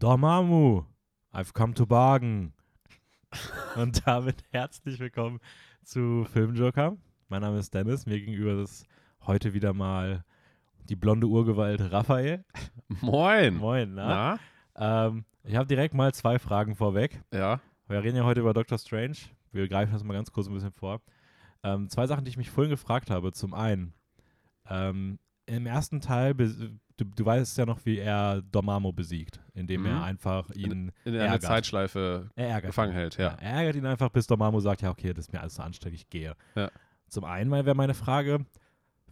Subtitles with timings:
[0.00, 0.86] Dormammu,
[1.34, 2.54] I've come to bargain.
[3.76, 5.40] Und damit herzlich willkommen
[5.84, 6.96] zu Filmjoker.
[7.28, 8.86] Mein Name ist Dennis, mir gegenüber ist
[9.26, 10.24] heute wieder mal
[10.88, 12.46] die blonde Urgewalt Raphael.
[13.02, 13.58] Moin.
[13.58, 14.38] Moin, na?
[14.74, 17.22] Ähm, ich habe direkt mal zwei Fragen vorweg.
[17.30, 17.60] Ja.
[17.86, 19.18] Wir reden ja heute über Doctor Strange.
[19.52, 21.02] Wir greifen das mal ganz kurz ein bisschen vor.
[21.62, 23.32] Ähm, zwei Sachen, die ich mich vorhin gefragt habe.
[23.32, 23.92] Zum einen,
[24.66, 26.32] ähm, im ersten Teil,
[27.00, 29.86] du, du weißt ja noch, wie er Dormammu besiegt, indem Mhm.
[29.86, 31.42] er einfach ihn In einer ärgert.
[31.42, 32.98] Zeitschleife Er ärgert gefangen ihn.
[32.98, 33.28] hält, ja.
[33.40, 35.98] Er ärgert ihn einfach, bis Dormammu sagt, ja, okay, das ist mir alles so anstrengend,
[36.00, 36.34] ich gehe.
[36.54, 36.70] Ja.
[37.08, 38.44] Zum einen wäre meine Frage,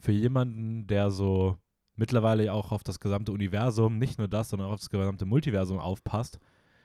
[0.01, 1.59] für jemanden, der so
[1.97, 5.27] mittlerweile ja auch auf das gesamte Universum, nicht nur das, sondern auch auf das gesamte
[5.27, 6.39] Multiversum aufpasst,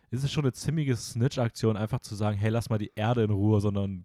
[0.10, 3.30] ist es schon eine ziemliche Snitch-Aktion, einfach zu sagen, hey, lass mal die Erde in
[3.32, 4.04] Ruhe, sondern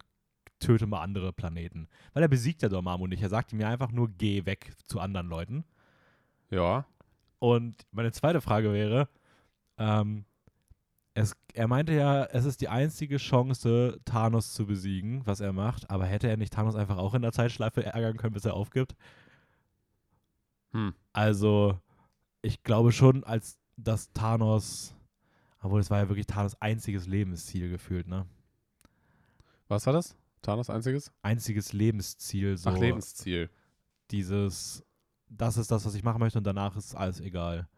[0.60, 1.88] töte mal andere Planeten.
[2.12, 3.22] Weil er besiegt ja Dormammu nicht.
[3.22, 5.64] Er sagt ihm ja einfach nur, geh weg zu anderen Leuten.
[6.50, 6.86] Ja.
[7.38, 9.08] Und meine zweite Frage wäre,
[9.76, 10.24] ähm,
[11.14, 15.90] es, er meinte ja, es ist die einzige Chance, Thanos zu besiegen, was er macht,
[15.90, 18.94] aber hätte er nicht Thanos einfach auch in der Zeitschleife ärgern können, bis er aufgibt?
[20.72, 20.94] Hm.
[21.12, 21.78] Also,
[22.42, 24.94] ich glaube schon, als dass Thanos,
[25.60, 28.26] obwohl es war ja wirklich Thanos einziges Lebensziel gefühlt, ne?
[29.68, 30.16] Was war das?
[30.42, 31.12] Thanos einziges?
[31.22, 33.50] Einziges Lebensziel, so Ach, Lebensziel.
[34.10, 34.84] dieses,
[35.30, 37.68] das ist das, was ich machen möchte und danach ist alles egal.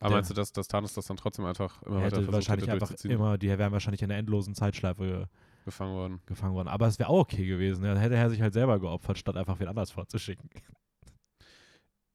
[0.00, 2.32] Aber meinst du, dass, dass Thanos das dann trotzdem einfach immer Er weiter hätte versucht
[2.32, 5.28] wahrscheinlich hätte einfach immer, die wären wahrscheinlich in der endlosen Zeitschleife
[5.64, 6.20] gefangen worden?
[6.26, 6.68] gefangen worden.
[6.68, 7.82] Aber es wäre auch okay gewesen.
[7.82, 10.50] Dann hätte er sich halt selber geopfert, statt einfach wen anders vorzuschicken.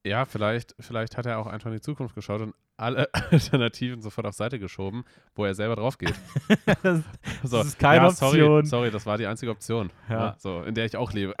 [0.06, 4.24] Ja, vielleicht, vielleicht hat er auch einfach in die Zukunft geschaut und alle Alternativen sofort
[4.24, 6.14] auf Seite geschoben, wo er selber drauf geht.
[6.84, 7.02] das,
[7.42, 8.30] So, ist keine ja, Option.
[8.30, 9.90] Sorry, sorry, das war die einzige Option.
[10.08, 10.36] Ja.
[10.38, 11.34] so, in der ich auch lebe.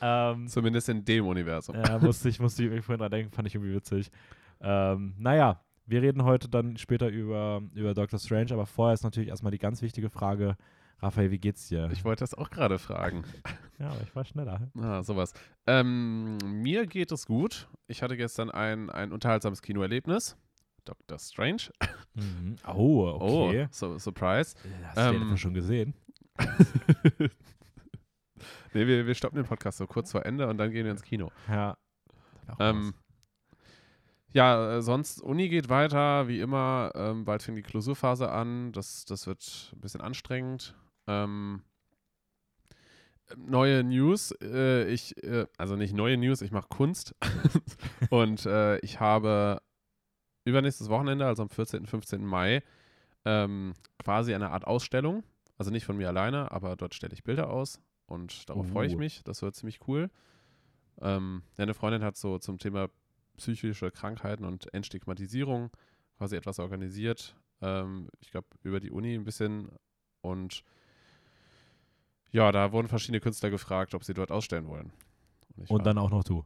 [0.00, 1.76] Ähm, Zumindest in dem Universum.
[1.76, 4.10] ja, musste ich, musste ich vorhin dran denken, fand ich irgendwie witzig.
[4.60, 9.28] Ähm, naja, wir reden heute dann später über, über Doctor Strange, aber vorher ist natürlich
[9.28, 10.56] erstmal die ganz wichtige Frage,
[11.00, 11.88] Raphael, wie geht's dir?
[11.92, 13.22] Ich wollte das auch gerade fragen.
[13.78, 14.68] ja, aber ich war schneller.
[14.80, 15.32] Ah, sowas.
[15.66, 17.68] Ähm, mir geht es gut.
[17.86, 20.36] Ich hatte gestern ein, ein unterhaltsames Kinoerlebnis.
[20.84, 21.70] Doctor Strange.
[22.14, 22.56] Mhm.
[22.66, 23.64] Oh, okay.
[23.64, 24.56] Oh, so, Surprise.
[24.94, 25.94] Hast du ähm, schon gesehen?
[28.74, 31.02] nee, wir, wir stoppen den Podcast so kurz vor Ende und dann gehen wir ins
[31.02, 31.30] Kino.
[31.48, 31.76] Ja.
[32.58, 32.94] Ähm,
[34.32, 36.92] ja, äh, sonst, Uni geht weiter, wie immer.
[36.94, 38.72] Ähm, bald fängt die Klausurphase an.
[38.72, 40.74] Das, das wird ein bisschen anstrengend.
[41.06, 41.62] Ähm,
[43.36, 44.32] neue News.
[44.42, 47.14] Äh, ich, äh, also nicht neue News, ich mache Kunst.
[48.10, 49.62] und äh, ich habe
[50.44, 51.86] übernächstes Wochenende, also am 14.
[51.86, 52.24] 15.
[52.24, 52.62] Mai,
[53.24, 55.24] ähm, quasi eine Art Ausstellung.
[55.56, 57.80] Also nicht von mir alleine, aber dort stelle ich Bilder aus.
[58.08, 58.98] Und darauf freue ich Uh.
[58.98, 59.22] mich.
[59.24, 60.10] Das wird ziemlich cool.
[61.00, 62.88] Ähm, ja, eine Freundin hat so zum Thema
[63.36, 65.70] psychische Krankheiten und Entstigmatisierung
[66.16, 67.36] quasi etwas organisiert.
[67.62, 69.68] Ähm, ich glaube, über die Uni ein bisschen.
[70.22, 70.64] Und
[72.30, 74.92] ja, da wurden verschiedene Künstler gefragt, ob sie dort ausstellen wollen.
[75.56, 76.44] Und war- dann auch noch du.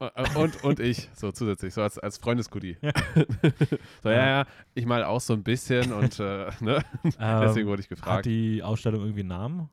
[0.00, 2.76] äh, äh, und, und ich, so zusätzlich, so als, als Freundesgoodie.
[4.02, 6.84] so, ja, ja, ich mal auch so ein bisschen und äh, ne?
[7.18, 8.26] deswegen wurde ich Hat gefragt.
[8.26, 9.68] die Ausstellung irgendwie einen Namen?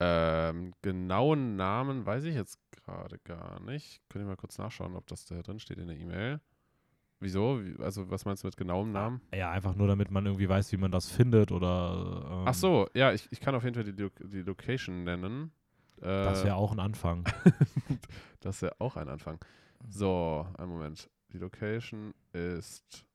[0.00, 4.00] Ähm, genauen Namen weiß ich jetzt gerade gar nicht.
[4.08, 6.40] Könnt ihr mal kurz nachschauen, ob das da drin steht in der E-Mail.
[7.20, 7.64] Wieso?
[7.64, 9.20] Wie, also, was meinst du mit genauem Namen?
[9.32, 12.26] Ja, einfach nur, damit man irgendwie weiß, wie man das findet oder.
[12.30, 15.52] Ähm, Ach so, ja, ich, ich kann auf jeden Fall die, Lo die Location nennen.
[15.98, 17.24] Äh, Das wäre auch ein Anfang.
[18.40, 19.38] das wäre auch ein Anfang.
[19.88, 21.08] So, einen Moment.
[21.32, 23.06] Die Location ist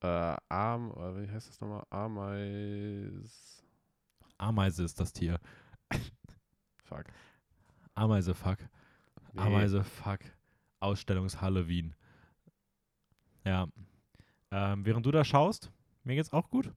[0.00, 1.84] äh, Arm, wie heißt das nochmal?
[1.90, 3.55] Ameis.
[4.38, 5.40] Ameise ist das Tier.
[6.84, 7.04] Fuck.
[7.94, 8.58] Ameise, fuck.
[9.32, 9.40] Nee.
[9.40, 10.20] Ameise, fuck.
[10.80, 11.94] Ausstellungshalle Wien.
[13.44, 13.66] Ja.
[14.50, 15.72] Ähm, während du da schaust,
[16.04, 16.72] mir geht's auch gut.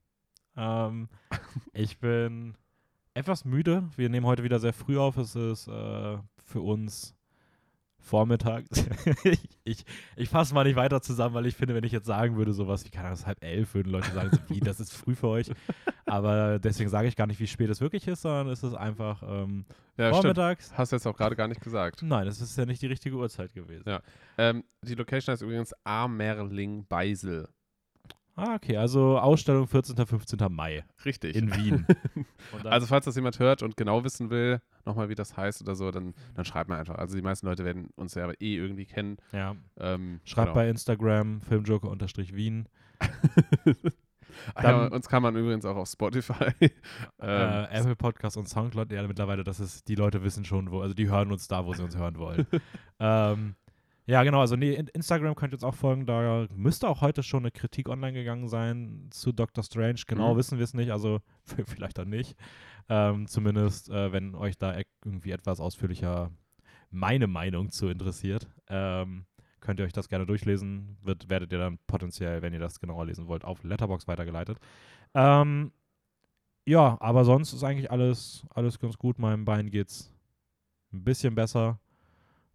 [0.55, 1.09] Ähm,
[1.73, 2.55] ich bin
[3.13, 3.89] etwas müde.
[3.95, 5.17] Wir nehmen heute wieder sehr früh auf.
[5.17, 7.15] Es ist äh, für uns
[7.97, 8.65] Vormittag.
[9.23, 9.85] ich ich,
[10.15, 12.85] ich fasse mal nicht weiter zusammen, weil ich finde, wenn ich jetzt sagen würde, sowas
[12.85, 15.15] wie, keine Ahnung, es ist halb elf, würden Leute sagen, so, wie, das ist früh
[15.15, 15.51] für euch.
[16.05, 19.21] Aber deswegen sage ich gar nicht, wie spät es wirklich ist, sondern es ist einfach
[19.23, 19.65] ähm,
[19.97, 20.21] Ja, stimmt.
[20.21, 20.71] vormittags.
[20.75, 22.01] Hast du jetzt auch gerade gar nicht gesagt.
[22.01, 23.83] Nein, es ist ja nicht die richtige Uhrzeit gewesen.
[23.87, 24.01] Ja.
[24.37, 27.47] Ähm, die Location heißt übrigens Amerling-Beisel.
[28.39, 29.95] Ah, okay, also Ausstellung 14.
[30.05, 30.39] 15.
[30.51, 31.35] Mai Richtig.
[31.35, 31.85] in Wien.
[32.63, 35.91] Also, falls das jemand hört und genau wissen will, nochmal, wie das heißt oder so,
[35.91, 36.95] dann, dann schreibt mal einfach.
[36.95, 39.17] Also, die meisten Leute werden uns ja eh irgendwie kennen.
[39.31, 40.55] ja, Ähm, schreibt genau.
[40.55, 42.67] bei Instagram filmjoker-wien.
[44.55, 46.33] Ja, dann- uns kann man übrigens auch auf Spotify.
[46.61, 46.71] äh,
[47.21, 50.93] ähm, Apple Podcast und Soundcloud, ja, mittlerweile, das ist, die Leute wissen schon, wo, also
[50.93, 52.47] die hören uns da, wo sie uns hören wollen.
[52.99, 53.55] ähm,
[54.09, 54.39] Ja, genau.
[54.39, 56.07] Also nee, Instagram könnt ihr jetzt auch folgen.
[56.07, 60.01] Da müsste auch heute schon eine Kritik online gegangen sein zu Doctor Strange.
[60.07, 60.37] Genau Mhm.
[60.37, 60.91] wissen wir es nicht.
[60.91, 61.19] Also
[61.67, 62.35] vielleicht auch nicht.
[62.89, 66.31] Ähm, zumindest, äh, wenn euch da e- irgendwie etwas ausführlicher
[66.89, 69.25] meine Meinung zu interessiert, ähm,
[69.59, 70.97] könnt ihr euch das gerne durchlesen.
[71.03, 74.57] Wird, werdet ihr dann potenziell, wenn ihr das genauer lesen wollt, auf Letterbox weitergeleitet.
[75.13, 75.71] Ähm,
[76.65, 79.19] ja, aber sonst ist eigentlich alles, alles ganz gut.
[79.19, 80.11] Meinem Bein geht's
[80.91, 81.79] ein bisschen besser.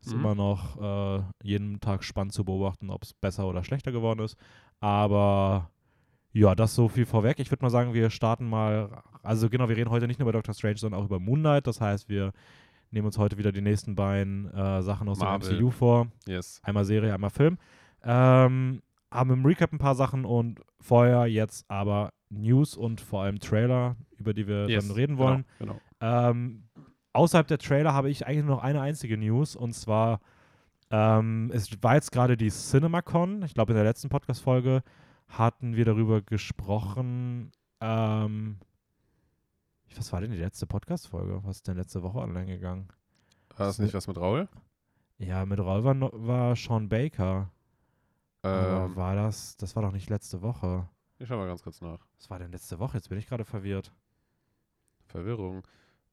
[0.05, 0.21] Ist Mhm.
[0.21, 4.37] immer noch äh, jeden Tag spannend zu beobachten, ob es besser oder schlechter geworden ist.
[4.81, 5.71] Aber
[6.33, 7.39] ja, das so viel vorweg.
[7.39, 9.03] Ich würde mal sagen, wir starten mal.
[9.23, 11.67] Also genau, wir reden heute nicht nur über Doctor Strange, sondern auch über Moon Knight.
[11.67, 12.33] Das heißt, wir
[12.91, 15.49] nehmen uns heute wieder die nächsten beiden äh, Sachen aus Marvel.
[15.49, 16.07] dem MCU vor.
[16.27, 16.61] Yes.
[16.63, 17.57] Einmal Serie, einmal Film.
[18.03, 23.39] Ähm, haben im Recap ein paar Sachen und vorher jetzt aber News und vor allem
[23.39, 24.87] Trailer, über die wir yes.
[24.87, 25.45] dann reden wollen.
[25.61, 25.81] Genau.
[26.01, 26.65] Ähm,
[27.15, 30.21] außerhalb der Trailer habe ich eigentlich nur noch eine einzige News und zwar
[30.91, 33.43] ähm, es war jetzt gerade die CinemaCon.
[33.43, 34.83] Ich glaube, in der letzten Podcast-Folge
[35.29, 37.51] hatten wir darüber gesprochen.
[37.81, 38.59] Ähm,
[39.97, 41.41] was war denn die letzte Podcast-Folge?
[41.45, 42.89] Was ist denn letzte Woche online gegangen?
[43.57, 44.49] War das nicht was mit Raul?
[45.19, 47.51] Ja, mit Raul war, war Sean Baker.
[48.43, 50.89] Ähm, war das, das war doch nicht letzte Woche.
[51.19, 52.01] ich schau mal ganz kurz nach.
[52.19, 52.99] Was war denn letzte Woche?
[52.99, 53.93] Jetzt bin ich gerade verwirrt.
[55.07, 55.63] Verwirrung.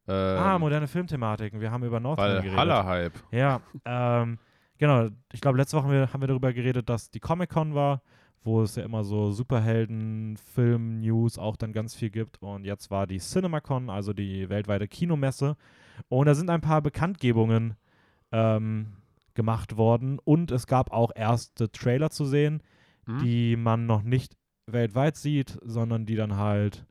[0.07, 1.59] Ah, Ähm, moderne Filmthematiken.
[1.62, 2.57] Wir haben über Northman geredet.
[2.57, 3.13] Haller-Hype.
[3.31, 4.38] Ja, ähm,
[4.77, 5.09] genau.
[5.31, 8.01] Ich glaube, letzte Woche haben wir, haben wir darüber geredet, dass die Comic-Con war,
[8.44, 12.42] wo es ja immer so Superhelden, Film, News auch dann ganz viel gibt.
[12.42, 15.56] Und jetzt war die CinemaCon, also die weltweite Kinomesse.
[16.09, 17.75] Und da sind ein paar Bekanntgebungen
[18.31, 18.94] ähm,
[19.36, 20.18] gemacht worden.
[20.24, 22.63] Und es gab auch erste Trailer zu sehen,
[23.07, 23.18] Hm?
[23.19, 24.36] die man noch nicht
[24.68, 26.86] weltweit sieht, sondern die dann halt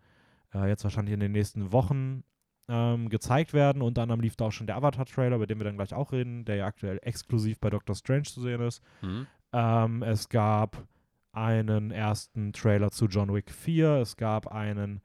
[0.52, 2.24] äh, jetzt wahrscheinlich in den nächsten Wochen
[2.70, 3.82] ähm, gezeigt werden.
[3.82, 6.44] Unter anderem lief da auch schon der Avatar-Trailer, über den wir dann gleich auch reden,
[6.44, 8.82] der ja aktuell exklusiv bei Doctor Strange zu sehen ist.
[9.00, 9.26] Hm?
[9.52, 10.86] Ähm, es gab
[11.32, 13.96] einen ersten Trailer zu John Wick 4.
[13.96, 15.00] Es gab einen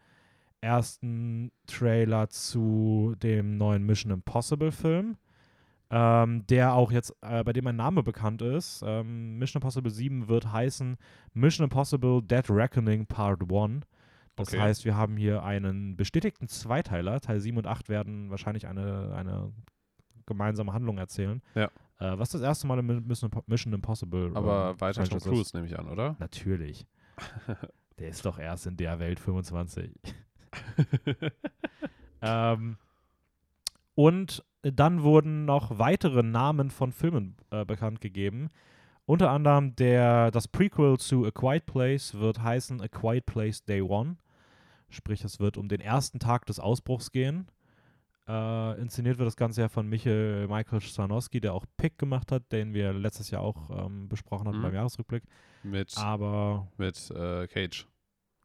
[0.62, 5.18] ersten Trailer zu dem neuen Mission Impossible Film,
[5.92, 8.84] ähm, der auch jetzt, äh, bei dem ein Name bekannt ist.
[8.86, 10.98] Ähm, Mission Impossible 7 wird heißen
[11.34, 13.86] Mission Impossible Dead Reckoning Part 1.
[14.36, 14.60] Das Okay.
[14.60, 17.22] heißt, wir haben hier einen bestätigten Zweiteiler.
[17.22, 19.54] Teil 7 und 8 werden wahrscheinlich eine, eine
[20.26, 21.42] gemeinsame Handlung erzählen.
[21.54, 21.66] Ja.
[22.00, 25.20] Äh, was das erste Mal in Mission Impo- Mission Impossible Aber ähm, weiter Tom.
[25.20, 26.16] Cruise, nehme ich an, oder?
[26.20, 26.86] Natürlich.
[28.00, 29.90] Der ist doch erst in der Welt 25.
[32.22, 32.78] ähm,
[33.96, 38.50] und dann wurden noch weitere Namen von Filmen äh, bekannt gegeben.
[39.06, 43.82] Unter anderem der, das Prequel zu A Quiet Place wird heißen A Quiet Place Day
[43.82, 44.18] One.
[44.96, 47.48] Sprich, es wird um den ersten Tag des Ausbruchs gehen.
[48.28, 52.52] Äh, inszeniert wird das Ganze ja von Michael, Michael Sarnowski, der auch Pick gemacht hat,
[52.52, 54.64] den wir letztes Jahr auch ähm, besprochen hatten Mhm.
[54.64, 55.24] beim Jahresrückblick.
[55.62, 57.88] mit Aber mit äh, Cage.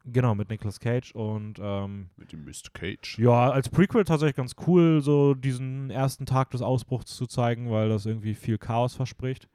[0.03, 2.69] Genau, mit Nicolas Cage und ähm, Mit dem Mr.
[2.73, 3.17] Cage.
[3.19, 7.89] ja, als Prequel tatsächlich ganz cool, so diesen ersten Tag des Ausbruchs zu zeigen, weil
[7.89, 9.47] das irgendwie viel Chaos verspricht.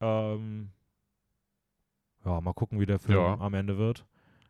[0.00, 0.70] Ähm,
[2.24, 3.34] ja, mal gucken, wie der Film Ja.
[3.38, 4.04] am Ende wird.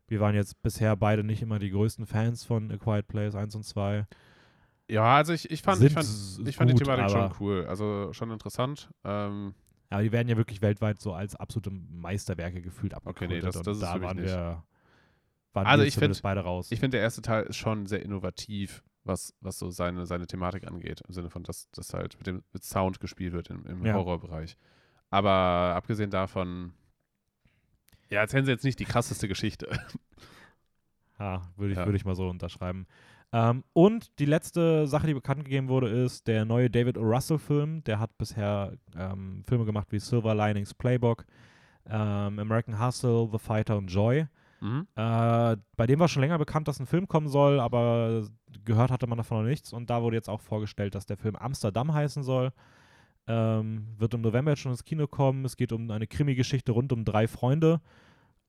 [0.07, 3.55] Wir waren jetzt bisher beide nicht immer die größten Fans von A Quiet Place 1
[3.55, 4.07] und 2.
[4.91, 6.07] Ja, also ich, ich fand, ich fand,
[6.47, 7.65] ich fand die Thematik schon cool.
[7.67, 8.91] Also schon interessant.
[9.03, 9.55] Ähm,
[9.89, 13.31] Aber die werden ja wirklich weltweit so als absolute Meisterwerke gefühlt abgekultet.
[13.37, 14.27] nee, das- das ist da waren nicht.
[14.29, 14.63] wir,
[15.55, 16.71] waren Also wir ich find- beide raus.
[16.71, 20.67] ich finde, der erste Teil ist schon sehr innovativ, was, was so seine, seine Thematik
[20.67, 21.01] angeht.
[21.09, 23.95] Im Sinne von, dass das halt mit dem mit Sound gespielt wird im, im Ja.
[23.95, 24.59] Horrorbereich.
[25.09, 25.31] Aber
[25.77, 26.75] abgesehen davon,
[28.11, 29.69] ja, erzählen sie jetzt nicht die krasseste Geschichte.
[31.19, 31.87] Ja, würde ich, Ja.
[31.87, 32.87] würde ich mal so unterschreiben.
[33.33, 37.03] Ähm, und die letzte Sache, die bekannt gegeben wurde, ist der neue David O.
[37.03, 37.85] Russell-Film.
[37.85, 41.25] Der hat bisher ähm, Filme gemacht wie Silver Linings Playbook,
[41.87, 44.27] ähm, American Hustle, The Fighter und Joy.
[44.61, 44.89] Mhm.
[44.97, 48.27] Äh, bei dem war schon länger bekannt, dass ein Film kommen soll, aber
[48.65, 49.73] gehört hatte man davon noch nichts.
[49.73, 52.51] Und da wurde jetzt auch vorgestellt, dass der Film Amsterdam heißen soll.
[53.27, 55.45] Ähm, wird im November jetzt schon ins Kino kommen.
[55.45, 57.81] Es geht um eine Krimi-Geschichte rund um drei Freunde.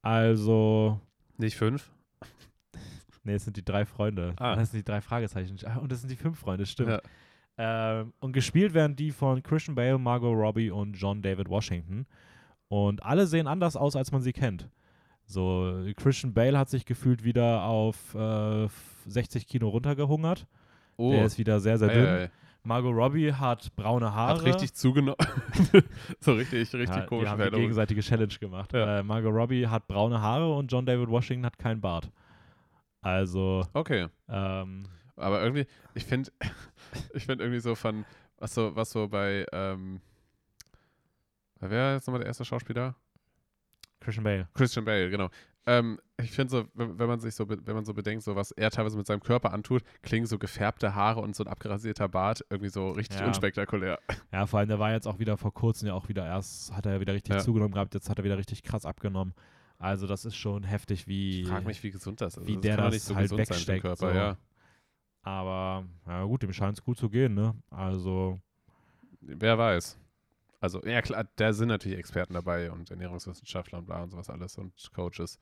[0.02, 1.00] Also
[1.38, 1.90] Nicht fünf?
[3.24, 4.34] Nee, es sind die drei Freunde.
[4.38, 4.54] Ah.
[4.54, 5.56] Das sind die drei Fragezeichen.
[5.64, 6.90] Ah, Und das sind die fünf Freunde, stimmt.
[6.90, 7.00] Ja.
[8.00, 12.06] Ähm, und gespielt werden die von Christian Bale, Margot Robbie und John David Washington.
[12.68, 14.68] Und alle sehen anders aus, als man sie kennt.
[15.24, 18.68] So, Christian Bale hat sich gefühlt wieder auf äh,
[19.06, 20.46] 60 Kilo runtergehungert.
[20.96, 22.06] Oh, Der ist wieder sehr, sehr ei, dünn.
[22.06, 22.30] ei, ei.
[22.66, 24.38] Margot Robbie hat braune Haare.
[24.38, 25.16] hat richtig zugenommen.
[26.20, 27.60] so richtig, richtig ja, die komische haben die Veränderung.
[27.62, 28.72] gegenseitige Challenge gemacht.
[28.72, 28.98] Ja.
[28.98, 32.10] Äh, Margot Robbie hat braune Haare und John David Washington hat keinen Bart.
[33.00, 34.08] Also, Okay.
[34.28, 36.30] ähm, Aber irgendwie, ich finde,
[37.14, 38.04] ich finde irgendwie so von,
[38.38, 40.00] was so, was so bei, ähm,
[41.60, 42.94] Wer ist nochmal der erste Schauspieler?
[44.00, 44.48] Christian Bale.
[44.54, 45.30] Christian Bale, genau.
[45.68, 48.70] Ähm, ich finde so, wenn, man sich so, wenn man so bedenkt, so was er
[48.70, 52.70] teilweise mit seinem Körper antut, klingen so gefärbte Haare und so ein abgerasierter Bart irgendwie
[52.70, 53.26] so richtig Ja.
[53.26, 53.98] unspektakulär.
[54.32, 56.86] Ja, vor allem, der war jetzt auch wieder vor kurzem ja auch wieder erst, hat
[56.86, 57.40] er ja wieder richtig Ja.
[57.40, 59.34] zugenommen gehabt, jetzt hat er wieder richtig krass abgenommen.
[59.78, 61.42] Also das ist schon heftig, wie.
[61.42, 62.46] Ich frage mich, wie gesund das ist.
[62.46, 64.16] wie das der das nicht so halt gesund sein wegsteckt, Körper, so.
[64.16, 64.36] ja.
[65.22, 67.54] Aber, ja gut, dem scheint es gut zu gehen, ne?
[67.70, 68.38] Also,
[69.20, 69.98] Wer weiß.
[70.60, 74.56] Also, ja klar, da sind natürlich Experten dabei und Ernährungswissenschaftler und bla und sowas alles
[74.58, 75.38] und Coaches.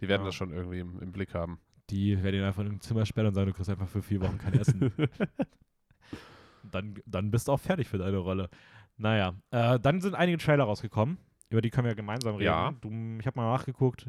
[0.00, 0.26] Die werden Ja.
[0.26, 1.60] das schon irgendwie im, im Blick haben.
[1.90, 4.20] die werden ihn einfach in ein Zimmer sperren und sagen, du kriegst einfach für vier
[4.20, 4.92] Wochen kein Essen.
[6.70, 8.48] dann, dann bist du auch fertig für deine Rolle.
[8.96, 11.18] Naja, äh, dann sind einige Trailer rausgekommen.
[11.48, 12.46] Über die können wir gemeinsam reden.
[12.46, 12.72] Ja.
[12.80, 12.88] Du,
[13.20, 14.08] ich habe mal nachgeguckt.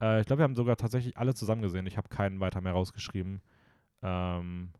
[0.00, 1.86] Äh, ich glaube, wir haben sogar tatsächlich alle zusammen gesehen.
[1.86, 3.42] Ich habe keinen weiter mehr rausgeschrieben.
[4.02, 4.70] Ähm,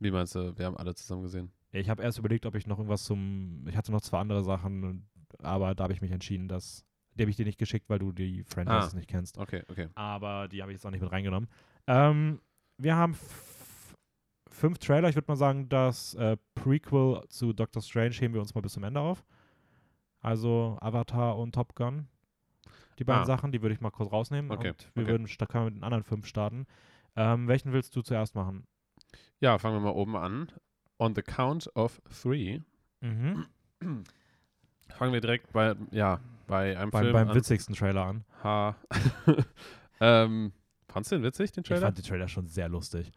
[0.00, 1.52] Wie meinst du, wir haben alle zusammen gesehen?
[1.78, 3.66] Ich habe erst überlegt, ob ich noch irgendwas zum.
[3.68, 5.06] Ich hatte noch zwei andere Sachen,
[5.42, 6.84] aber da habe ich mich entschieden, dass.
[7.14, 8.96] Die habe ich dir nicht geschickt, weil du die Franchises Ah.
[8.96, 9.38] nicht kennst.
[9.38, 9.88] Okay, okay.
[9.96, 11.48] aber die habe ich jetzt auch nicht mit reingenommen.
[11.88, 12.40] Ähm,
[12.76, 13.16] wir haben
[14.50, 15.08] fünf Trailer.
[15.08, 18.72] Ich würde mal sagen, das äh, Prequel zu Doctor Strange heben wir uns mal bis
[18.74, 19.24] zum Ende auf.
[20.20, 22.06] Also Avatar und Top Gun.
[22.98, 23.26] Die beiden Ah.
[23.26, 24.50] Sachen, die würde ich mal kurz rausnehmen.
[24.50, 25.12] Okay, Und wir okay.
[25.12, 26.66] würden, können wir mit den anderen fünf starten.
[27.16, 28.64] Ähm, welchen willst du zuerst machen?
[29.40, 30.52] Ja, fangen wir mal oben an.
[30.98, 32.60] On the count of three
[33.00, 33.44] Mhm.
[34.96, 37.34] fangen wir direkt bei, ja, bei einem Beim, Film beim an.
[37.36, 38.24] witzigsten Trailer an.
[38.42, 38.74] Ha.
[40.00, 40.52] ähm,
[40.88, 41.82] fandst du den witzig, den Ich Trailer?
[41.82, 43.12] fand den Trailer schon sehr lustig.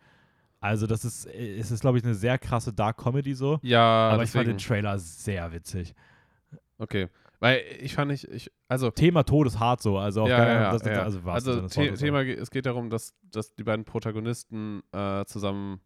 [0.59, 3.59] Also das ist, es ist glaube ich eine sehr krasse Dark Comedy so.
[3.63, 4.57] ja, aber ich fand deswegen.
[4.59, 5.95] den Trailer sehr witzig.
[6.77, 7.07] Okay.
[7.39, 9.97] Weil ich fand nicht, ich, also Thema Tod ist hart so.
[9.97, 11.01] Also, Ja, ja, ja, das, ja.
[11.01, 15.81] also, Also The Thema, ge- es geht darum, dass, dass die beiden Protagonisten äh, zusammen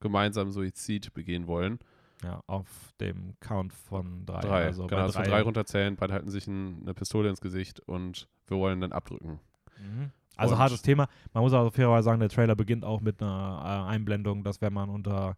[0.00, 1.78] gemeinsam Suizid begehen wollen.
[2.22, 4.40] Ja, auf dem Count von drei.
[4.40, 4.64] Drei.
[4.66, 7.80] Also genau, bei also von drei runterzählen, beide halten sich ein, eine Pistole ins Gesicht
[7.80, 9.40] und wir wollen dann abdrücken.
[9.78, 10.10] Mhm.
[10.36, 11.08] Also Und- hartes Thema.
[11.32, 14.72] Man muss auch fairerweise sagen, der Trailer beginnt auch mit einer äh, Einblendung, dass wenn
[14.74, 15.34] man unter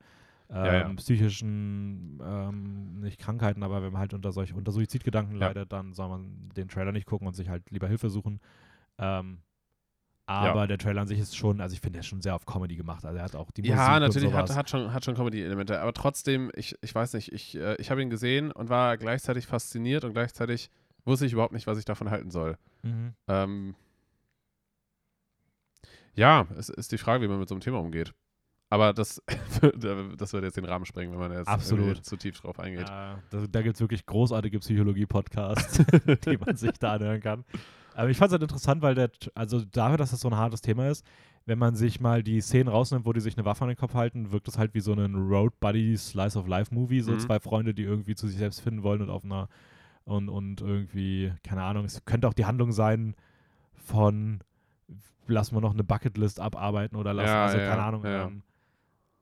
[0.50, 0.88] ähm, Ja, ja.
[0.95, 5.47] psychischen, ähm, nicht Krankheiten, aber wenn man halt unter solch, unter Suizidgedanken Ja.
[5.49, 8.40] leidet, dann soll man den Trailer nicht gucken und sich halt lieber Hilfe suchen.
[8.99, 9.38] Ähm,
[10.26, 12.47] aber der Trailer an sich ist schon, also ich finde, der ist schon sehr auf
[12.47, 13.05] Comedy gemacht.
[13.05, 15.93] Also er hat auch die Musik Ja, natürlich hat, hat schon, hat schon Comedy-Elemente, aber
[15.93, 20.05] trotzdem, ich, ich weiß nicht, ich, äh, ich habe ihn gesehen und war gleichzeitig fasziniert
[20.05, 20.71] und gleichzeitig
[21.05, 22.57] wusste ich überhaupt nicht, was ich davon halten soll.
[22.83, 23.14] Mhm.
[23.29, 23.75] Ähm,
[26.14, 28.12] ja, es ist die Frage, wie man mit so einem Thema umgeht.
[28.71, 29.23] Aber das,
[30.17, 32.05] das würde jetzt den Rahmen sprengen, wenn man jetzt Absolut.
[32.07, 32.88] zu tief drauf eingeht.
[32.88, 35.85] Ja, da da gibt es wirklich großartige Psychologie-Podcasts,
[36.26, 37.45] die man sich da anhören kann.
[37.94, 40.61] Aber ich fand es halt interessant, weil der, also dafür, dass das so ein hartes
[40.61, 41.04] Thema ist,
[41.44, 43.94] wenn man sich mal die Szenen rausnimmt, wo die sich eine Waffe an den Kopf
[43.94, 47.18] halten, wirkt es halt wie so ein Road Buddy Slice of Life Movie, so Mhm.
[47.18, 49.49] zwei Freunde, die irgendwie zu sich selbst finden wollen und auf einer
[50.04, 53.14] und, und irgendwie, keine Ahnung, es könnte auch die Handlung sein
[53.75, 54.40] von
[55.28, 58.04] lass mal noch eine Bucketlist abarbeiten oder lass, Ja, also ja, keine Ahnung.
[58.04, 58.26] ja.
[58.26, 58.42] Ähm,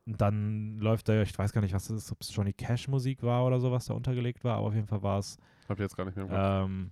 [0.06, 2.88] und dann läuft da, ich weiß gar nicht, was das ist, ob es Johnny Cash
[2.88, 5.36] Musik war oder so, was da untergelegt war, aber auf jeden Fall war es
[5.68, 6.38] Hab ich jetzt gar nicht mehr im Kopf.
[6.40, 6.90] ähm,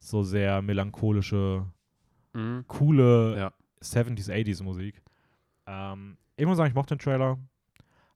[0.00, 1.66] so sehr melancholische,
[2.32, 2.64] Mhm.
[2.68, 3.52] coole Ja.
[3.80, 5.02] 70s, 80s Musik.
[5.66, 7.38] Ähm, ich muss sagen, ich mochte den Trailer.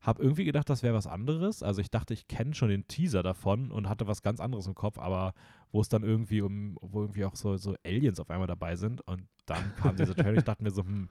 [0.00, 1.62] Hab irgendwie gedacht, das wäre was anderes.
[1.62, 4.74] Also ich dachte, ich kenne schon den Teaser davon und hatte was ganz anderes im
[4.74, 5.32] Kopf, aber
[5.72, 9.00] wo es dann irgendwie um, wo irgendwie auch so, so Aliens auf einmal dabei sind
[9.08, 11.08] und dann kam dieser Trailer, ich dachte mir so, hm,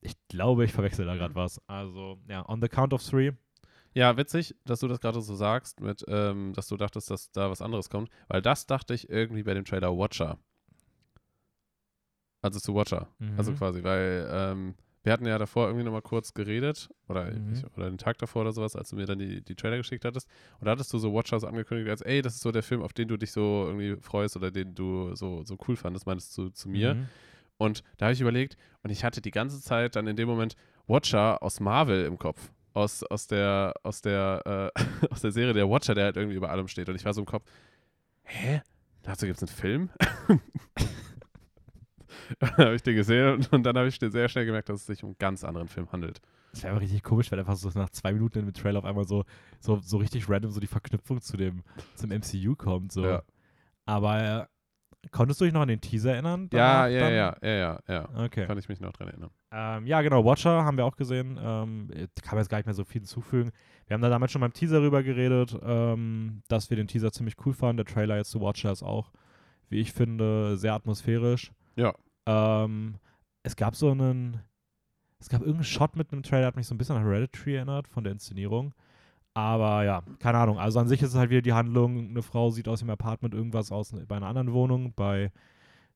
[0.00, 1.60] ich glaube, ich verwechsel da gerade was.
[1.66, 3.32] Also, ja, on the count of three.
[3.94, 7.50] Ja, witzig, dass du das gerade so sagst, mit, ähm, dass du dachtest, dass da
[7.50, 10.38] was anderes kommt, weil das dachte ich irgendwie bei dem Trailer Watcher.
[12.42, 13.08] Also zu Watcher.
[13.36, 13.56] Also Mhm.
[13.56, 17.52] quasi, weil ähm, wir hatten ja davor irgendwie nochmal kurz geredet, oder, Mhm.
[17.52, 20.04] ich, oder den Tag davor oder sowas, als du mir dann die, die Trailer geschickt
[20.04, 20.28] hattest.
[20.58, 22.82] Und da hattest du so Watcher so angekündigt, als ey, das ist so der Film,
[22.82, 26.36] auf den du dich so irgendwie freust oder den du so, so cool fandest, meintest
[26.38, 26.94] du zu mir.
[26.94, 27.08] Mhm.
[27.58, 30.54] Und da habe ich überlegt, und ich hatte die ganze Zeit dann in dem Moment
[30.86, 32.50] Watcher aus Marvel im Kopf.
[32.72, 36.50] Aus, aus der, aus der, äh, aus der Serie der Watcher, der halt irgendwie über
[36.50, 36.88] allem steht.
[36.88, 37.44] Und ich war so im Kopf,
[38.22, 38.62] hä?
[39.02, 39.90] Dazu gibt es einen Film?
[42.38, 44.86] dann habe ich den gesehen und, und dann habe ich sehr schnell gemerkt, dass es
[44.86, 46.20] sich um einen ganz anderen Film handelt.
[46.52, 48.84] Das wäre aber richtig komisch, wenn einfach so nach zwei Minuten in dem Trailer auf
[48.84, 49.24] einmal so,
[49.60, 51.62] so, so richtig random so die Verknüpfung zu dem,
[51.94, 52.92] zum MCU kommt.
[52.92, 53.04] So.
[53.04, 53.22] Ja.
[53.86, 54.46] Aber äh,
[55.10, 56.48] konntest du dich noch an den Teaser erinnern?
[56.52, 58.08] Ja, ja, ja, ja, ja, ja.
[58.24, 58.46] Okay.
[58.46, 59.30] Kann ich mich noch dran erinnern.
[59.52, 61.38] Ähm, ja, genau, Watcher haben wir auch gesehen.
[61.42, 61.88] Ähm,
[62.22, 63.50] kann man jetzt gar nicht mehr so viel hinzufügen.
[63.86, 67.34] Wir haben da damals schon beim Teaser rüber geredet, ähm, dass wir den Teaser ziemlich
[67.44, 67.78] cool fanden.
[67.78, 69.10] Der Trailer jetzt zu Watcher ist auch,
[69.68, 71.50] wie ich finde, sehr atmosphärisch.
[71.76, 71.94] Ja.
[72.26, 72.96] Ähm,
[73.42, 74.40] es gab so einen,
[75.18, 77.56] es gab irgendeinen Shot mit einem Trailer, der hat mich so ein bisschen an Hereditary
[77.56, 78.74] erinnert, von der Inszenierung.
[79.34, 80.58] Aber ja, keine Ahnung.
[80.58, 83.32] Also an sich ist es halt wieder die Handlung, eine Frau sieht aus dem Apartment
[83.34, 85.30] irgendwas aus bei einer anderen Wohnung, bei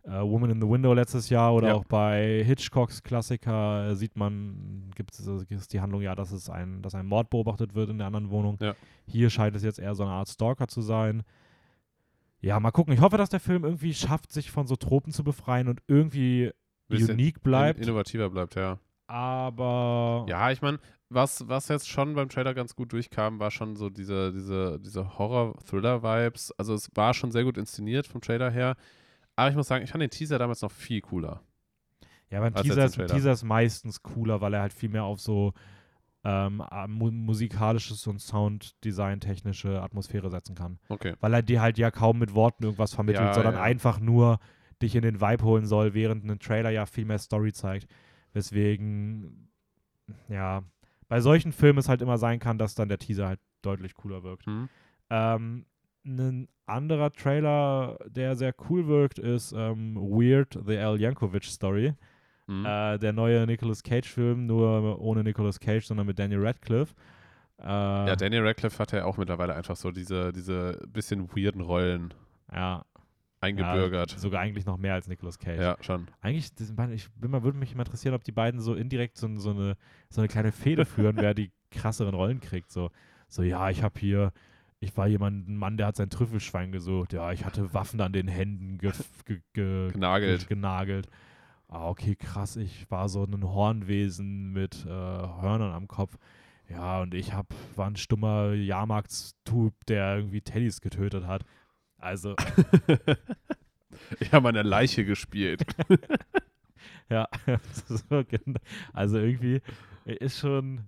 [0.05, 1.75] äh, Woman in the Window letztes Jahr oder Ja.
[1.75, 6.49] auch bei Hitchcocks Klassiker äh, sieht man, gibt es ist die Handlung ja, dass es
[6.49, 8.57] ein, dass ein Mord beobachtet wird in der anderen Wohnung.
[8.61, 8.75] Ja.
[9.07, 11.23] Hier scheint es jetzt eher so eine Art Stalker zu sein.
[12.41, 12.93] Ja, mal gucken.
[12.93, 16.51] Ich hoffe, dass der Film irgendwie schafft, sich von so Tropen zu befreien und irgendwie
[16.91, 17.79] unique bleibt.
[17.79, 18.79] In, innovativer bleibt, ja.
[19.07, 23.77] aber Ja, ich meine, was, was jetzt schon beim Trailer ganz gut durchkam, war schon
[23.77, 26.53] so diese, diese, diese Horror-Thriller-Vibes.
[26.59, 28.77] Also es war schon sehr gut inszeniert vom Trailer her.
[29.37, 31.43] Aber ich muss sagen, ich fand den Teaser damals noch viel cooler.
[32.31, 32.95] Ja, beim Teaser ist.
[32.95, 35.53] Teaser ist meistens cooler, weil er halt viel mehr auf so
[36.25, 40.79] ähm, äh, mu musikalisches und Sounddesign-technische Atmosphäre setzen kann.
[40.89, 41.15] Okay.
[41.21, 43.63] Weil er dir halt ja kaum mit Worten irgendwas vermittelt, Ja, sondern ja.
[43.63, 44.39] einfach nur
[44.81, 47.89] dich in den Vibe holen soll, während ein Trailer ja viel mehr Story zeigt.
[48.33, 49.51] Weswegen,
[50.29, 50.65] ja,
[51.15, 54.25] bei solchen Filmen es halt immer sein kann, dass dann der Teaser halt deutlich cooler
[54.25, 54.47] wirkt.
[54.47, 54.69] Hm.
[55.11, 55.65] Ähm,
[56.05, 61.95] ein anderer Trailer, der sehr cool wirkt, ist ähm, Weird, The Al Yankovic Story.
[62.49, 62.67] Hm.
[62.67, 66.97] Äh, der neue Nicolas Cage-Film, nur ohne Nicolas Cage, sondern mit Daniel Radcliffe.
[67.61, 72.13] Äh, ja, Daniel Radcliffe hat ja auch mittlerweile einfach so diese, diese bisschen weirden Rollen
[72.53, 72.85] ja,
[73.45, 74.13] eingebürgert.
[74.13, 75.61] Ja, sogar eigentlich noch mehr als Nicolas Cage.
[75.61, 76.09] Ja, schon.
[76.21, 79.29] Eigentlich, das, ich bin mal, würde mich mal interessieren, ob die beiden so indirekt so,
[79.37, 79.77] so, eine,
[80.11, 82.71] so eine kleine Fehde führen, wer die krasseren Rollen kriegt.
[82.71, 82.91] So,
[83.29, 84.33] so ja, ich habe hier,
[84.81, 87.13] ich war jemand, ein Mann, der hat sein Trüffelschwein gesucht.
[87.13, 88.93] Ja, ich hatte Waffen an den Händen ge,
[89.25, 90.49] ge, ge, Genagelt.
[90.49, 91.09] genagelt.
[91.69, 92.57] Ah, okay, krass.
[92.57, 96.17] Ich war so ein Hornwesen mit äh, Hörnern am Kopf.
[96.69, 97.47] Ja, und ich hab,
[97.77, 101.45] war ein stummer Jahrmarktstub, der irgendwie Teddys getötet hat.
[102.05, 102.37] Also,
[104.21, 105.65] ich habe eine Leiche gespielt.
[107.09, 107.27] ja,
[107.87, 108.25] so,
[108.93, 109.63] also irgendwie
[110.05, 110.83] ist schon,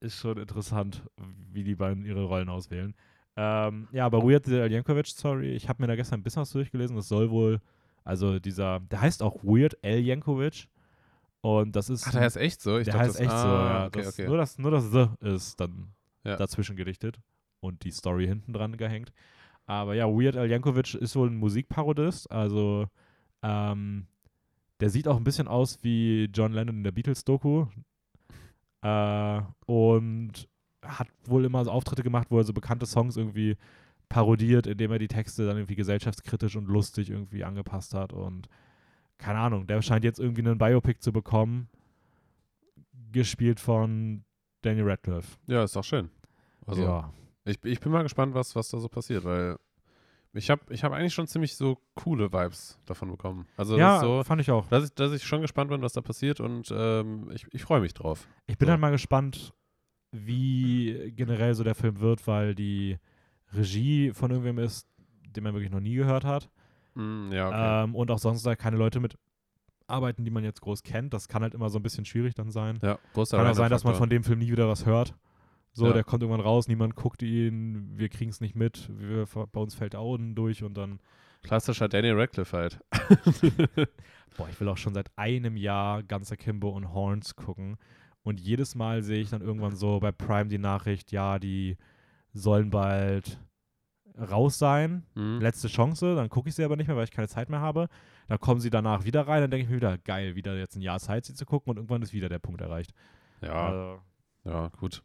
[0.00, 1.02] ist schon interessant,
[1.50, 2.94] wie die beiden ihre Rollen auswählen.
[3.36, 6.50] Ähm, ja, aber Weird the Jankovic Story, ich habe mir da gestern ein bisschen was
[6.50, 6.94] durchgelesen.
[6.94, 7.62] Das soll wohl,
[8.04, 10.00] also dieser, der heißt auch Weird L.
[10.00, 10.68] Jankovic.
[11.40, 12.06] Und das ist.
[12.06, 12.76] Ach, der heißt echt so?
[12.76, 13.86] Ich der dachte, heißt das, echt so, ah, ja.
[13.86, 14.26] Okay, das, okay.
[14.26, 16.36] Nur, das, nur das The ist dann Ja.
[16.36, 17.18] dazwischen gedichtet
[17.60, 19.10] und die Story hinten dran gehängt.
[19.66, 22.86] Aber ja, Weird Al Yankovic ist wohl ein Musikparodist, also
[23.42, 24.06] ähm,
[24.80, 27.66] der sieht auch ein bisschen aus wie John Lennon in der Beatles-Doku
[28.82, 30.48] äh, und
[30.84, 33.56] hat wohl immer so Auftritte gemacht, wo er so bekannte Songs irgendwie
[34.08, 38.48] parodiert, indem er die Texte dann irgendwie gesellschaftskritisch und lustig irgendwie angepasst hat und
[39.18, 41.68] keine Ahnung, der scheint jetzt irgendwie einen Biopic zu bekommen,
[43.12, 44.24] gespielt von
[44.62, 45.38] Daniel Radcliffe.
[45.46, 46.10] Ja, ist doch schön.
[46.66, 47.12] Also, ja.
[47.44, 49.56] Ich, ich bin mal gespannt, was, was da so passiert, weil
[50.34, 53.46] ich habe ich hab eigentlich schon ziemlich so coole Vibes davon bekommen.
[53.56, 54.66] Also, ja, so, fand ich auch.
[54.68, 57.80] dass ich, dass ich schon gespannt bin, was da passiert und ähm, ich, ich freue
[57.80, 58.26] mich drauf.
[58.46, 58.70] Ich bin So.
[58.72, 59.52] halt mal gespannt,
[60.12, 62.98] wie generell so der Film wird, weil die
[63.54, 64.86] Regie von irgendwem ist,
[65.36, 66.50] den man wirklich noch nie gehört hat.
[66.94, 67.84] Mm, ja, okay.
[67.84, 69.16] Ähm, und auch sonst da keine Leute mit
[69.86, 71.12] arbeiten, die man jetzt groß kennt.
[71.12, 72.78] Das kann halt immer so ein bisschen schwierig dann sein.
[72.82, 75.14] ja, großer kann auch sein, dass man von dem Film nie wieder was hört.
[75.74, 75.92] So, Ja.
[75.94, 79.74] der kommt irgendwann raus, niemand guckt ihn, wir kriegen es nicht mit, wir, bei uns
[79.74, 81.00] fällt Oden durch und dann,
[81.42, 82.78] Klassischer Daniel Radcliffe halt.
[84.36, 87.78] boah, ich will auch schon seit einem Jahr ganz Akimbo und Horns gucken.
[88.22, 91.76] Und jedes Mal sehe ich dann irgendwann so bei Prime die Nachricht, ja, die
[92.32, 93.40] sollen bald
[94.16, 95.04] raus sein.
[95.16, 95.40] Mhm.
[95.40, 97.88] Letzte Chance, dann gucke ich sie aber nicht mehr, weil ich keine Zeit mehr habe.
[98.28, 100.82] Dann kommen sie danach wieder rein, dann denke ich mir wieder, geil, wieder jetzt ein
[100.82, 102.92] Jahr Zeit, sie zu gucken und irgendwann ist wieder der Punkt erreicht.
[103.40, 104.00] Ja, Also,
[104.44, 105.02] ja, gut.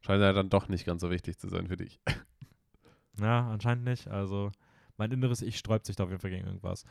[0.00, 2.00] Scheint ja dann doch nicht ganz so wichtig zu sein für dich.
[3.20, 4.08] ja, anscheinend nicht.
[4.08, 4.50] Also,
[4.96, 6.84] mein inneres Ich sträubt sich da auf jeden Fall gegen irgendwas.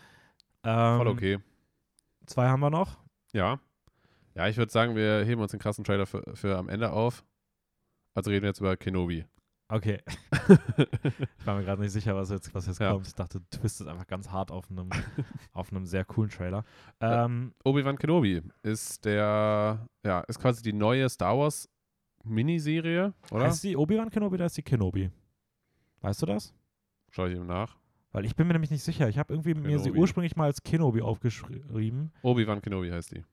[0.63, 1.39] Ähm, Voll okay.
[2.25, 2.97] Zwei haben wir noch.
[3.33, 3.59] Ja.
[4.33, 7.23] Ja, ich würde sagen, wir heben uns den krassen Trailer für, für am Ende auf.
[8.13, 9.25] Also reden wir jetzt über Kenobi.
[9.67, 10.01] Okay.
[11.39, 12.91] ich war mir gerade nicht sicher, was jetzt, was jetzt Ja.
[12.91, 13.07] kommt.
[13.07, 14.89] Ich dachte, du twistet einfach ganz hart auf einem,
[15.53, 16.63] auf einem sehr coolen Trailer.
[16.99, 21.67] Ähm, Obi-Wan Kenobi ist der, ja, ist quasi die neue Star Wars
[22.25, 23.45] Miniserie, oder?
[23.45, 25.11] Heißt die Obi-Wan Kenobi oder ist die Kenobi?
[26.01, 26.53] Weißt du das?
[27.09, 27.77] Schau ich ihm nach.
[28.11, 29.09] Weil ich bin mir nämlich nicht sicher.
[29.09, 29.99] Ich habe irgendwie mir sie Kenobi.
[29.99, 32.11] ursprünglich mal als Kenobi aufgeschrieben.
[32.21, 33.23] Obi-Wan Kenobi heißt die.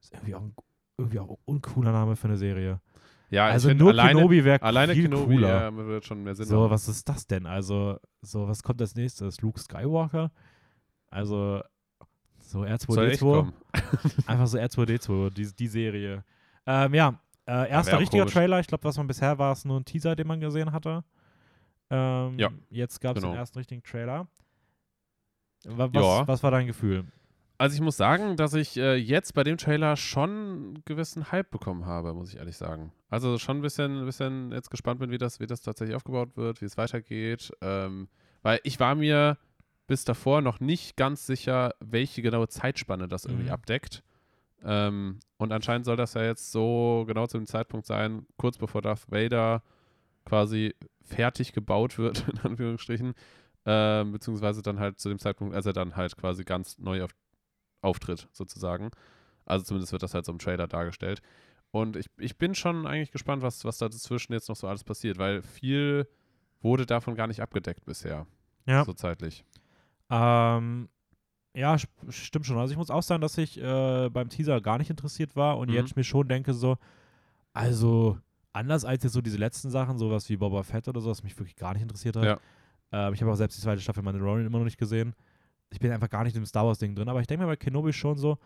[0.00, 0.54] Ist irgendwie auch ein,
[0.98, 2.80] irgendwie auch ein uncooler Name für eine Serie.
[3.28, 5.48] Ja, also nur alleine, Kenobi wäre alleine viel Kenobi cooler.
[5.48, 6.70] ja, wird schon mehr Sinn so, machen.
[6.70, 7.44] was ist das denn?
[7.46, 9.40] Also, so, was kommt als nächstes?
[9.40, 10.30] Luke Skywalker?
[11.10, 11.60] Also,
[12.38, 13.18] so Soll echt R2D2?
[13.18, 13.52] kommen.
[14.26, 16.24] Einfach so R2D2, die, die Serie.
[16.66, 18.34] Ähm, ja, äh, erster richtiger komisch.
[18.34, 18.60] Trailer.
[18.60, 21.04] Ich glaube, was man bisher war, ist nur ein Teaser, den man gesehen hatte.
[21.90, 23.34] Ähm, Ja, Jetzt gab es genau.
[23.34, 24.26] den ersten richtigen Trailer.
[25.64, 26.28] Wa- Was, Ja.
[26.28, 27.04] was war dein Gefühl?
[27.58, 31.50] Also ich muss sagen, dass ich äh, jetzt bei dem Trailer schon einen gewissen Hype
[31.50, 32.92] bekommen habe, muss ich ehrlich sagen.
[33.08, 36.36] Also schon ein bisschen, ein bisschen jetzt gespannt bin, wie das, wie das tatsächlich aufgebaut
[36.36, 37.50] wird, wie es weitergeht.
[37.62, 38.08] Ähm,
[38.42, 39.38] weil ich war mir
[39.86, 43.52] bis davor noch nicht ganz sicher, welche genaue Zeitspanne das irgendwie Mhm.
[43.52, 44.02] abdeckt.
[44.64, 48.82] Ähm, und anscheinend soll das ja jetzt so genau zu dem Zeitpunkt sein, kurz bevor
[48.82, 49.62] Darth Vader
[50.24, 53.14] quasi fertig gebaut wird, in Anführungsstrichen.
[53.64, 57.10] Ähm, beziehungsweise dann halt zu dem Zeitpunkt, als er dann halt quasi ganz neu auf,
[57.80, 58.90] auftritt, sozusagen.
[59.44, 61.20] Also zumindest wird das halt so im Trailer dargestellt.
[61.70, 64.84] Und ich, ich bin schon eigentlich gespannt, was, was da dazwischen jetzt noch so alles
[64.84, 66.08] passiert, weil viel
[66.60, 68.26] wurde davon gar nicht abgedeckt bisher.
[68.66, 68.84] Ja.
[68.84, 69.44] So zeitlich.
[70.10, 70.88] Ähm,
[71.56, 71.76] ja,
[72.10, 72.58] stimmt schon.
[72.58, 75.68] Also ich muss auch sagen, dass ich äh, beim Teaser gar nicht interessiert war und
[75.70, 75.74] Mhm.
[75.74, 76.76] jetzt mir schon denke so,
[77.52, 78.18] also
[78.52, 81.36] anders als jetzt so diese letzten Sachen, sowas wie Boba Fett oder so, was mich
[81.38, 82.24] wirklich gar nicht interessiert hat.
[82.24, 82.38] Ja.
[82.92, 85.14] Ähm, ich habe auch selbst die zweite Staffel Mandalorian immer noch nicht gesehen.
[85.70, 87.56] Ich bin einfach gar nicht im Star Wars Ding drin, aber ich denke mir bei
[87.56, 88.38] Kenobi schon so,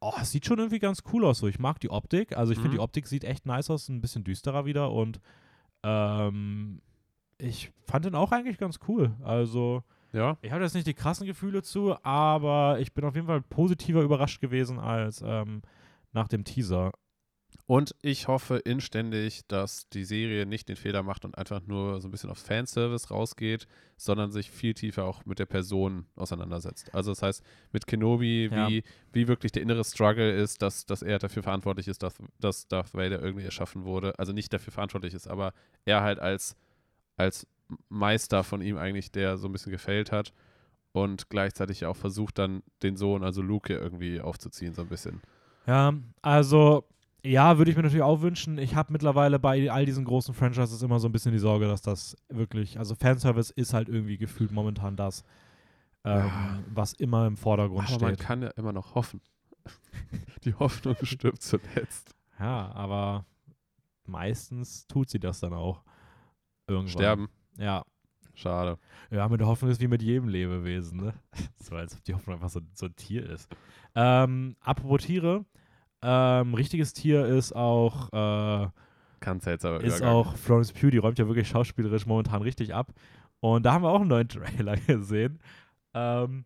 [0.00, 1.38] oh, es sieht schon irgendwie ganz cool aus.
[1.38, 2.36] So, ich mag die Optik.
[2.36, 2.74] Also ich finde Mhm.
[2.78, 5.20] die Optik sieht echt nice aus, ein bisschen düsterer wieder und
[5.82, 6.80] ähm,
[7.38, 9.14] ich fand den auch eigentlich ganz cool.
[9.22, 9.82] Also
[10.16, 10.38] Ja.
[10.42, 14.02] ich habe jetzt nicht die krassen Gefühle zu, aber ich bin auf jeden Fall positiver
[14.02, 15.62] überrascht gewesen als ähm,
[16.12, 16.92] nach dem Teaser.
[17.66, 22.06] Und ich hoffe inständig, dass die Serie nicht den Fehler macht und einfach nur so
[22.06, 26.94] ein bisschen auf Fanservice rausgeht, sondern sich viel tiefer auch mit der Person auseinandersetzt.
[26.94, 28.68] Also das heißt, mit Kenobi, Ja.
[28.68, 32.68] wie, wie wirklich der innere Struggle ist, dass, dass er dafür verantwortlich ist, dass, dass
[32.68, 34.16] Darth Vader irgendwie erschaffen wurde.
[34.18, 35.52] Also nicht dafür verantwortlich ist, aber
[35.84, 36.56] er halt als,
[37.16, 37.48] als
[37.88, 40.32] Meister von ihm eigentlich, der so ein bisschen gefällt hat
[40.92, 45.20] und gleichzeitig auch versucht dann den Sohn, also Luke, irgendwie aufzuziehen, so ein bisschen.
[45.66, 46.84] Ja, also
[47.24, 48.56] ja, würde ich mir natürlich auch wünschen.
[48.58, 51.82] Ich habe mittlerweile bei all diesen großen Franchises immer so ein bisschen die Sorge, dass
[51.82, 55.24] das wirklich, also Fanservice ist halt irgendwie gefühlt momentan das,
[56.04, 56.58] ähm, Ja.
[56.72, 58.24] was immer im Vordergrund Aber man steht.
[58.24, 59.20] kann ja immer noch hoffen.
[60.44, 62.14] Die Hoffnung stirbt zuletzt.
[62.38, 63.24] Ja, aber
[64.04, 65.82] meistens tut sie das dann auch.
[66.68, 66.88] Irgendwann.
[66.92, 67.28] Sterben.
[67.58, 67.84] Ja.
[68.34, 68.78] Schade.
[69.10, 71.14] Ja, mit der Hoffnung ist wie mit jedem Lebewesen, ne?
[71.58, 73.48] So als ob die Hoffnung einfach so, so ein Tier ist.
[73.94, 75.44] Ähm, apropos Tiere,
[76.02, 78.68] ähm, richtiges Tier ist auch, äh,
[79.20, 80.14] Ganz seltsamer ist Übergang.
[80.14, 82.92] auch Florence Pugh, die räumt ja wirklich schauspielerisch momentan richtig ab.
[83.40, 85.40] Und da haben wir auch einen neuen Trailer gesehen,
[85.94, 86.44] ähm,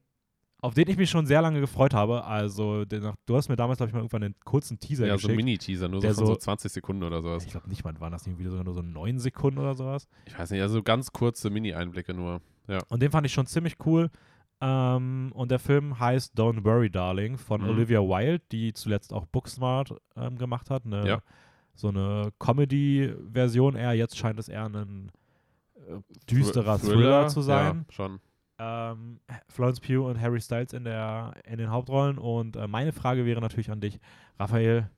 [0.62, 2.24] auf den ich mich schon sehr lange gefreut habe.
[2.24, 5.28] Also, den, du hast mir damals, glaube ich, mal irgendwann einen kurzen Teaser Ja, so
[5.28, 5.36] ein geschickt.
[5.36, 7.44] Mini-Teaser, nur so so so- 20 Sekunden oder sowas.
[7.44, 10.08] ich glaube nicht mal, waren das nicht wieder sogar nur so neun Sekunden oder sowas.
[10.26, 12.40] Ich weiß nicht, also so ganz kurze Mini-Einblicke nur.
[12.88, 14.10] Und den fand ich schon ziemlich cool.
[14.60, 17.68] Ähm, und der Film heißt Don't Worry, Darling von Mhm.
[17.70, 20.84] Olivia Wilde, die zuletzt auch Booksmart ähm, gemacht hat.
[20.84, 21.22] Eine, Ja.
[21.74, 23.94] So eine Comedy-Version eher.
[23.94, 25.10] Jetzt scheint es eher ein
[25.76, 25.94] äh,
[26.30, 27.86] düsterer Thr- Thriller, zu sein.
[27.88, 28.20] Ja, schon.
[28.62, 32.18] Ähm, Florence Pugh und Harry Styles in, der, in den Hauptrollen.
[32.18, 33.98] Und äh, meine Frage wäre natürlich an dich,
[34.38, 34.90] Raphael,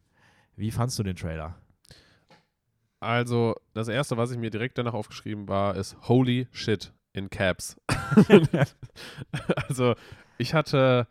[0.56, 1.54] wie fandst du den Trailer?
[3.00, 7.76] Also, das erste, was ich mir direkt danach aufgeschrieben war, ist Holy Shit in Caps.
[9.68, 9.94] also,
[10.38, 11.06] ich hatte,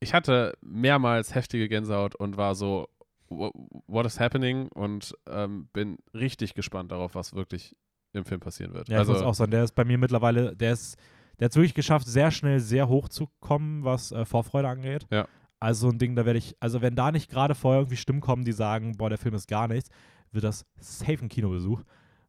[0.00, 2.88] ich hatte mehrmals heftige Gänsehaut und war so,
[3.28, 3.50] "Wha-
[3.86, 4.68] what is happening?
[4.68, 7.76] Und ähm, bin richtig gespannt darauf, was wirklich
[8.12, 8.88] im Film passieren wird.
[8.88, 10.96] Ja, also, ich muss auch sagen, der ist bei mir mittlerweile, der ist,
[11.42, 15.08] der hat es wirklich geschafft, sehr schnell sehr hoch zu kommen, was äh, Vorfreude angeht.
[15.10, 15.26] Ja.
[15.58, 18.20] Also so ein Ding, da werde ich, also wenn da nicht gerade vorher irgendwie Stimmen
[18.20, 19.90] kommen, die sagen, boah, der Film ist gar nichts,
[20.30, 21.82] wird das safe ein Kinobesuch.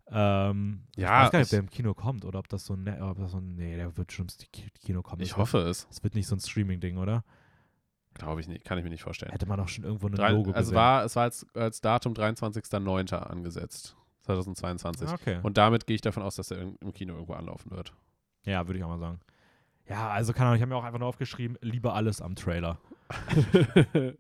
[0.08, 2.73] Ähm, Ja, ich weiß gar nicht, ob der im Kino kommt oder ob das so
[2.73, 5.21] ein, ne- ob das so ein nee, der wird schon ins Ki- Kino kommen.
[5.21, 5.84] ich Das hoffe es.
[5.84, 7.23] wird, das wird nicht so ein Streaming-Ding, oder?
[8.15, 9.32] Glaube ich nicht, kann ich mir nicht vorstellen.
[9.32, 10.76] Hätte man auch schon irgendwo ein Drei, Logo also gesehen.
[10.76, 13.13] war, es war als, als Datum 23.09.
[13.15, 13.95] angesetzt.
[14.23, 15.08] 2022.
[15.10, 15.39] Ah, okay.
[15.43, 17.93] Und damit gehe ich davon aus, dass er im Kino irgendwo anlaufen wird.
[18.45, 19.19] Ja, würde ich auch mal sagen.
[19.89, 22.77] Ja, also keine Ahnung, ich habe mir auch einfach nur aufgeschrieben, lieber alles am Trailer.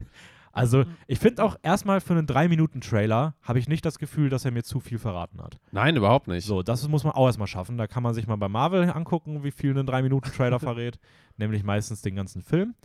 [0.55, 4.51] Also, ich finde auch erstmal für einen 3-Minuten-Trailer habe ich nicht das Gefühl, dass er
[4.51, 5.57] mir zu viel verraten hat.
[5.71, 6.45] Nein, überhaupt nicht.
[6.45, 7.79] So, das muss man auch erstmal schaffen.
[7.79, 10.99] Da kann man sich mal bei Marvel angucken, wie viel ein 3-Minuten-Trailer verrät.
[11.37, 12.75] Nämlich meistens den ganzen Film.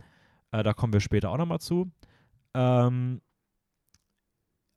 [0.51, 1.91] Äh, da kommen wir später auch nochmal zu.
[2.55, 3.21] Ähm,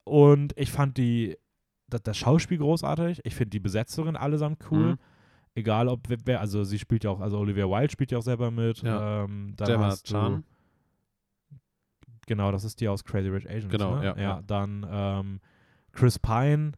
[0.03, 1.35] und ich fand die,
[1.87, 3.21] das, das Schauspiel großartig.
[3.23, 4.91] Ich finde die Besetzerin allesamt cool.
[4.91, 4.97] Mhm.
[5.55, 8.49] Egal ob wer, also sie spielt ja auch, also Olivia Wilde spielt ja auch selber
[8.49, 8.81] mit.
[8.81, 9.23] Ja.
[9.23, 10.43] Ähm, dann Gemma hast du, Chan.
[12.25, 13.71] Genau, das ist die aus Crazy Rich Asians.
[13.71, 14.05] Genau, ne?
[14.05, 14.21] ja, ja.
[14.21, 14.41] ja.
[14.47, 15.39] Dann ähm,
[15.91, 16.71] Chris Pine,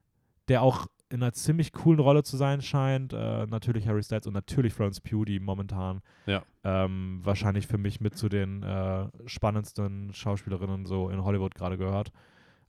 [0.48, 3.14] der auch in einer ziemlich coolen Rolle zu sein scheint.
[3.14, 6.44] Äh, natürlich Harry Styles und natürlich Florence Pugh, die momentan Ja.
[6.64, 12.12] ähm, wahrscheinlich für mich mit zu den äh, spannendsten Schauspielerinnen so in Hollywood gerade gehört,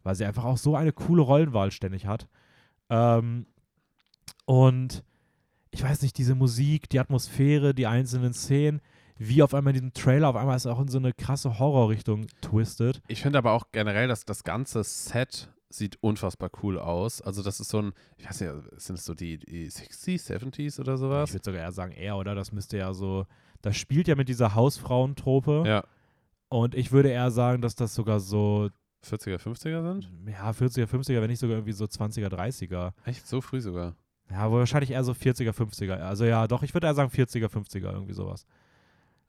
[0.03, 2.29] weil sie einfach auch so eine coole Rollenwahl ständig hat.
[2.91, 3.47] Ähm,
[4.45, 5.03] und
[5.77, 8.81] ich weiß nicht, diese Musik, die Atmosphäre, die einzelnen Szenen,
[9.19, 11.59] wie auf einmal in diesem Trailer, auf einmal ist er auch in so eine krasse
[11.59, 13.01] Horrorrichtung twisted.
[13.09, 17.21] Ich finde aber auch generell, dass das ganze Set sieht unfassbar cool aus.
[17.23, 20.81] Also das ist so ein, ich weiß nicht, sind es so die, die 60s, 70s
[20.81, 21.33] oder Ich sowas?
[21.33, 22.35] würde sogar eher sagen, er, oder?
[22.35, 23.27] Das müsste ja so,
[23.63, 25.65] das spielt ja mit dieser Hausfrauentrope.
[25.67, 25.85] Ja,
[26.49, 28.71] Und ich würde eher sagen, dass das sogar so,
[29.05, 30.11] 40er, 50er sind?
[30.31, 32.93] ja, 40er, 50er, wenn nicht sogar irgendwie so 20er, 30er.
[33.05, 33.95] Echt so früh sogar.
[34.31, 35.99] Ja, wahrscheinlich eher so 40er, 50er.
[35.99, 38.47] Also ja, doch, ich würde eher sagen 40er, 50er, irgendwie sowas.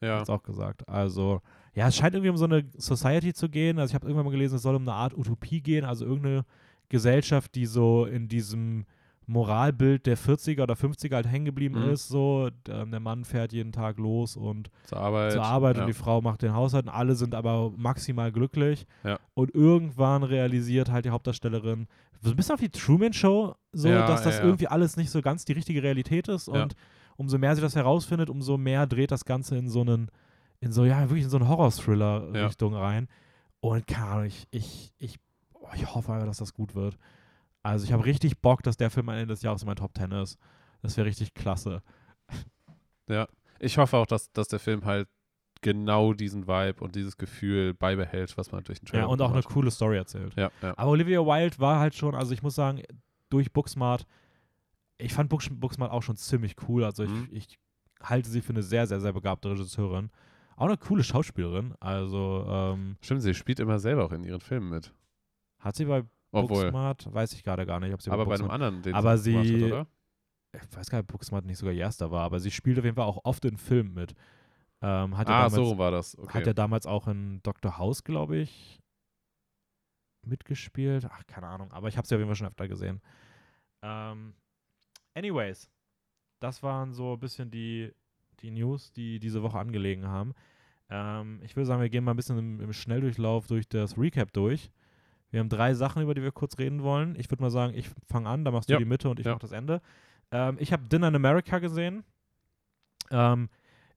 [0.02, 0.20] Ja.
[0.20, 0.88] Hat's auch gesagt.
[0.88, 1.42] Also,
[1.74, 3.80] ja, es scheint irgendwie um so eine Society zu gehen.
[3.80, 6.46] Also ich habe irgendwann mal gelesen, es soll um eine Art Utopie gehen, also irgendeine
[6.90, 8.86] Gesellschaft, die so in diesem
[9.30, 11.90] Moralbild der 40er oder 50er halt hängen geblieben Mhm.
[11.92, 12.08] ist.
[12.08, 15.34] So, ähm, der Mann fährt jeden Tag los und Zur Arbeit.
[15.34, 15.84] zur Arbeit ja.
[15.84, 18.88] und die Frau macht den Haushalt und alle sind aber maximal glücklich.
[19.04, 19.20] Ja.
[19.34, 21.88] Und irgendwann realisiert halt die Hauptdarstellerin,
[22.22, 25.22] so ein bisschen auf die Truman Show, so, Ja, dass das irgendwie alles nicht so
[25.22, 26.48] ganz die richtige Realität ist.
[26.48, 26.74] Und
[27.18, 30.10] umso mehr sie das herausfindet, umso mehr dreht das Ganze in so einen,
[30.62, 33.08] in so, ja, wirklich in so eine Horror-Thriller-Richtung rein.
[33.60, 35.16] Und keine Ahnung, ich, ich, ich,
[35.54, 36.98] oh, ich hoffe einfach, dass das gut wird.
[37.68, 39.92] Also ich habe richtig Bock, dass der Film am Ende des Jahres in meinen Top
[39.98, 40.38] 10 ist.
[40.82, 41.82] Das wäre richtig klasse.
[43.60, 45.08] Ich hoffe auch, dass, dass der Film halt
[45.62, 49.32] genau diesen Vibe und dieses Gefühl beibehält, was man durch den Ja, Trailer und auch
[49.32, 50.36] eine coole Story erzählt.
[50.36, 50.74] Ja, ja.
[50.78, 52.84] Aber Olivia Wilde war halt schon, also ich muss sagen,
[53.30, 54.06] durch Booksmart,
[55.00, 56.84] ich fand Book, Booksmart auch schon ziemlich cool.
[56.84, 57.28] Also ich, Mhm.
[57.32, 57.58] ich
[58.04, 60.12] halte sie für eine sehr, sehr, sehr begabte Regisseurin.
[60.56, 61.74] Auch eine coole Schauspielerin.
[61.80, 64.94] Also ähm, Stimmt, sie spielt immer selber auch in ihren Filmen mit.
[65.60, 66.63] hat sie bei Obwohl.
[66.66, 69.32] Booksmart, weiß ich gerade gar nicht, ob sie Aber bei einem anderen, den Aber sie
[69.44, 69.88] sie- hat, oder?
[70.54, 72.96] ich weiß gar nicht, ob Booksmart nicht sogar erster war, aber sie spielt auf jeden
[72.96, 74.13] Fall auch oft in Filmen mit.
[74.82, 76.18] Ähm, hat ja Ah, damals, so war das.
[76.20, 76.34] Okay.
[76.40, 77.78] Hat er damals auch in Dr.
[77.78, 78.80] House, glaube ich,
[80.26, 81.06] mitgespielt.
[81.10, 81.72] Ach, keine Ahnung.
[81.72, 83.02] Aber ich habe sie auf jeden Fall schon öfter gesehen.
[83.82, 84.34] Ähm,
[85.16, 85.70] anyways,
[86.40, 87.94] das waren so ein bisschen die,
[88.42, 90.34] die News, die diese Woche angelegen haben.
[90.90, 94.32] Ähm, ich würde sagen, wir gehen mal ein bisschen im, im Schnelldurchlauf durch das Recap
[94.34, 94.70] durch.
[95.32, 97.16] Wir haben drei Sachen, über die wir kurz reden wollen.
[97.20, 98.80] Ich würde mal sagen, ich fange an, da machst du Ja.
[98.80, 99.34] die Mitte und ich Ja.
[99.34, 99.82] mache das Ende.
[100.32, 102.04] Ähm, ich habe Dinner in America gesehen.
[103.12, 103.50] Ähm,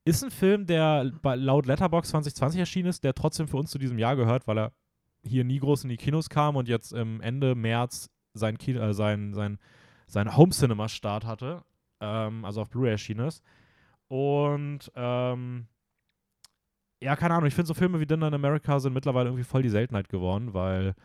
[0.03, 3.99] ist ein Film, der laut Letterbox 2020 erschienen ist, der trotzdem für uns zu diesem
[3.99, 4.71] Jahr gehört, weil er
[5.23, 8.93] hier nie groß in die Kinos kam und jetzt im Ende März sein, Kino, äh,
[8.93, 9.59] sein, sein,
[10.07, 11.63] sein Home Cinema Start hatte,
[11.99, 13.43] ähm, also auf Blu-ray erschienen ist.
[14.07, 15.67] Und ähm,
[17.01, 19.61] ja, keine Ahnung, ich finde so Filme wie Dinner in America sind mittlerweile irgendwie voll
[19.63, 20.95] die Seltenheit geworden, weil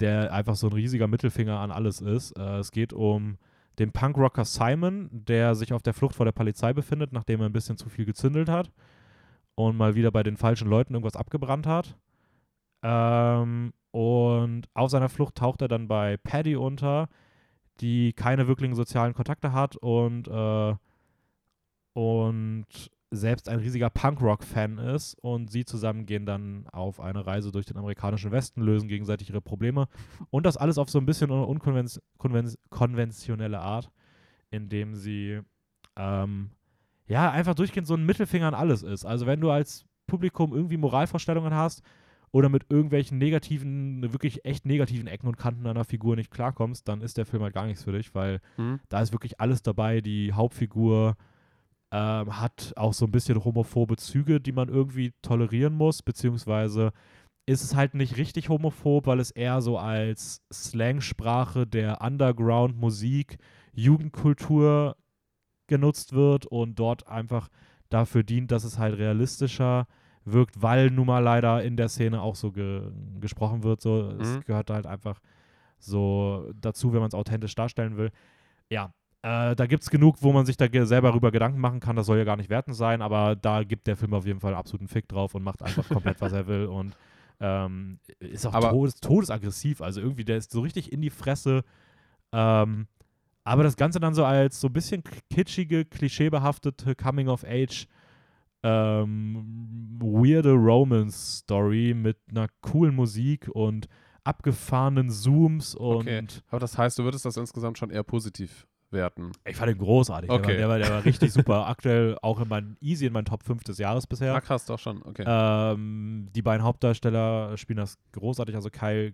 [0.00, 2.36] der einfach so ein riesiger Mittelfinger an alles ist.
[2.38, 3.38] Äh, es geht um
[3.78, 7.52] den Punkrocker Simon, der sich auf der Flucht vor der Polizei befindet, nachdem er ein
[7.52, 8.70] bisschen zu viel gezündelt hat
[9.54, 11.96] und mal wieder bei den falschen Leuten irgendwas abgebrannt hat.
[12.82, 17.08] Ähm, und auf seiner Flucht taucht er dann bei Paddy unter,
[17.80, 20.74] die keine wirklichen sozialen Kontakte hat und, äh,
[21.94, 22.66] und
[23.16, 25.14] selbst ein riesiger Punkrock-Fan ist.
[25.20, 29.40] Und sie zusammen gehen dann auf eine Reise durch den amerikanischen Westen, lösen gegenseitig ihre
[29.40, 29.88] Probleme.
[30.30, 33.90] Und das alles auf so ein bisschen unkonventionelle konven konventionelle Art,
[34.50, 35.40] indem sie
[35.96, 36.50] ähm,
[37.06, 39.04] ja einfach durchgehend so ein Mittelfinger an alles ist.
[39.04, 41.82] Also wenn du als Publikum irgendwie Moralvorstellungen hast
[42.30, 47.00] oder mit irgendwelchen negativen, wirklich echt negativen Ecken und Kanten einer Figur nicht klarkommst, dann
[47.00, 48.80] ist der Film halt gar nichts für dich, weil Hm?
[48.88, 50.00] da ist wirklich alles dabei.
[50.00, 51.16] Die Hauptfigur
[51.94, 56.90] ähm, hat auch so ein bisschen homophobe Züge, die man irgendwie tolerieren muss, beziehungsweise
[57.46, 63.36] ist es halt nicht richtig homophob, weil es eher so als Slangsprache der Underground-Musik,
[63.74, 64.96] Jugendkultur
[65.68, 67.48] genutzt wird und dort einfach
[67.90, 69.86] dafür dient, dass es halt realistischer
[70.24, 73.80] wirkt, weil nun mal leider in der Szene auch so ge gesprochen wird.
[73.80, 74.20] So, Mhm.
[74.20, 75.20] es gehört halt einfach
[75.78, 78.10] so dazu, wenn man es authentisch darstellen will.
[78.68, 78.92] Ja,
[79.24, 81.96] äh, da gibt es genug, wo man sich da selber rüber Gedanken machen kann.
[81.96, 84.54] Das soll ja gar nicht wertend sein, aber da gibt der Film auf jeden Fall
[84.54, 86.94] absoluten Fick drauf und macht einfach komplett, was er will und
[87.40, 89.80] ähm, ist auch Aber- todes todesaggressiv.
[89.80, 91.64] Also irgendwie, der ist so richtig in die Fresse.
[92.32, 92.86] Ähm,
[93.44, 97.86] aber das Ganze dann so als so ein bisschen kitschige, klischeebehaftete Coming-of-Age
[98.62, 103.88] ähm, weirde Romance-Story mit einer coolen Musik und
[104.22, 106.26] abgefahrenen Zooms und Okay.
[106.50, 109.32] Aber das heißt, du würdest das insgesamt schon eher positiv werten.
[109.44, 110.30] ich fand den großartig.
[110.30, 110.56] Okay.
[110.56, 111.66] Der, war, der, war, der war richtig super.
[111.68, 114.34] Aktuell auch in meinen easy in meinen Top 5 des Jahres bisher.
[114.34, 115.02] Ah, krass, doch schon.
[115.02, 115.24] Okay.
[115.26, 118.54] Ähm, die beiden Hauptdarsteller spielen das großartig.
[118.54, 119.12] Also Kyle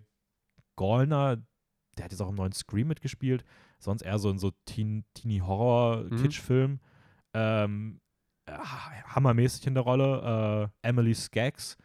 [0.77, 1.37] Gallner,
[1.97, 3.43] der hat jetzt auch im neuen Scream mitgespielt.
[3.79, 6.79] Sonst eher so in so Teen, Teenie-Horror-Kitsch-Film.
[7.33, 7.99] Ähm,
[8.47, 10.71] ah, hammermäßig in der Rolle.
[10.83, 11.77] Äh, Emily Skaggs,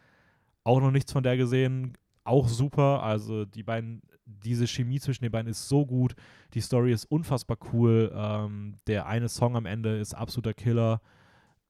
[0.63, 1.97] auch noch nichts von der gesehen.
[2.23, 3.01] Auch super.
[3.03, 6.15] Also die beiden, diese Chemie zwischen den beiden ist so gut.
[6.53, 8.11] Die Story ist unfassbar cool.
[8.13, 11.01] Ähm, der eine Song am Ende ist absoluter Killer.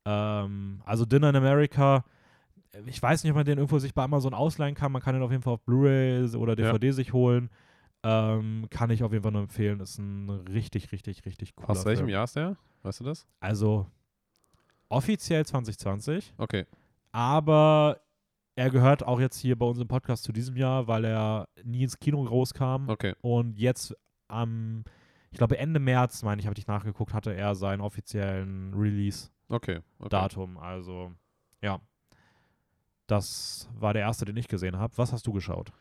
[0.05, 2.03] Ähm, also Dinner in America,
[2.85, 4.91] ich weiß nicht, ob man den irgendwo sich bei Amazon ausleihen kann.
[4.91, 7.49] Man kann den auf jeden Fall auf Blu-ray oder DVD sich holen.
[8.03, 9.79] Ähm, kann ich auf jeden Fall nur empfehlen.
[9.79, 12.09] Ist ein richtig, richtig, richtig cooler Aus welchem Film.
[12.09, 12.55] Jahr ist der?
[12.83, 13.25] Weißt du das?
[13.39, 13.87] Also
[14.89, 16.65] offiziell 2020, Okay.
[17.11, 17.99] aber
[18.57, 21.83] er gehört auch jetzt hier bei uns im Podcast zu diesem Jahr, weil er nie
[21.83, 22.89] ins Kino rauskam.
[22.89, 23.13] Okay.
[23.21, 23.95] Und jetzt
[24.27, 24.83] am,
[25.29, 30.57] ich glaube Ende März, meine ich, habe ich nachgeguckt, hatte er seinen offiziellen Release-Datum.
[30.57, 30.57] Okay.
[30.57, 30.59] okay.
[30.59, 31.11] Also,
[31.61, 31.79] ja.
[33.05, 34.97] Das war der erste, den ich gesehen habe.
[34.97, 35.71] Was hast du geschaut?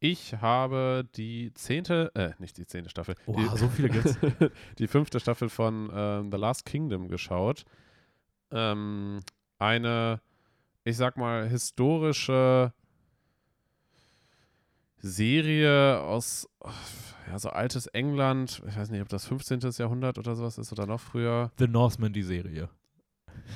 [0.00, 3.14] Ich habe die zehnte, äh, nicht die zehnte Staffel.
[3.26, 4.18] Oha, die, so viele gibt's.
[4.78, 7.64] die fünfte Staffel von ähm, The Last Kingdom geschaut.
[8.50, 9.20] Ähm,
[9.58, 10.22] eine,
[10.84, 12.72] ich sag mal, historische
[14.98, 16.48] Serie aus
[17.28, 18.62] ja, so altes England.
[18.66, 19.60] Ich weiß nicht, ob das 15.
[19.78, 21.50] Jahrhundert oder sowas ist oder noch früher.
[21.58, 22.68] The Northman, die Serie.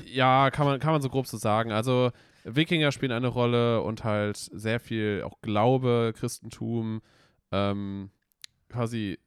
[0.05, 1.73] Ja, kann man, kann man so grob so sagen.
[1.73, 2.11] Also
[2.45, 7.03] Wikinger spielen eine Rolle und halt sehr viel auch Glaube, Christentum,
[7.53, 8.11] ähm,
[8.69, 9.19] quasi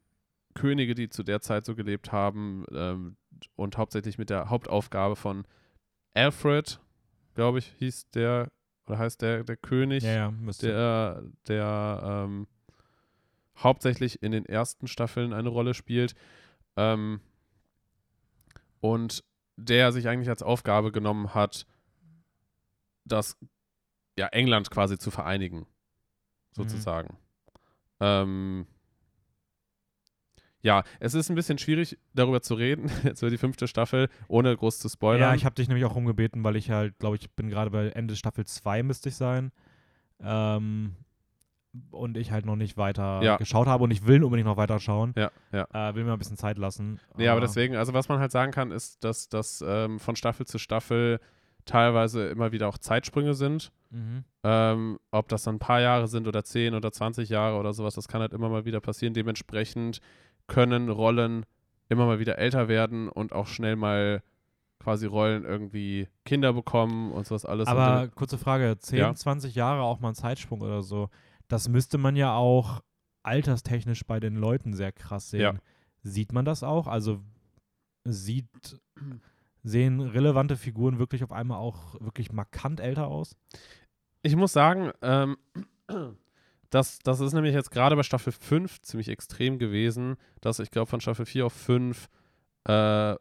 [0.55, 3.17] Könige, die zu der Zeit so gelebt haben ähm,
[3.55, 5.45] und hauptsächlich mit der Hauptaufgabe von
[6.13, 6.79] Alfred,
[7.39, 8.51] glaube ich, hieß der,
[8.85, 12.47] oder heißt der, der König, Ja, ja, der, der ähm,
[13.55, 16.15] hauptsächlich in den ersten Staffeln eine Rolle spielt.
[16.75, 17.21] Ähm,
[18.81, 19.23] und
[19.55, 21.65] der sich eigentlich als Aufgabe genommen hat,
[23.05, 23.37] das
[24.17, 25.65] ja, England quasi zu vereinigen,
[26.51, 27.17] sozusagen.
[28.01, 28.67] Ähm,
[30.61, 34.55] ja, es ist ein bisschen schwierig, darüber zu reden, jetzt über die fünfte Staffel, ohne
[34.55, 35.21] groß zu spoilern.
[35.21, 37.87] Ja, ich habe dich nämlich auch rumgebeten, weil ich halt, glaube ich, bin gerade bei
[37.89, 39.51] Ende Staffel 2 müsste ich sein.
[40.21, 40.95] Ähm,
[41.91, 43.37] und ich halt noch nicht weiter Ja.
[43.37, 45.13] geschaut habe und ich will unbedingt noch weiter schauen.
[45.15, 45.89] ja, ja.
[45.89, 46.99] Äh, will mir ein bisschen Zeit lassen.
[47.15, 50.15] Nee, aber Äh, deswegen, also was man halt sagen kann, ist, dass das ähm, von
[50.15, 51.19] Staffel zu Staffel
[51.65, 53.71] teilweise immer wieder auch Zeitsprünge sind.
[53.91, 54.23] Mhm.
[54.43, 57.93] Ähm, ob das dann ein paar Jahre sind oder 10 oder 20 Jahre oder sowas,
[57.93, 59.13] das kann halt immer mal wieder passieren.
[59.13, 59.99] Dementsprechend
[60.49, 61.45] können Rollen
[61.87, 64.21] immer mal wieder älter werden und auch schnell mal
[64.79, 67.67] quasi Rollen irgendwie Kinder bekommen und sowas alles.
[67.67, 69.13] Aber und, kurze Frage, 10, Ja.
[69.13, 71.09] 20 Jahre auch mal ein Zeitsprung oder so,
[71.47, 72.81] das müsste man ja auch
[73.23, 75.41] alterstechnisch bei den Leuten sehr krass sehen.
[75.41, 75.53] Ja.
[76.03, 76.87] Sieht man das auch?
[76.87, 77.19] Also
[78.05, 78.47] sieht,
[79.63, 83.35] sehen relevante Figuren wirklich auf einmal auch wirklich markant älter aus?
[84.21, 85.37] ich muss sagen, ähm,
[86.69, 90.89] das, das ist nämlich jetzt gerade bei Staffel 5 ziemlich extrem gewesen, dass ich glaube
[90.89, 92.09] von Staffel 4 auf 5,
[92.65, 93.15] äh,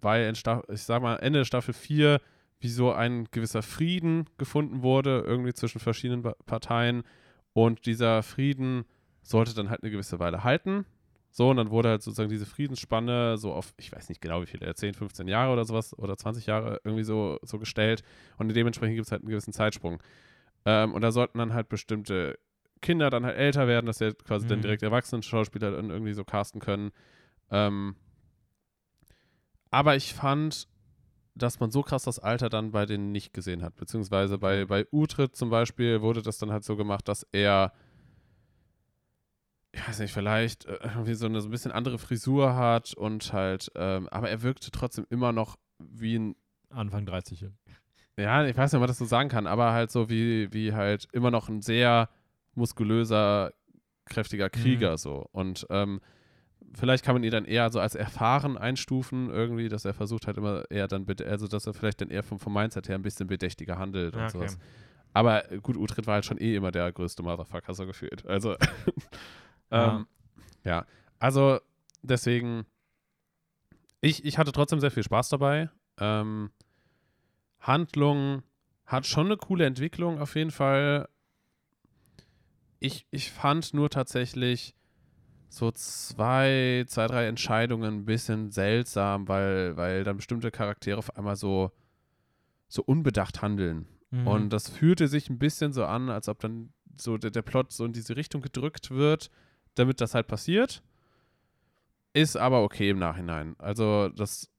[0.00, 0.34] weil in
[0.72, 2.20] ich sag mal, Ende Staffel 4
[2.60, 7.02] wie so ein gewisser Frieden gefunden wurde, irgendwie zwischen verschiedenen Parteien.
[7.52, 8.84] Und dieser Frieden
[9.22, 10.84] sollte dann halt eine gewisse Weile halten.
[11.32, 14.46] So, und dann wurde halt sozusagen diese Friedensspanne so auf, ich weiß nicht genau wie
[14.46, 18.02] viele, 10, 15 Jahre oder sowas oder 20 Jahre irgendwie so, so gestellt.
[18.36, 20.02] Und dementsprechend gibt es halt einen gewissen Zeitsprung.
[20.64, 22.38] Ähm, und da sollten dann halt bestimmte
[22.82, 24.62] Kinder dann halt älter werden, dass sie quasi dann Mhm.
[24.62, 26.92] direkt erwachsenen Schauspieler dann irgendwie so casten können.
[27.50, 27.96] Ähm,
[29.70, 30.68] aber ich fand,
[31.34, 33.76] dass man so krass das Alter dann bei denen nicht gesehen hat.
[33.76, 37.72] Beziehungsweise bei, bei Utrecht zum Beispiel wurde das dann halt so gemacht, dass er,
[39.72, 43.32] ich weiß nicht, vielleicht äh, irgendwie so eine so ein bisschen andere Frisur hat und
[43.32, 46.36] halt, ähm, aber er wirkte trotzdem immer noch wie ein
[46.70, 47.46] Anfang 30.
[48.18, 50.74] ja, ich weiß nicht, ob man das so sagen kann, aber halt so wie, wie
[50.74, 52.08] halt immer noch ein sehr
[52.54, 53.52] muskulöser,
[54.06, 55.26] kräftiger Krieger so.
[55.32, 56.00] Und ähm,
[56.74, 60.36] vielleicht kann man ihn dann eher so als erfahren einstufen, irgendwie, dass er versucht halt
[60.36, 63.28] immer eher dann, also dass er vielleicht dann eher vom, vom Mindset her ein bisschen
[63.28, 64.32] bedächtiger handelt und okay.
[64.32, 64.58] sowas.
[65.12, 68.26] Aber gut, Utrecht war halt schon eh immer der größte Motherfucker so gefühlt.
[68.26, 68.56] Also,
[69.70, 69.96] Ja.
[69.96, 70.06] ähm,
[70.64, 70.86] ja,
[71.18, 71.60] also
[72.02, 72.66] deswegen,
[74.00, 75.70] ich, ich hatte trotzdem sehr viel Spaß dabei.
[75.98, 76.50] Ähm,
[77.60, 78.42] Handlung
[78.86, 81.08] hat schon eine coole Entwicklung auf jeden Fall.
[82.80, 84.74] Ich, ich fand nur tatsächlich
[85.48, 91.36] so zwei, zwei, drei Entscheidungen ein bisschen seltsam, weil, weil dann bestimmte Charaktere auf einmal
[91.36, 91.72] so,
[92.68, 93.86] so unbedacht handeln.
[94.10, 94.26] Mhm.
[94.26, 97.72] Und das fühlte sich ein bisschen so an, als ob dann so der, der Plot
[97.72, 99.30] so in diese Richtung gedrückt wird,
[99.74, 100.82] damit das halt passiert.
[102.12, 103.54] Ist aber okay im Nachhinein.
[103.58, 104.50] Also das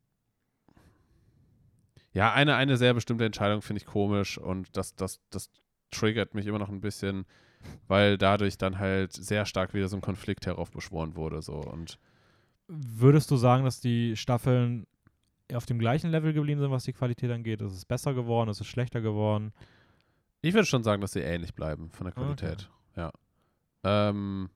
[2.14, 5.50] ja, eine, eine sehr bestimmte Entscheidung finde ich komisch und das, das, das
[5.92, 7.26] triggert mich immer noch ein bisschen,
[7.88, 11.42] weil dadurch dann halt sehr stark wieder so ein Konflikt heraufbeschworen wurde.
[11.42, 11.56] So.
[11.56, 12.00] Und
[12.68, 14.88] Würdest du sagen, dass die Staffeln
[15.54, 17.62] auf dem gleichen Level geblieben sind, was die Qualität angeht?
[17.62, 18.50] Ist es besser geworden?
[18.50, 19.54] Ist es schlechter geworden?
[20.44, 22.24] ich würde schon sagen, dass sie ähnlich bleiben von der Okay.
[22.24, 22.70] Qualität.
[22.96, 23.12] Ja.
[23.84, 24.50] Ähm,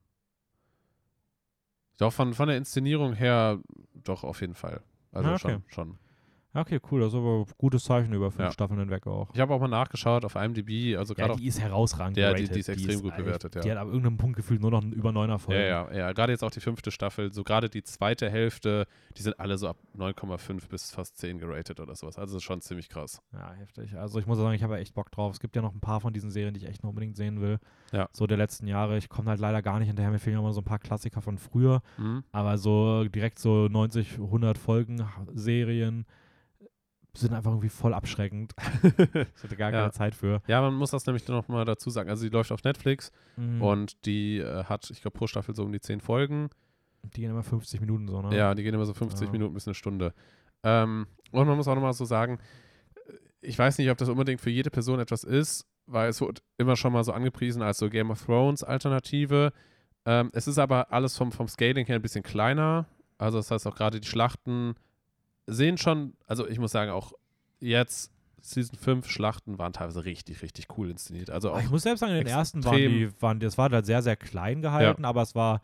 [1.97, 3.59] doch von, von der Inszenierung her
[3.93, 4.81] doch auf jeden Fall.
[5.11, 5.39] Also Ah, okay.
[5.41, 5.99] schon, schon.
[6.55, 7.01] Ja, Okay, cool.
[7.01, 8.51] Das ist aber ein gutes Zeichen über fünf Ja.
[8.51, 9.29] Staffeln hinweg auch.
[9.33, 12.59] Ich habe auch mal nachgeschaut auf IMDb, also Ja, die ist herausragend Ja, die- die
[12.61, 13.61] ist extrem gut äh, bewertet, ja.
[13.61, 15.61] Die hat ab irgendeinem Punkt gefühlt nur noch über neuner Folgen.
[15.61, 16.11] Ja, ja, ja.
[16.13, 18.87] Gerade jetzt auch die fünfte Staffel, so gerade die zweite Hälfte,
[19.17, 22.17] die sind alle so ab 9,5 bis fast 10 geratet oder sowas.
[22.17, 23.21] Also das ist schon ziemlich krass.
[23.33, 23.95] Ja, heftig.
[23.97, 25.33] Also ich muss sagen, ich habe echt Bock drauf.
[25.33, 27.41] Es gibt ja noch ein paar von diesen Serien, die ich echt noch unbedingt sehen
[27.41, 27.59] will.
[27.91, 28.07] Ja.
[28.13, 28.97] So der letzten Jahre.
[28.97, 30.11] Ich komme halt leider gar nicht hinterher.
[30.11, 31.81] Mir fehlen immer so ein paar Klassiker von früher.
[31.97, 32.23] Mhm.
[32.31, 36.05] Aber so direkt so 90, 100 Folgen Serien
[37.17, 38.53] sind einfach irgendwie voll abschreckend.
[39.35, 39.79] Ich hatte gar Ja.
[39.81, 40.41] keine Zeit für.
[40.47, 42.09] Ja, man muss das nämlich noch mal dazu sagen.
[42.09, 43.61] Also die läuft auf Netflix Mhm.
[43.61, 46.49] und die äh, hat, ich glaube, pro Staffel so um die 10 Folgen.
[47.03, 48.35] die gehen immer 50 Minuten so, ne?
[48.35, 49.31] Ja, die gehen immer so 50 Ja.
[49.31, 50.13] Minuten bis eine Stunde.
[50.63, 52.39] Ähm, und man muss auch nochmal so sagen,
[53.41, 56.75] ich weiß nicht, ob das unbedingt für jede Person etwas ist, weil es wird immer
[56.75, 59.53] schon mal so angepriesen als so Game of Thrones Alternative.
[60.07, 62.87] Ähm, es ist aber alles vom, vom Scaling her ein bisschen kleiner.
[63.19, 64.73] Also das heißt auch gerade die Schlachten
[65.47, 67.13] sehen schon, also ich muss sagen, auch
[67.59, 71.29] jetzt Season 5 Schlachten waren teilweise richtig, richtig cool inszeniert.
[71.29, 73.85] Also auch ich muss selbst sagen, in den ersten waren die, waren, das war halt
[73.85, 75.61] sehr, sehr klein gehalten, aber es war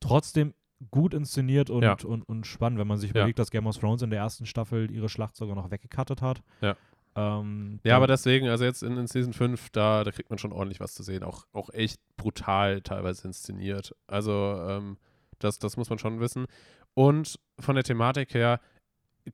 [0.00, 0.54] trotzdem
[0.90, 1.96] gut inszeniert und, Ja.
[2.04, 3.16] und, und spannend, wenn man sich Ja.
[3.22, 6.42] überlegt, dass Game of Thrones in der ersten Staffel ihre Schlacht sogar noch weggekattet hat.
[6.60, 6.76] Ja.
[7.16, 10.52] Ähm, Ja, aber deswegen, also jetzt in, in Season 5, da, da kriegt man schon
[10.52, 11.24] ordentlich was zu sehen.
[11.24, 13.94] Auch, auch echt brutal teilweise inszeniert.
[14.06, 14.32] Also,
[14.68, 14.98] ähm,
[15.40, 16.46] das, das muss man schon wissen.
[16.94, 18.60] Und von der Thematik her,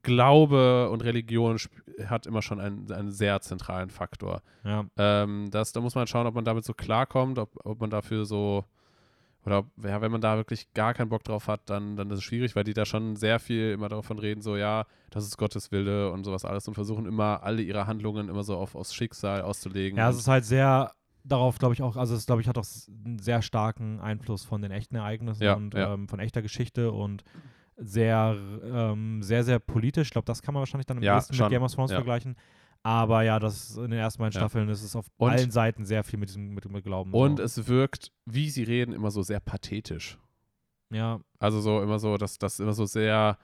[0.03, 1.59] Glaube und Religion
[2.07, 4.43] hat immer schon einen, einen sehr zentralen Faktor.
[4.65, 7.91] ja, Ähm, das, da muss man schauen, ob man damit so klarkommt, ob, ob man
[7.91, 8.65] dafür so,
[9.45, 12.19] oder ob, ja, wenn man da wirklich gar keinen Bock drauf hat, dann, dann ist
[12.19, 15.37] es schwierig, weil die da schon sehr viel immer davon reden, so, ja, das ist
[15.37, 18.95] Gottes Wille und sowas alles und versuchen immer alle ihre Handlungen immer so auf, aufs
[18.95, 19.99] Schicksal auszulegen.
[19.99, 20.93] ja, es ist halt sehr
[21.25, 22.67] darauf, glaube ich, auch, also es glaube ich, hat auch
[23.05, 25.95] einen sehr starken Einfluss von den echten Ereignissen Ja, und ja.
[25.95, 27.25] Ähm, von echter Geschichte und
[27.77, 30.09] sehr, ähm, sehr, sehr politisch.
[30.09, 31.47] Ich glaube, das kann man wahrscheinlich dann am Ja, besten schon.
[31.47, 31.97] mit Game of Thrones Ja.
[31.99, 32.37] vergleichen.
[32.83, 34.41] Aber ja, das in den ersten beiden Ja.
[34.41, 37.13] Staffeln ist es auf Und- allen Seiten sehr viel mit diesem mit, mit Glauben.
[37.15, 37.43] und so.
[37.43, 40.19] es wirkt, wie sie reden, immer so sehr pathetisch.
[40.91, 43.39] ja, Also so immer so, dass das immer so sehr,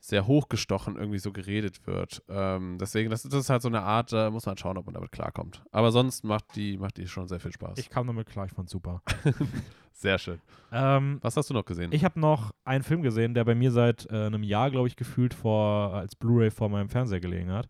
[0.00, 2.22] sehr hochgestochen irgendwie so geredet wird.
[2.28, 4.94] Ähm, deswegen, das, das ist halt so eine Art, da muss man schauen, ob man
[4.94, 5.64] damit klarkommt.
[5.72, 7.78] Aber sonst macht die, macht die schon sehr viel Spaß.
[7.78, 9.02] ich kam damit klar, ich fand's super.
[9.98, 10.40] sehr schön.
[10.72, 11.90] ähm, Was hast du noch gesehen?
[11.92, 14.96] ich habe noch einen Film gesehen, der bei mir seit äh, einem Jahr, glaube ich,
[14.96, 17.68] gefühlt vor als Blu-ray vor meinem Fernseher gelegen hat.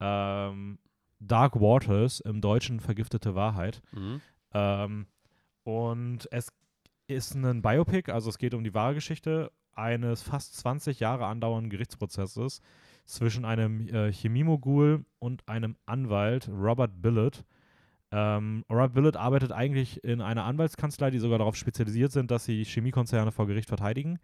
[0.00, 0.78] Ähm,
[1.18, 3.82] Dark Waters, im Deutschen Vergiftete Wahrheit.
[3.92, 4.20] mhm.
[4.52, 5.06] Ähm,
[5.64, 6.52] und es
[7.08, 11.70] ist ein Biopic, also es geht um die wahre Geschichte eines fast 20 Jahre andauernden
[11.70, 12.60] Gerichtsprozesses
[13.04, 17.44] zwischen einem äh, Chemiemogul und einem Anwalt, Robert Billett.
[18.12, 22.64] Ähm, Robert Billett arbeitet eigentlich in einer Anwaltskanzlei, die sogar darauf spezialisiert sind, dass sie
[22.64, 24.18] Chemiekonzerne vor Gericht verteidigen.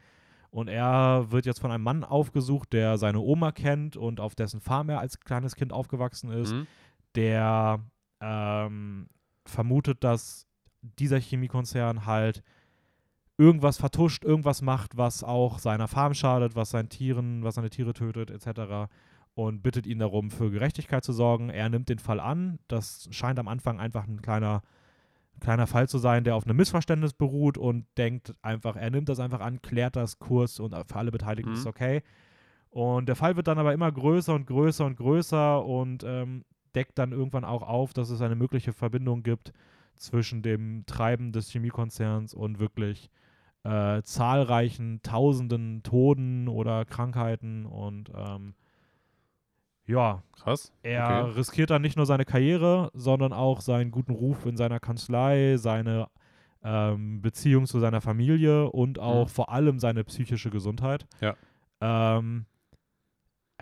[0.50, 4.60] Und er wird jetzt von einem Mann aufgesucht, der seine Oma kennt und auf dessen
[4.60, 6.66] Farm er als kleines Kind aufgewachsen ist Mhm.
[7.14, 7.80] der
[8.20, 9.08] ähm,
[9.44, 10.46] vermutet, dass
[10.82, 12.42] dieser Chemiekonzern halt
[13.38, 17.92] irgendwas vertuscht, irgendwas macht, was auch seiner Farm schadet, was seinen Tieren, was seine Tiere
[17.94, 18.90] tötet, etc.
[19.34, 21.48] Und bittet ihn darum, für Gerechtigkeit zu sorgen.
[21.48, 22.58] Er nimmt den Fall an.
[22.68, 24.62] Das scheint am Anfang einfach ein kleiner,
[25.40, 29.20] kleiner Fall zu sein, der auf einem Missverständnis beruht und denkt einfach, er nimmt das
[29.20, 31.56] einfach an, klärt das Kurs und für alle Beteiligten Mhm.
[31.56, 32.02] ist okay.
[32.68, 36.98] Und der Fall wird dann aber immer größer und größer und größer und ähm, deckt
[36.98, 39.52] dann irgendwann auch auf, dass es eine mögliche Verbindung gibt
[39.96, 43.10] zwischen dem Treiben des Chemiekonzerns und wirklich
[43.64, 47.66] äh, zahlreichen Tausenden Toten oder Krankheiten.
[47.66, 48.54] Und ähm,
[49.86, 50.72] ja, Krass.
[50.82, 51.38] er Okay.
[51.38, 56.08] riskiert dann nicht nur seine Karriere, sondern auch seinen guten Ruf in seiner Kanzlei, seine
[56.64, 59.30] ähm, Beziehung zu seiner Familie und auch Mhm.
[59.30, 61.06] vor allem seine psychische Gesundheit.
[61.20, 61.34] Ja.
[61.80, 62.46] Ähm,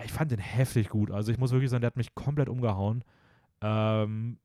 [0.05, 1.11] ich fand den heftig gut.
[1.11, 3.03] Also ich muss wirklich sagen, der hat mich komplett umgehauen.
[3.63, 4.39] Ähm,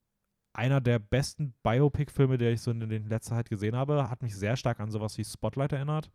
[0.53, 4.35] einer der besten Biopic-Filme, der ich so in, in letzter Zeit gesehen habe, hat mich
[4.35, 6.09] sehr stark an sowas wie Spotlight erinnert.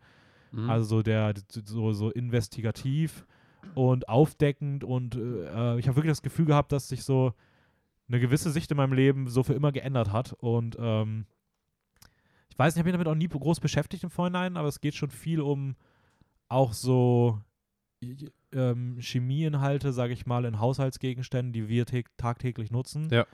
[0.53, 0.69] Mhm.
[0.71, 3.27] Also so der so, so investigativ
[3.75, 7.33] und aufdeckend und äh, ich habe wirklich das Gefühl gehabt, dass sich so
[8.09, 11.27] eine gewisse Sicht in meinem Leben so für immer geändert hat und ähm,
[12.49, 14.81] ich weiß nicht, ich habe mich damit auch nie groß beschäftigt im Vorhinein, aber es
[14.81, 15.77] geht schon viel um
[16.49, 17.39] auch so
[18.53, 23.09] ähm, Chemieinhalte, sage ich mal, in Haushaltsgegenständen, die wir täg- tagtäglich nutzen.
[23.11, 23.27] Ja.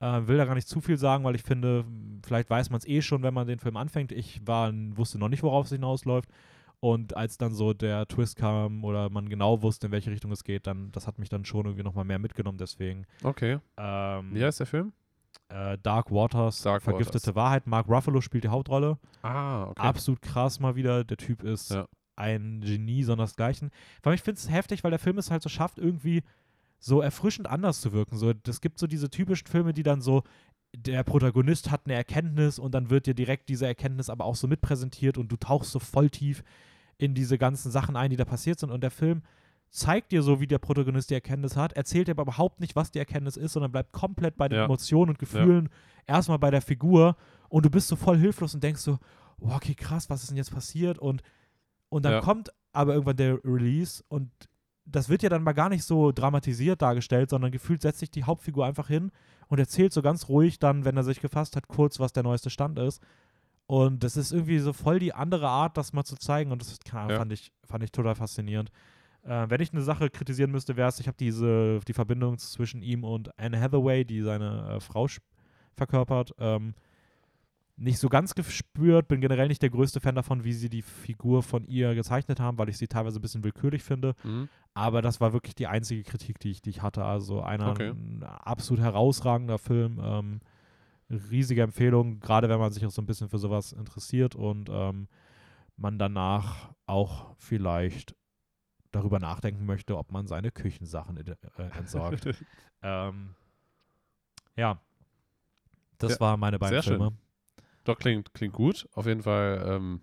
[0.00, 1.84] Äh, will da gar nicht zu viel sagen, weil ich finde,
[2.24, 4.12] vielleicht weiß man es eh schon, wenn man den Film anfängt.
[4.12, 6.28] Ich war, wusste noch nicht, worauf es hinausläuft.
[6.80, 10.44] Und als dann so der Twist kam oder man genau wusste, in welche Richtung es
[10.44, 12.58] geht, dann, das hat mich dann schon irgendwie nochmal mehr mitgenommen.
[12.58, 13.58] Deswegen okay.
[13.76, 14.92] ähm, Wie heißt der Film?
[15.48, 17.34] äh, Dark Waters, Dark Vergiftete Waters.
[17.34, 17.66] Wahrheit.
[17.66, 18.98] Mark Ruffalo spielt die Hauptrolle.
[19.22, 19.80] Ah, okay.
[19.82, 21.04] Absolut krass mal wieder.
[21.04, 21.86] Der Typ ist Ja.
[22.16, 23.70] ein Genie, sondersgleichen.
[24.02, 26.22] Weil ich finde es heftig, weil der Film es halt so schafft, irgendwie
[26.78, 28.16] so erfrischend anders zu wirken.
[28.18, 30.22] So, es gibt so diese typischen Filme, die dann so,
[30.76, 34.46] der Protagonist hat eine Erkenntnis und dann wird dir direkt diese Erkenntnis aber auch so
[34.46, 36.44] mitpräsentiert und du tauchst so voll tief
[36.98, 38.70] in diese ganzen Sachen ein, die da passiert sind.
[38.70, 39.22] Und der Film
[39.70, 42.90] zeigt dir so, wie der Protagonist die Erkenntnis hat, erzählt dir aber überhaupt nicht, was
[42.90, 44.64] die Erkenntnis ist, sondern bleibt komplett bei den Ja.
[44.64, 45.68] Emotionen und Gefühlen,
[46.06, 47.16] erstmal bei der Figur
[47.48, 48.98] und du bist so voll hilflos und denkst so,
[49.40, 50.98] oh, okay, krass, was ist denn jetzt passiert?
[50.98, 51.22] Und,
[51.90, 52.20] und dann Ja.
[52.20, 54.30] kommt aber irgendwann der Release und
[54.86, 58.24] das wird ja dann mal gar nicht so dramatisiert dargestellt, sondern gefühlt setzt sich die
[58.24, 59.10] Hauptfigur einfach hin
[59.48, 62.48] und erzählt so ganz ruhig dann, wenn er sich gefasst hat, kurz, was der neueste
[62.48, 63.02] Stand ist.
[63.68, 66.50] Und das ist irgendwie so voll die andere Art, das mal zu zeigen.
[66.52, 67.18] Und das keine Ahnung, Ja.
[67.18, 68.70] fand, ich, fand ich total faszinierend.
[69.24, 72.80] Äh, wenn ich eine Sache kritisieren müsste, wäre es, ich habe diese die Verbindung zwischen
[72.82, 75.06] ihm und Anne Hathaway, die seine äh, Frau
[75.76, 76.74] verkörpert, ähm,
[77.76, 79.06] nicht so ganz gespürt.
[79.06, 82.56] Bin generell nicht der größte Fan davon, wie sie die Figur von ihr gezeichnet haben,
[82.58, 84.14] weil ich sie teilweise ein bisschen willkürlich finde.
[84.24, 84.48] Mhm.
[84.74, 87.04] Aber das war wirklich die einzige Kritik, die ich, die ich hatte.
[87.04, 87.90] Also einer Okay.
[87.90, 90.00] ein absolut herausragender Film.
[90.02, 90.40] Ähm,
[91.10, 95.08] riesige Empfehlung, gerade wenn man sich auch so ein bisschen für sowas interessiert und ähm,
[95.76, 98.14] man danach auch vielleicht
[98.90, 101.36] darüber nachdenken möchte, ob man seine Küchensachen äh,
[101.78, 102.26] entsorgt.
[102.82, 103.34] ähm,
[104.56, 104.80] ja,
[105.98, 106.98] das Ja, war meine beiden sehr schön.
[106.98, 107.16] Filme.
[107.84, 108.88] Doch, klingt, klingt gut.
[108.92, 110.00] Auf jeden Fall ähm,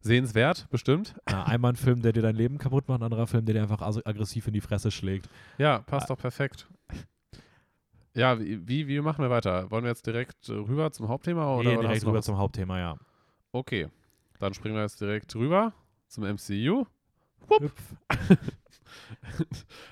[0.00, 1.14] sehenswert, bestimmt.
[1.26, 3.62] Äh, einmal ein Film, der dir dein Leben kaputt macht, ein anderer Film, der dir
[3.62, 5.28] einfach aggressiv in die Fresse schlägt.
[5.58, 6.68] Ja, passt doch perfekt.
[8.16, 9.70] Ja, wie, wie, machen wir weiter?
[9.70, 11.54] Wollen wir jetzt direkt äh, rüber zum Hauptthema?
[11.54, 12.96] Oder, oder hast direkt noch rüber zum Hauptthema, ja.
[13.52, 13.88] Okay,
[14.38, 15.74] dann springen wir jetzt direkt rüber
[16.08, 16.86] zum MCU.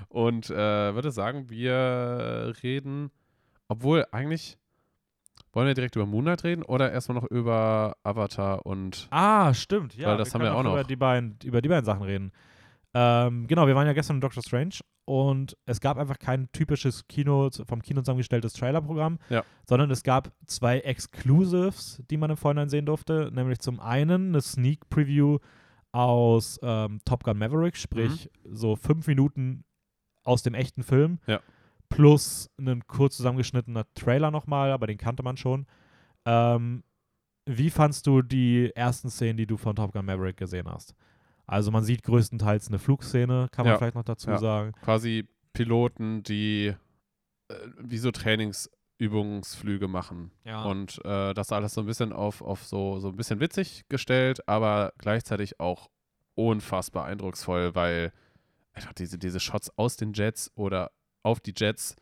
[0.08, 3.10] Und äh, würde sagen, wir reden,
[3.68, 4.56] obwohl eigentlich,
[5.52, 9.96] wollen wir direkt über Moonlight reden oder erstmal noch über Avatar und Ah, stimmt.
[9.96, 10.86] Ja, Weil das haben wir auch Über noch.
[10.86, 12.32] die, beiden, über die beiden Sachen reden.
[12.94, 14.76] Ähm, genau, wir waren ja gestern in Doctor Strange
[15.06, 19.44] und es gab einfach kein typisches Kino, vom Kino zusammengestelltes Trailerprogramm, Ja.
[19.68, 23.30] sondern es gab zwei Exclusives, die man im Vorhinein sehen durfte.
[23.32, 25.38] Nämlich zum einen eine Sneak Preview
[25.92, 29.64] aus ähm, Top Gun Maverick, sprich so fünf Minuten
[30.24, 31.18] aus dem echten Film.
[31.26, 31.40] Ja.
[31.88, 35.66] Plus ein kurz zusammengeschnittener Trailer nochmal, aber den kannte man schon.
[36.24, 36.82] Ähm,
[37.46, 40.94] wie fandst du die ersten Szenen, die du von Top Gun Maverick gesehen hast?
[41.46, 43.78] Also man sieht größtenteils eine Flugszene, kann man Ja.
[43.78, 44.38] vielleicht noch dazu Ja.
[44.38, 44.72] sagen.
[44.82, 46.74] quasi Piloten, die
[47.48, 50.30] äh, wie so Trainingsübungsflüge machen.
[50.44, 50.64] Ja.
[50.64, 54.48] Und äh, das alles so ein bisschen auf, auf so, so ein bisschen witzig gestellt,
[54.48, 55.90] aber gleichzeitig auch
[56.34, 58.12] unfassbar eindrucksvoll, weil
[58.72, 60.90] einfach diese, diese Shots aus den Jets oder
[61.22, 61.94] auf die Jets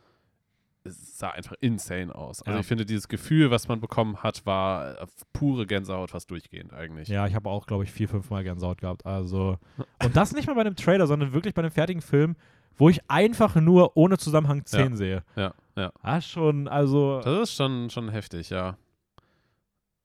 [0.84, 2.42] es sah einfach insane aus.
[2.42, 2.60] Also Ja.
[2.60, 7.08] ich finde, dieses Gefühl, was man bekommen hat, war äh, pure Gänsehaut fast durchgehend eigentlich.
[7.08, 9.06] Ja, ich habe auch, glaube ich, vier, fünf Mal Gänsehaut gehabt.
[9.06, 9.58] Also,
[10.02, 12.36] und das nicht mal bei einem Trailer, sondern wirklich bei einem fertigen Film,
[12.76, 15.22] wo ich einfach nur ohne Zusammenhang Szenen sehe.
[15.36, 15.92] Ja, ja.
[16.02, 17.20] Ah, schon, also.
[17.22, 18.76] Das ist schon, schon heftig, ja.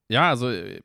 [0.09, 0.81] Ja, also äh,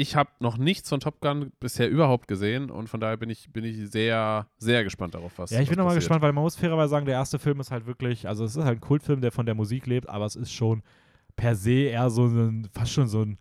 [0.00, 3.52] ich habe noch nichts von Top Gun bisher überhaupt gesehen und von daher bin ich,
[3.52, 6.56] bin ich sehr, sehr gespannt darauf, was Ja, ich bin nochmal gespannt, weil man muss
[6.56, 9.30] fairerweise sagen, der erste Film ist halt wirklich, also es ist halt ein Kultfilm, der
[9.30, 10.82] von der Musik lebt, aber es ist schon
[11.36, 13.38] per se eher so ein, fast schon so ein,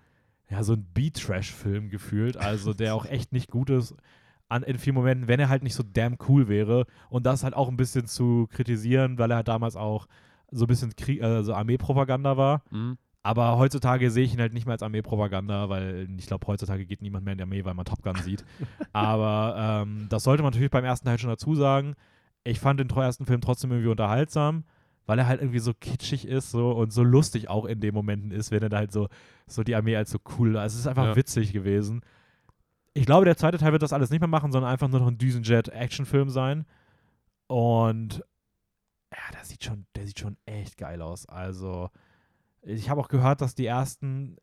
[0.50, 3.96] ja, so ein Beat-Trash-Film gefühlt, also der auch echt nicht gut ist
[4.50, 7.54] an, in vielen Momenten, wenn er halt nicht so damn cool wäre und das halt
[7.54, 10.08] auch ein bisschen zu kritisieren, weil er halt damals auch
[10.52, 12.64] so ein bisschen Krieg, äh, so Armeepropaganda war.
[12.72, 12.98] Mhm.
[13.30, 17.04] Aber heutzutage sehe ich ihn halt nicht mehr als Armeepropaganda, weil ich glaube, heutzutage geht
[17.04, 18.44] niemand mehr in die Armee, weil man Top Gun sieht.
[18.92, 21.94] Aber ähm, das sollte man natürlich beim ersten Teil schon dazu sagen.
[22.44, 24.64] Ich fand den ersten Film trotzdem irgendwie unterhaltsam,
[25.06, 28.32] weil er halt irgendwie so kitschig ist so, und so lustig auch in den Momenten
[28.32, 29.10] ist, wenn er da halt so,
[29.46, 30.58] so die Armee als so cool.
[30.58, 31.16] Also es ist einfach Ja.
[31.16, 32.02] witzig gewesen.
[32.96, 35.08] Ich glaube, der zweite Teil wird das alles nicht mehr machen, sondern einfach nur noch
[35.08, 36.66] ein Düsenjet-Actionfilm sein.
[37.48, 38.24] Und
[39.14, 41.28] ja, der sieht schon, der sieht schon echt geil aus.
[41.28, 41.90] Also,
[42.64, 44.38] ich habe auch gehört, dass die ersten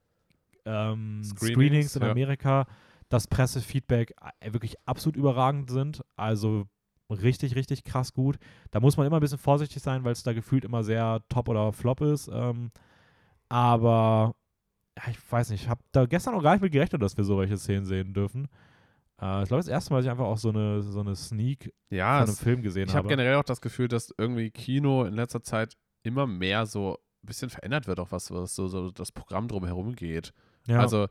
[0.64, 2.10] ähm, Screenings, Screenings, in ja.
[2.10, 2.66] Amerika,
[3.08, 6.02] das Pressefeedback äh, wirklich absolut überragend sind.
[6.16, 6.66] Also
[7.10, 8.38] richtig, richtig krass gut.
[8.70, 11.48] Da muss man immer ein bisschen vorsichtig sein, weil es da gefühlt immer sehr top
[11.48, 12.28] oder flop ist.
[12.32, 12.70] Ähm,
[13.48, 14.34] aber
[15.08, 17.56] ich weiß nicht, ich habe da gestern auch gar nicht mit gerechnet, dass wir solche
[17.58, 18.48] Szenen sehen dürfen.
[19.20, 21.72] Äh, ich glaube, das erste Mal, dass ich einfach auch so eine, so eine Sneak
[21.90, 23.08] Ja, von einem Film gesehen ich habe habe.
[23.08, 27.86] generell auch das Gefühl, dass irgendwie Kino in letzter Zeit immer mehr so bisschen verändert
[27.86, 30.32] wird, auch was, was so, so das Programm drumherum geht.
[30.66, 30.78] ja.
[30.80, 31.08] Also,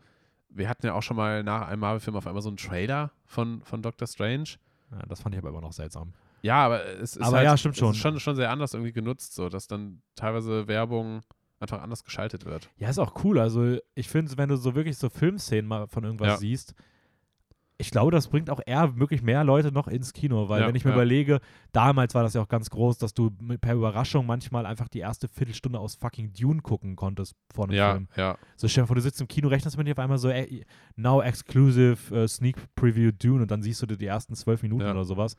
[0.50, 3.62] wir hatten ja auch schon mal nach einem Marvel-Film auf einmal so einen Trailer von,
[3.64, 4.52] von Doctor Strange.
[4.92, 6.14] ja, das fand ich aber immer noch seltsam.
[6.44, 7.92] Ja, aber es ist Aber halt, ja, stimmt schon.
[7.92, 11.24] ist schon, schon sehr anders irgendwie genutzt, so dass dann teilweise Werbung
[11.60, 12.70] einfach anders geschaltet wird.
[12.78, 13.40] Ja, ist auch cool.
[13.40, 16.38] Also ich finde, wenn du so wirklich so Filmszenen mal von irgendwas Ja.
[16.38, 16.74] siehst,
[17.78, 20.76] ich glaube, das bringt auch eher wirklich mehr Leute noch ins Kino, weil Ja, wenn
[20.76, 20.96] ich mir ja.
[20.96, 21.40] überlege,
[21.74, 25.00] damals war das ja auch ganz groß, dass du mit- per Überraschung manchmal einfach die
[25.00, 28.08] erste Viertelstunde aus fucking Dune gucken konntest vor einem Ja, Film.
[28.16, 28.38] ja.
[28.56, 30.66] So stell dir vor, du sitzt im Kino, rechnest mit dir auf einmal so, ey,
[30.96, 34.84] now exclusive äh, Sneak Preview Dune und dann siehst du dir die ersten zwölf Minuten
[34.90, 35.36] oder sowas.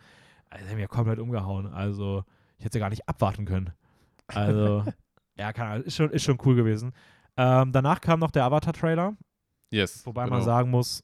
[0.51, 1.67] Also, das hat mir komplett umgehauen.
[1.67, 2.23] Also,
[2.59, 3.73] ich hätte ja gar nicht abwarten können.
[4.29, 4.85] Also,
[5.39, 6.93] ja, keine Ahnung, ist schon, ist schon cool gewesen.
[7.39, 9.17] Ähm, danach kam noch der Avatar-Trailer,
[9.71, 10.05] Yes.
[10.07, 10.37] wobei genau.
[10.37, 11.03] man sagen muss,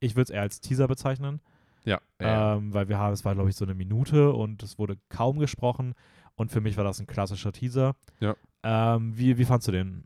[0.00, 1.40] ich würde es eher als Teaser bezeichnen.
[1.84, 2.00] Ja.
[2.20, 2.56] ja.
[2.56, 5.38] Ähm, weil wir haben, es war, glaube ich, so eine Minute und es wurde kaum
[5.38, 5.94] gesprochen.
[6.34, 7.94] Und für mich war das ein klassischer Teaser.
[8.18, 8.34] Ja.
[8.62, 10.04] Ähm, wie, wie fandst du den?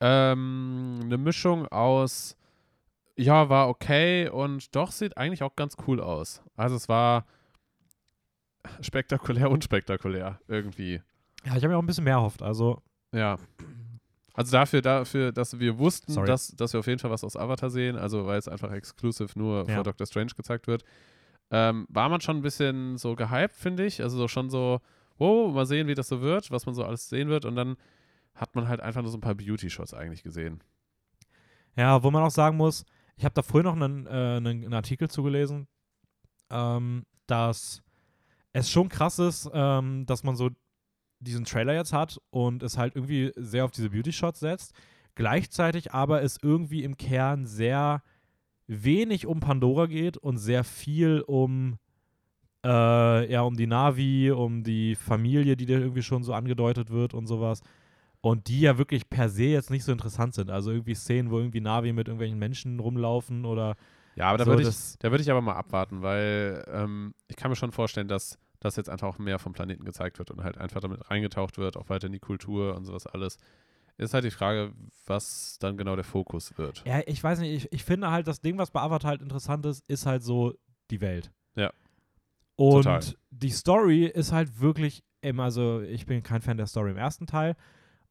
[0.00, 2.36] Ähm, eine Mischung aus,
[3.16, 6.42] ja, war okay und doch sieht eigentlich auch ganz cool aus.
[6.56, 7.26] Also es war
[8.80, 11.00] spektakulär und spektakulär irgendwie.
[11.44, 12.42] Ja, ich habe mir auch ein bisschen mehr erhofft.
[12.42, 13.38] Also, Ja.
[14.34, 16.26] Also dafür, dafür, dass wir wussten, Sorry.
[16.26, 19.36] dass, dass wir auf jeden Fall was aus Avatar sehen, also weil es einfach exklusiv
[19.36, 19.74] nur Ja.
[19.74, 20.84] vor Doctor Strange gezeigt wird,
[21.50, 24.02] ähm, war man schon ein bisschen so gehypt, finde ich.
[24.02, 24.80] Also so schon so,
[25.18, 27.44] wow, mal sehen, wie das so wird, was man so alles sehen wird.
[27.44, 27.76] Und dann
[28.34, 30.62] hat man halt einfach nur so ein paar Beauty-Shots eigentlich gesehen.
[31.76, 32.84] Ja, wo man auch sagen muss,
[33.16, 35.68] ich habe da früher noch einen, äh, einen, einen Artikel zugelesen,
[36.50, 37.82] ähm, dass
[38.54, 40.50] es schon krass ist, ähm, dass man so
[41.22, 44.72] diesen Trailer jetzt hat und es halt irgendwie sehr auf diese Beauty-Shots setzt.
[45.14, 48.02] Gleichzeitig aber es irgendwie im Kern sehr
[48.66, 51.78] wenig um Pandora geht und sehr viel um
[52.64, 57.14] äh, ja, um die Navi, um die Familie, die da irgendwie schon so angedeutet wird
[57.14, 57.60] und sowas.
[58.20, 60.48] Und die ja wirklich per se jetzt nicht so interessant sind.
[60.48, 63.74] Also irgendwie Szenen, wo irgendwie Navi mit irgendwelchen Menschen rumlaufen oder
[64.14, 67.34] Ja, aber da so, würde ich, da würd ich aber mal abwarten, weil ähm, ich
[67.34, 70.42] kann mir schon vorstellen, dass das jetzt einfach auch mehr vom Planeten gezeigt wird und
[70.44, 73.36] halt einfach damit reingetaucht wird, auch weiter in die Kultur und sowas alles.
[73.98, 74.72] Ist halt die Frage,
[75.06, 76.82] was dann genau der Fokus wird.
[76.86, 79.66] Ja, ich weiß nicht, ich, ich finde halt, das Ding, was bei Avatar halt interessant
[79.66, 80.54] ist, ist halt so
[80.90, 81.30] die Welt.
[81.56, 81.72] Ja.
[82.56, 83.00] Und Total.
[83.30, 87.26] die Story ist halt wirklich, eben, also ich bin kein Fan der Story im ersten
[87.26, 87.54] Teil.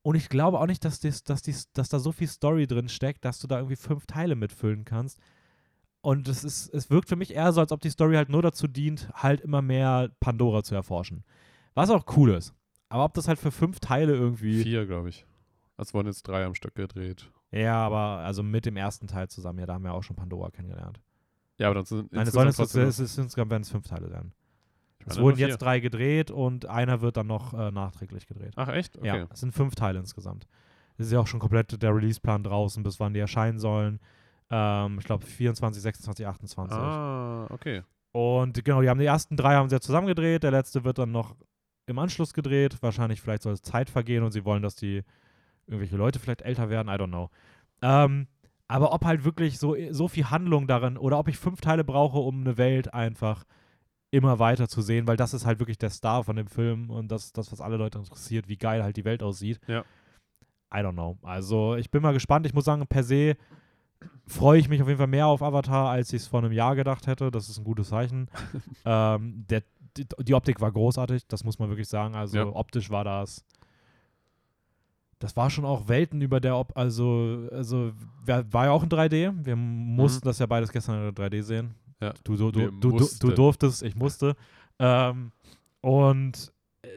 [0.03, 2.89] Und ich glaube auch nicht, dass, dies, dass, dies, dass da so viel Story drin
[2.89, 5.19] steckt, dass du da irgendwie fünf Teile mitfüllen kannst.
[6.01, 8.41] Und es, ist, es wirkt für mich eher so, als ob die Story halt nur
[8.41, 11.23] dazu dient, halt immer mehr Pandora zu erforschen.
[11.75, 12.53] Was auch cool ist.
[12.89, 14.63] Aber ob das halt für fünf Teile irgendwie.
[14.63, 15.25] Vier, glaube ich.
[15.77, 17.31] Es wurden jetzt drei am Stück gedreht.
[17.51, 20.49] Ja, aber also mit dem ersten Teil zusammen, ja, da haben wir auch schon Pandora
[20.51, 21.01] kennengelernt.
[21.57, 23.87] Ja, aber dann sind Nein, es sollen jetzt, trotzdem es ist insgesamt werden es fünf
[23.87, 24.33] Teile sein.
[25.05, 28.53] Es wurden jetzt drei gedreht und einer wird dann noch äh, nachträglich gedreht.
[28.55, 28.97] Ach, echt?
[28.97, 29.07] Okay.
[29.07, 30.47] Ja, es sind fünf Teile insgesamt.
[30.97, 33.99] Es ist ja auch schon komplett der Releaseplan draußen, bis wann die erscheinen sollen.
[34.51, 36.77] Ähm, ich glaube 24, 26, 28.
[36.77, 37.83] Ah, okay.
[38.11, 40.43] Und genau, die haben die ersten drei haben sie ja zusammen gedreht.
[40.43, 41.35] Der letzte wird dann noch
[41.85, 42.77] im Anschluss gedreht.
[42.81, 45.03] Wahrscheinlich vielleicht soll es Zeit vergehen und sie wollen, dass die
[45.67, 46.89] irgendwelche Leute vielleicht älter werden.
[46.89, 47.29] I don't know.
[47.81, 48.27] Ähm,
[48.67, 52.17] aber ob halt wirklich so, so viel Handlung darin oder ob ich fünf Teile brauche,
[52.19, 53.45] um eine Welt einfach
[54.11, 57.09] immer weiter zu sehen, weil das ist halt wirklich der Star von dem Film und
[57.09, 59.59] das, das was alle Leute interessiert, wie geil halt die Welt aussieht.
[59.67, 59.85] Ja.
[60.73, 61.17] I don't know.
[61.21, 62.45] Also ich bin mal gespannt.
[62.45, 63.35] Ich muss sagen, per se
[64.27, 66.75] freue ich mich auf jeden Fall mehr auf Avatar, als ich es vor einem Jahr
[66.75, 67.31] gedacht hätte.
[67.31, 68.29] Das ist ein gutes Zeichen.
[68.85, 69.63] ähm, der,
[69.97, 72.15] die, die Optik war großartig, das muss man wirklich sagen.
[72.15, 72.45] Also Ja.
[72.45, 73.45] optisch war das.
[75.19, 77.91] Das war schon auch Welten über der Op also also
[78.25, 79.45] war ja auch in 3D.
[79.45, 81.75] Wir mussten das ja beides gestern in 3D sehen.
[81.99, 82.13] Ja.
[82.23, 84.35] Du, du, du, du, durftest, ich musste.
[84.79, 85.31] Ähm,
[85.81, 86.87] und äh,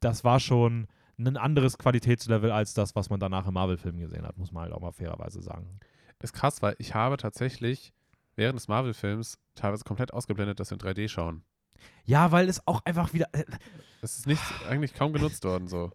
[0.00, 0.88] das war schon
[1.18, 4.72] ein anderes Qualitätslevel als das, was man danach im Marvel-Film gesehen hat, muss man halt
[4.72, 5.78] auch mal fairerweise sagen.
[6.20, 7.92] Ist krass, weil ich habe tatsächlich
[8.36, 11.42] während des Marvel-Films teilweise komplett ausgeblendet, dass wir in 3D schauen.
[12.04, 13.28] Ja, weil es auch einfach wieder.
[13.32, 13.44] äh,
[14.02, 15.92] Es ist nicht eigentlich kaum genutzt worden so.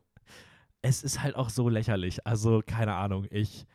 [0.82, 2.26] Es ist halt auch so lächerlich.
[2.28, 3.26] Also, keine Ahnung.
[3.30, 3.66] Ich,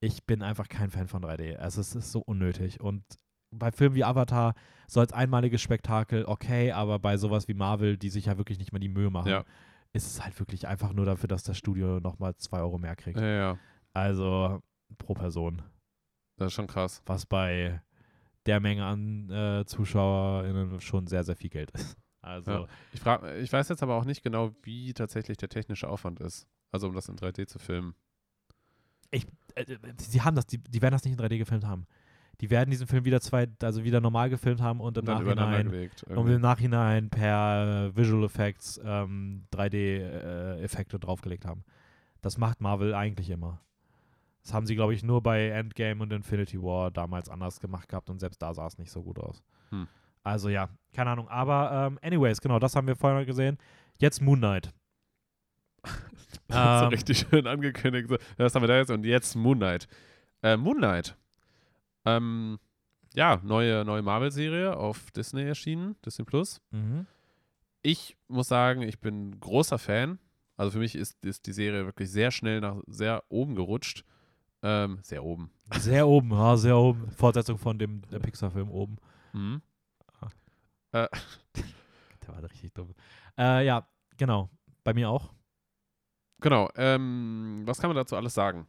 [0.00, 1.56] ich bin einfach kein Fan von 3D.
[1.56, 2.80] Also, es ist so unnötig.
[2.80, 3.04] Und
[3.50, 4.54] bei Filmen wie Avatar
[4.88, 8.72] so als einmaliges Spektakel, okay, aber bei sowas wie Marvel, die sich ja wirklich nicht
[8.72, 9.44] mal die Mühe machen, Ja.
[9.92, 13.18] ist es halt wirklich einfach nur dafür, dass das Studio nochmal zwei Euro mehr kriegt.
[13.18, 13.58] Ja, ja,
[13.92, 14.60] Also
[14.98, 15.62] pro Person.
[16.36, 17.02] Das ist schon krass.
[17.06, 17.80] Was bei
[18.46, 21.96] der Menge an äh, ZuschauerInnen schon sehr, sehr viel Geld ist.
[22.26, 22.66] Also, Ja.
[22.94, 26.48] Ich, frag, ich weiß jetzt aber auch nicht genau, wie tatsächlich der technische Aufwand ist.
[26.72, 27.94] Also um das in 3D zu filmen.
[29.54, 31.86] äh, sie haben das, die, die werden das nicht in 3D gefilmt haben.
[32.40, 35.90] Die werden diesen Film wieder zwei, also wieder normal gefilmt haben und im Und Nachhinein
[36.08, 41.62] und im Nachhinein per äh, Visual Effects ähm, 3D-Effekte draufgelegt haben.
[42.22, 43.60] Das macht Marvel eigentlich immer.
[44.44, 48.10] Das haben sie, glaube ich, nur bei Endgame und Infinity War damals anders gemacht gehabt
[48.10, 49.42] und selbst da sah es nicht so gut aus.
[49.70, 49.88] Hm.
[50.22, 51.28] Also ja, keine Ahnung.
[51.28, 53.58] Aber ähm, anyways, genau, das haben wir vorher gesehen.
[53.98, 54.72] Jetzt Moon Knight.
[56.48, 58.08] so Ähm, richtig schön angekündigt.
[58.36, 59.88] Das haben wir da jetzt und jetzt Moon Knight.
[60.42, 61.16] Äh, Moon Knight.
[62.04, 62.58] Ähm,
[63.14, 66.60] ja, neue, neue Marvel-Serie auf Disney erschienen, Disney Plus.
[66.70, 67.06] Mhm.
[67.80, 70.18] Ich muss sagen, ich bin großer Fan.
[70.56, 74.04] Also für mich ist, ist die Serie wirklich sehr schnell nach sehr oben gerutscht.
[74.66, 75.50] Ähm, sehr oben.
[75.74, 77.10] Sehr oben, ja, sehr oben.
[77.10, 78.96] Fortsetzung von dem Pixar-Film oben.
[79.34, 79.60] Mhm.
[80.92, 81.08] Der
[82.28, 82.94] war richtig dumm.
[83.38, 83.86] Äh, ja,
[84.16, 84.48] genau.
[84.84, 85.32] Bei mir auch.
[86.40, 86.68] Genau.
[86.76, 88.66] Ähm, was kann man dazu alles sagen?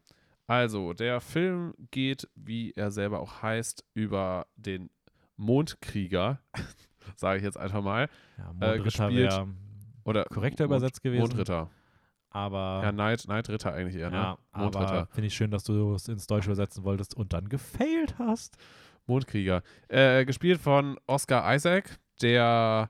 [0.47, 4.89] Also, der Film geht, wie er selber auch heißt, über den
[5.37, 6.39] Mondkrieger,
[7.15, 8.09] sage ich jetzt einfach mal.
[8.37, 9.47] Ja, Äh, Mondritter gespielt- wäre
[10.03, 11.21] Oder korrekter Mond- übersetzt gewesen.
[11.21, 11.69] Mondritter.
[12.35, 14.17] Aber, Ja, Neid, Neidritter eigentlich eher, ne?
[14.17, 15.07] ja, Mondritter.
[15.11, 18.57] finde ich schön, dass du es ins Deutsche übersetzen wolltest und dann gefailt hast.
[19.05, 19.63] Mondkrieger.
[19.87, 22.89] Äh, gespielt von Oscar Isaac, der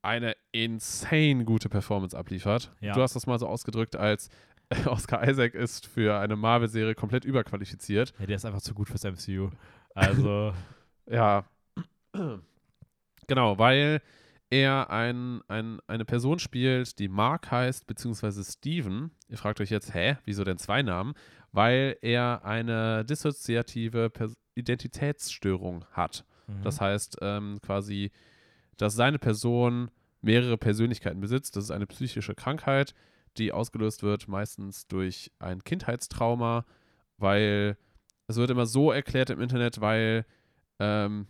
[0.00, 2.72] eine insane gute Performance abliefert.
[2.80, 2.94] Ja.
[2.94, 4.30] Du hast das mal so ausgedrückt, als
[4.86, 8.14] Oscar Isaac ist für eine Marvel-Serie komplett überqualifiziert.
[8.18, 9.50] Ja, der ist einfach zu gut fürs MCU.
[9.94, 10.54] Also,
[11.10, 11.44] Ja.
[13.26, 14.00] Genau, weil
[14.50, 19.10] er ein, ein, eine Person spielt, die Mark heißt, beziehungsweise Steven.
[19.28, 21.14] Ihr fragt euch jetzt, hä, wieso denn zwei Namen?
[21.52, 26.24] Weil er eine dissoziative Pers Identitätsstörung hat.
[26.48, 26.62] mhm.
[26.62, 28.10] Das heißt ähm, quasi,
[28.76, 29.90] dass seine Person
[30.20, 31.56] mehrere Persönlichkeiten besitzt.
[31.56, 32.94] Das ist eine psychische Krankheit,
[33.36, 36.64] die ausgelöst wird meistens durch ein Kindheitstrauma,
[37.18, 37.76] weil
[38.26, 40.26] es wird immer so erklärt im Internet, weil
[40.80, 41.28] ähm,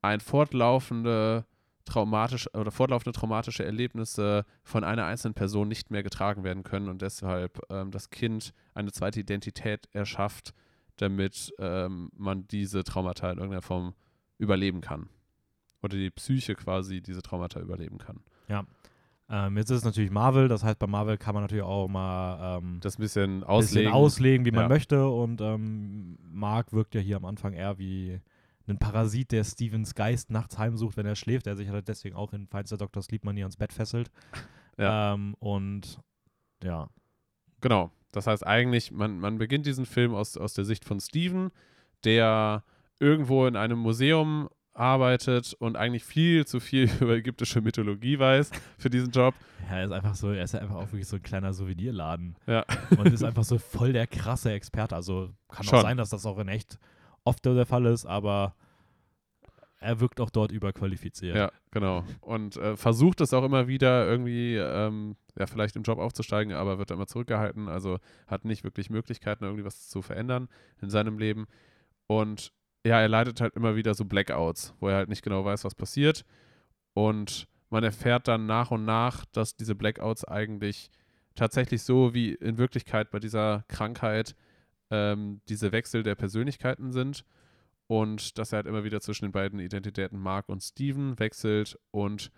[0.00, 1.44] ein fortlaufende
[1.84, 7.02] traumatische oder fortlaufende traumatische Erlebnisse von einer einzelnen Person nicht mehr getragen werden können und
[7.02, 10.52] deshalb ähm, das Kind eine zweite Identität erschafft,
[10.96, 13.94] damit ähm, man diese Traumata in irgendeiner Form
[14.38, 15.08] überleben kann.
[15.82, 18.20] Oder die Psyche quasi diese Traumata überleben kann.
[19.32, 20.48] ähm, jetzt ist es natürlich Marvel.
[20.48, 23.92] Das heißt, bei Marvel kann man natürlich auch mal ähm, Das ein bisschen bisschen auslegen.
[23.92, 24.68] auslegen, wie man Ja.
[24.68, 25.08] möchte.
[25.08, 28.20] Und ähm, Mark wirkt ja hier am Anfang eher wie
[28.70, 32.32] ein Parasit, der Stevens Geist nachts heimsucht, wenn er schläft, der sich halt deswegen auch
[32.32, 33.02] in Feinster Dr.
[33.02, 34.10] Sleepman hier ans Bett fesselt.
[34.78, 35.12] Ja.
[35.12, 36.00] Ähm, und
[36.64, 36.88] ja,
[37.60, 37.90] Genau.
[38.12, 41.50] Das heißt eigentlich, man, man beginnt diesen Film aus, aus der Sicht von Steven,
[42.04, 42.64] der
[42.98, 48.90] irgendwo in einem Museum arbeitet und eigentlich viel zu viel über ägyptische Mythologie weiß für
[48.90, 49.34] diesen Job.
[49.68, 52.36] Ja, er ist einfach so, er ist ja einfach auch wirklich so ein kleiner Souvenirladen.
[52.46, 52.64] Ja.
[52.96, 54.96] Und ist einfach so voll der krasse Experte.
[54.96, 55.78] Also kann Schon.
[55.78, 56.78] auch sein, dass das auch in echt
[57.24, 58.54] oft der Fall ist, aber
[59.80, 61.36] er wirkt auch dort überqualifiziert.
[61.36, 62.04] Ja, genau.
[62.20, 66.78] Und äh, versucht es auch immer wieder irgendwie, ähm, ja, vielleicht im Job aufzusteigen, aber
[66.78, 67.68] wird immer zurückgehalten.
[67.68, 70.48] Also hat nicht wirklich Möglichkeiten, irgendwie was zu verändern
[70.82, 71.46] in seinem Leben.
[72.06, 72.52] Und
[72.84, 75.74] ja, er leidet halt immer wieder so Blackouts, wo er halt nicht genau weiß, was
[75.74, 76.26] passiert.
[76.92, 80.90] Und man erfährt dann nach und nach, dass diese Blackouts eigentlich
[81.34, 84.34] tatsächlich so wie in Wirklichkeit bei dieser Krankheit
[84.90, 87.24] ähm, diese Wechsel der Persönlichkeiten sind
[87.86, 92.30] und dass er halt immer wieder zwischen den beiden Identitäten Mark und Steven wechselt und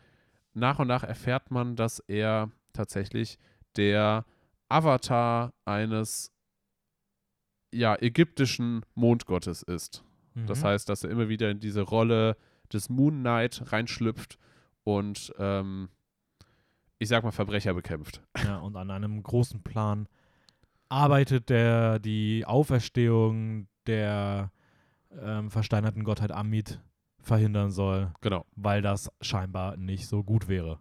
[0.54, 3.38] nach und nach erfährt man, dass er tatsächlich
[3.76, 4.24] der
[4.68, 6.30] Avatar eines
[7.72, 10.04] ja, ägyptischen Mondgottes ist.
[10.34, 10.46] Mhm.
[10.46, 12.36] Das heißt, dass er immer wieder in diese Rolle
[12.72, 14.38] des Moon Knight reinschlüpft
[14.84, 15.88] und ähm,
[16.98, 18.22] ich sag mal Verbrecher bekämpft.
[18.44, 20.08] Ja, und an einem großen Plan
[20.92, 24.52] arbeitet der die Auferstehung der
[25.20, 26.80] ähm, versteinerten Gottheit Amit
[27.20, 30.80] verhindern soll, Genau, weil das scheinbar nicht so gut wäre.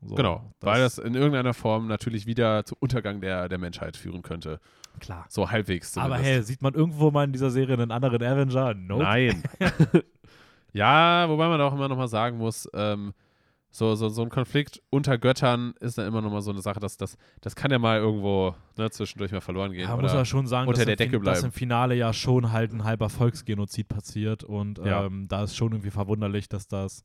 [0.00, 0.52] So, genau.
[0.60, 4.58] Weil das in irgendeiner Form natürlich wieder zu Untergang der, der Menschheit führen könnte.
[4.98, 5.26] klar.
[5.28, 6.28] So halbwegs Aber zumindest.
[6.28, 8.74] hey, sieht man irgendwo mal in dieser Serie einen anderen Avenger?
[8.74, 9.04] Nope.
[9.04, 9.42] Nein.
[10.72, 13.12] ja, wobei man auch immer noch mal sagen muss, ähm,
[13.74, 16.78] so, so, so ein Konflikt unter Göttern ist dann immer noch mal so eine Sache,
[16.78, 19.88] dass das, das kann ja mal irgendwo ne, zwischendurch mal verloren gehen.
[19.88, 22.70] Ja, muss man schon sagen, unter dass, der Decke dass im Finale ja schon halt
[22.72, 25.06] ein halber Volksgenozid passiert und Ja.
[25.06, 27.02] ähm, da ist schon irgendwie verwunderlich, dass das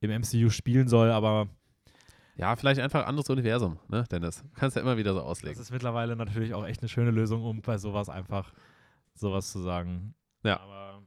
[0.00, 1.48] im MCU spielen soll, aber
[2.36, 4.42] ja, vielleicht einfach anderes Universum, ne, Dennis?
[4.54, 5.60] Kannst ja immer wieder so das auslegen.
[5.60, 8.52] ist mittlerweile natürlich auch echt eine schöne Lösung, um bei sowas einfach
[9.14, 10.14] sowas zu sagen.
[10.42, 10.60] Ja.
[10.60, 11.02] Aber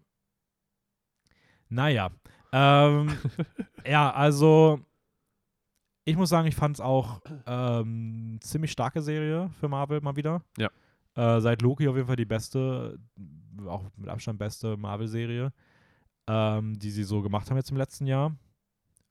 [1.69, 2.09] naja.
[2.51, 3.15] Ähm,
[3.85, 4.79] ja, also
[6.05, 10.41] ich muss sagen, ich fand es auch ähm, ziemlich starke Serie für Marvel mal wieder.
[10.57, 10.69] Ja.
[11.15, 12.99] Äh, seit Loki auf jeden Fall die beste,
[13.65, 15.51] auch mit Abstand beste Marvel-Serie,
[16.27, 18.35] ähm, die sie so gemacht haben jetzt im letzten Jahr.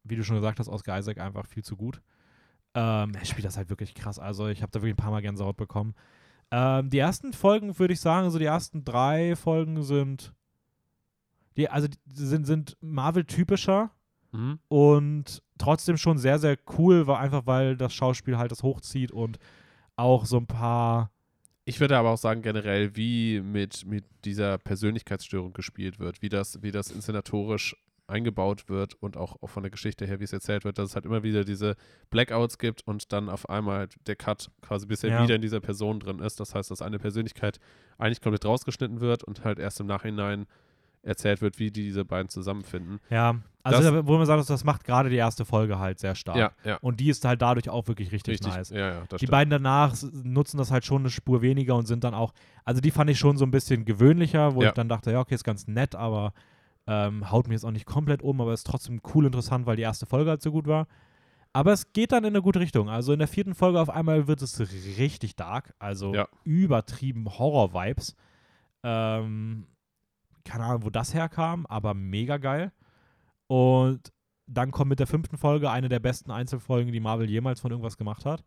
[0.05, 2.01] Wie du schon gesagt hast, Oscar Isaac einfach viel zu gut.
[2.75, 4.19] Ähm, er spielt das halt wirklich krass.
[4.19, 5.95] Also ich habe da wirklich ein paar Mal Gänsehaut bekommen.
[6.51, 10.33] Ähm, die ersten Folgen, würde ich sagen, so die ersten drei Folgen sind,
[11.57, 13.91] die, also die sind, sind Marvel-typischer
[14.33, 14.59] Mhm.
[14.69, 19.39] und trotzdem schon sehr, sehr cool, war einfach weil das Schauspiel halt das hochzieht und
[19.97, 21.11] auch so ein paar
[21.65, 26.63] ich würde aber auch sagen, generell, wie mit, mit dieser Persönlichkeitsstörung gespielt wird, wie das,
[26.63, 27.77] wie das inszenatorisch
[28.07, 30.95] eingebaut wird und auch, auch von der Geschichte her, wie es erzählt wird, dass es
[30.95, 31.77] halt immer wieder diese
[32.09, 35.23] Blackouts gibt und dann auf einmal der Cut quasi bisher Ja.
[35.23, 36.41] wieder in dieser Person drin ist.
[36.41, 37.59] Das heißt, dass eine Persönlichkeit
[37.99, 40.47] eigentlich komplett rausgeschnitten wird und halt erst im Nachhinein
[41.09, 43.01] erzählt wird, wie die diese beiden zusammenfinden.
[43.11, 46.15] Ja, also Das- da- wo man sagt, das macht gerade die erste Folge halt sehr
[46.15, 46.37] stark.
[46.37, 46.77] Ja, ja.
[46.81, 48.55] Und die ist halt dadurch auch wirklich richtig, Richtig.
[48.55, 48.71] nice.
[48.71, 49.31] Ja, ja, das Die stimmt.
[49.33, 49.95] beiden danach
[50.25, 52.33] nutzen das halt schon eine Spur weniger und sind dann auch,
[52.65, 55.35] also die fand ich schon so ein bisschen gewöhnlicher, wo ich dann dachte, ja, okay,
[55.35, 56.33] ist ganz nett, aber
[56.87, 59.83] ähm, haut mir jetzt auch nicht komplett um, aber ist trotzdem cool interessant, weil die
[59.83, 60.87] erste Folge halt so gut war.
[61.53, 62.89] Aber es geht dann in eine gute Richtung.
[62.89, 64.59] Also in der vierten Folge auf einmal wird es
[64.99, 66.13] richtig dark, also
[66.45, 68.15] übertrieben Horror-Vibes.
[68.83, 69.67] Ähm,
[70.49, 72.73] keine Ahnung, wo das herkam, aber mega geil.
[73.47, 74.13] Und
[74.47, 77.97] dann kommt mit der fünften Folge eine der besten Einzelfolgen, die Marvel jemals von irgendwas
[77.99, 78.43] gemacht hat.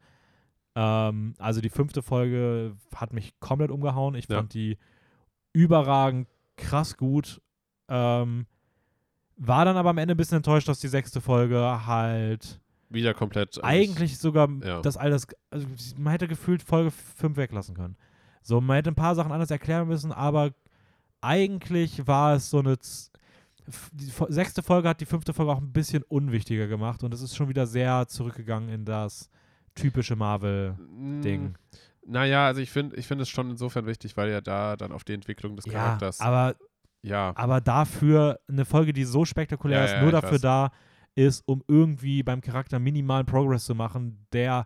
[0.75, 4.15] Ähm, also die fünfte Folge hat mich komplett umgehauen.
[4.15, 4.37] Ich Ja.
[4.37, 4.77] fand die
[5.53, 6.27] überragend,
[6.57, 7.41] krass gut.
[7.87, 8.47] Ähm,
[9.37, 13.59] war dann aber am Ende ein bisschen enttäuscht, dass die sechste Folge halt wieder komplett.
[13.63, 14.81] eigentlich sogar ja.
[14.81, 15.65] das alles, also
[15.97, 17.95] man hätte gefühlt Folge 5 weglassen können.
[18.43, 20.51] So, man hätte ein paar Sachen anders erklären müssen, aber
[21.21, 22.77] eigentlich war es so eine.
[22.79, 23.09] Z
[23.93, 27.35] die sechste Folge hat die fünfte Folge auch ein bisschen unwichtiger gemacht und es ist
[27.35, 29.29] schon wieder sehr zurückgegangen in das
[29.75, 31.43] typische Marvel-Ding.
[31.43, 31.53] Mm,
[32.05, 35.03] Naja, also ich finde ich find es schon insofern wichtig, weil ja da dann auf
[35.03, 36.19] die Entwicklung des Ja, Charakters.
[36.19, 36.55] aber,
[37.03, 40.41] ja, aber dafür eine Folge, die so spektakulär Ja, ist, ja, nur dafür weiß.
[40.41, 40.71] da
[41.15, 44.65] ist, um irgendwie beim Charakter minimalen Progress zu machen, der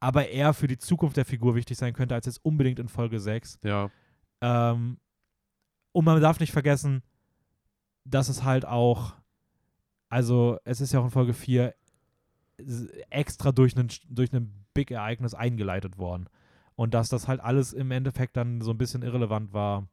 [0.00, 3.18] aber eher für die Zukunft der Figur wichtig sein könnte, als jetzt unbedingt in Folge
[3.18, 3.58] 6.
[3.64, 3.88] ja,
[4.42, 4.98] Ähm,
[5.94, 7.02] und man darf nicht vergessen,
[8.04, 9.14] dass es halt auch,
[10.08, 11.74] also es ist ja auch in Folge 4
[12.58, 16.28] s- extra durch ein durch ein Big-Ereignis eingeleitet worden.
[16.76, 19.88] Und dass das halt alles im Endeffekt dann so ein bisschen irrelevant war,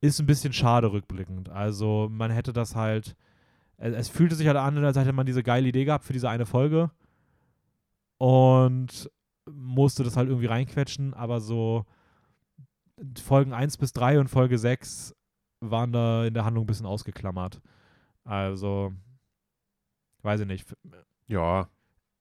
[0.00, 1.48] ist ein bisschen schade rückblickend.
[1.50, 3.16] Also man hätte das halt,
[3.78, 6.46] es fühlte sich halt an, als hätte man diese geile Idee gehabt für diese eine
[6.46, 6.90] Folge
[8.18, 9.10] und
[9.50, 11.86] musste das halt irgendwie reinquetschen, aber so
[13.22, 15.14] Folgen 1 bis 3 und Folge 6
[15.60, 17.60] waren da in der Handlung ein bisschen ausgeklammert.
[18.24, 18.92] Also,
[20.22, 20.74] weiß ich nicht.
[21.26, 21.68] ja,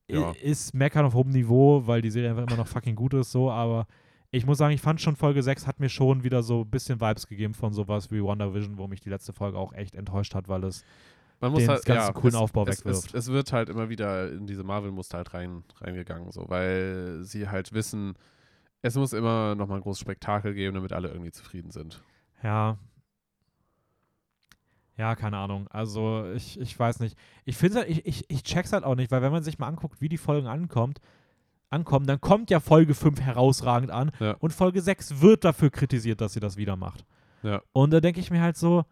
[0.09, 0.32] Ja.
[0.41, 3.51] Ist Meckern auf hohem Niveau, weil die Serie einfach immer noch fucking gut ist, so,
[3.51, 3.88] aber
[4.32, 6.99] ich muss sagen, ich fand schon Folge 6 hat mir schon wieder so ein bisschen
[6.99, 10.47] Vibes gegeben von sowas wie WandaVision, wo mich die letzte Folge auch echt enttäuscht hat,
[10.47, 10.84] weil es
[11.39, 13.13] man muss den halt, ganzen ja, coolen es, Aufbau es, es, wegwirft.
[13.13, 17.73] es wird halt immer wieder in diese Marvel-Muster halt rein, reingegangen, so, weil sie halt
[17.73, 18.15] wissen,
[18.82, 22.01] es muss immer nochmal ein großes Spektakel geben, damit alle irgendwie zufrieden sind.
[22.43, 22.78] Ja.
[24.97, 25.67] Ja, keine Ahnung.
[25.69, 27.17] Also, ich, ich weiß nicht.
[27.45, 29.67] Ich finde halt, ich, ich, ich check's halt auch nicht, weil wenn man sich mal
[29.67, 30.99] anguckt, wie die Folgen ankommt,
[31.69, 34.32] ankommen, dann kommt ja Folge 5 herausragend an Ja.
[34.39, 37.05] und Folge 6 wird dafür kritisiert, dass sie das wieder macht.
[37.43, 37.61] Ja.
[37.73, 38.86] Und da denke ich mir halt so,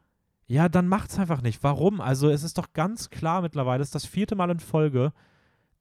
[0.45, 1.63] ja, dann macht's einfach nicht.
[1.63, 1.99] Warum?
[2.01, 5.11] Also, es ist doch ganz klar mittlerweile, es ist das vierte Mal in Folge,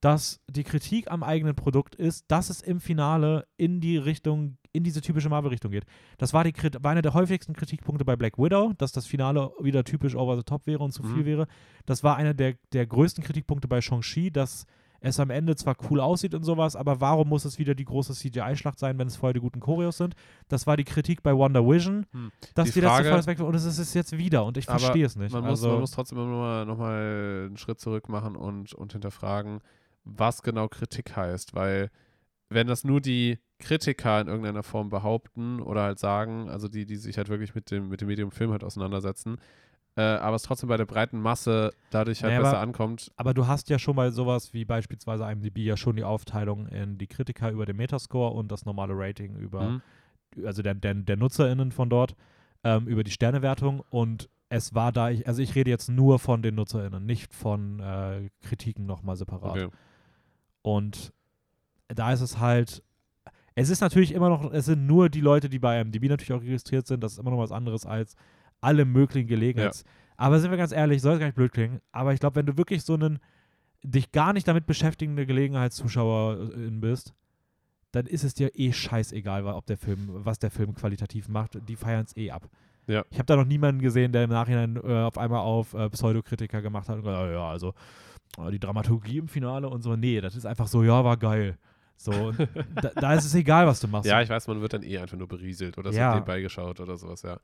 [0.04, 4.84] dass die Kritik am eigenen Produkt ist, dass es im Finale in die Richtung, in
[4.84, 5.84] diese typische Marvel-Richtung geht.
[6.18, 6.52] Das war, die,
[6.82, 10.42] war einer der häufigsten Kritikpunkte bei Black Widow, dass das Finale wieder typisch over the
[10.42, 11.14] top wäre und zu Mhm.
[11.14, 11.46] viel wäre.
[11.86, 14.66] Das war einer der, der größten Kritikpunkte bei Shang-Chi, dass
[15.00, 18.12] es am Ende zwar cool aussieht und sowas, aber warum muss es wieder die große
[18.14, 20.14] CGI-Schlacht sein, wenn es vorher die guten Choreos sind?
[20.48, 22.30] Das war die Kritik bei Wonder Vision, Hm.
[22.54, 24.64] dass Die die, letzte Frage- Folge weg und es ist es jetzt wieder und ich
[24.66, 25.32] verstehe es nicht.
[25.32, 28.34] Man, muss, also, man muss trotzdem immer noch mal, noch mal einen Schritt zurück machen
[28.36, 29.60] und, und hinterfragen,
[30.04, 31.90] was genau Kritik heißt, weil
[32.50, 36.96] wenn das nur die Kritiker in irgendeiner Form behaupten oder halt sagen, also die, die
[36.96, 39.38] sich halt wirklich mit dem, mit dem Medium Film halt auseinandersetzen,
[39.96, 43.12] äh, aber es trotzdem bei der breiten Masse dadurch halt Naja, besser aber- ankommt.
[43.16, 46.98] Aber du hast ja schon bei sowas wie beispielsweise IMDb ja schon die Aufteilung in
[46.98, 49.82] die Kritiker über den Metascore und das normale Rating über, Mhm.
[50.44, 52.16] also der, der, der NutzerInnen von dort,
[52.64, 56.42] ähm, über die Sternewertung und es war da, ich, also ich rede jetzt nur von
[56.42, 59.50] den NutzerInnen, nicht von äh, Kritiken nochmal separat.
[59.52, 59.68] Okay.
[60.64, 61.12] Und
[61.88, 62.82] da ist es halt,
[63.54, 66.40] es ist natürlich immer noch, es sind nur die Leute, die bei IMDb natürlich auch
[66.40, 68.16] registriert sind, das ist immer noch was anderes als
[68.62, 69.84] alle möglichen Gelegenheits.
[70.16, 72.46] Aber sind wir ganz ehrlich, soll es gar nicht blöd klingen, aber ich glaube, wenn
[72.46, 73.18] du wirklich so einen
[73.82, 77.12] dich gar nicht damit beschäftigende Gelegenheitszuschauerin bist,
[77.92, 81.76] dann ist es dir eh scheißegal, ob der Film, was der Film qualitativ macht, die
[81.76, 82.48] feiern es eh ab.
[82.86, 83.04] Ja.
[83.10, 86.62] Ich habe da noch niemanden gesehen, der im Nachhinein äh, auf einmal auf äh, Pseudokritiker
[86.62, 87.72] gemacht hat und gesagt, ja, also äh,
[88.50, 89.96] die Dramaturgie im Finale und so.
[89.96, 91.58] Nee, das ist einfach so, ja, war geil.
[91.96, 92.32] So,
[92.82, 94.08] da, da ist es egal, was du machst.
[94.08, 96.06] Ja, ich weiß, man wird dann eh einfach nur berieselt oder Ja.
[96.08, 97.38] wird nebenbei geschaut oder sowas, ja.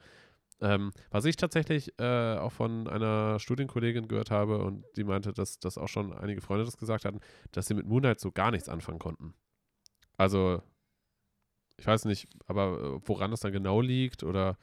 [0.63, 5.59] Ähm, was ich tatsächlich äh, auch von einer Studienkollegin gehört habe und die meinte, dass,
[5.59, 7.21] dass auch schon einige Freunde das gesagt hatten,
[7.53, 9.33] dass sie mit Moonlight so gar nichts anfangen konnten.
[10.19, 10.61] Also
[11.79, 14.59] ich weiß nicht, aber woran das dann genau liegt oder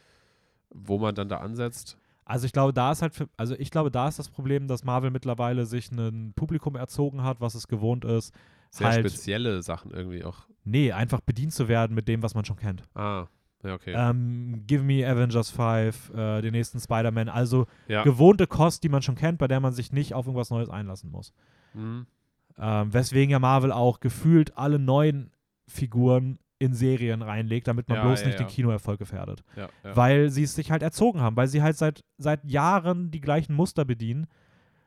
[0.69, 1.97] wo man dann da ansetzt.
[2.27, 4.83] Also ich glaube, da ist halt, für, also ich glaube, da ist das Problem, dass
[4.83, 8.33] Marvel mittlerweile sich ein Publikum erzogen hat, was es gewohnt ist.
[8.69, 10.45] Sehr halt, spezielle Sachen irgendwie auch.
[10.65, 12.83] Nee, einfach bedient zu werden mit dem, was man schon kennt.
[12.95, 13.27] Ah,
[13.63, 13.93] ja, okay.
[13.95, 18.03] Ähm, Give Me Avengers 5, äh, den nächsten Spider-Man, also ja.
[18.03, 21.09] gewohnte Kost, die man schon kennt, bei der man sich nicht auf irgendwas Neues einlassen
[21.09, 21.33] muss.
[21.73, 22.07] Mhm.
[22.59, 25.31] Ähm, weswegen ja Marvel auch gefühlt alle neuen
[25.65, 28.45] Figuren in Serien reinlegt, damit man Ja, bloß ja, nicht ja.
[28.45, 29.43] den Kinoerfolg gefährdet.
[29.83, 33.53] Weil sie es sich halt erzogen haben, weil sie halt seit, seit Jahren die gleichen
[33.53, 34.27] Muster bedienen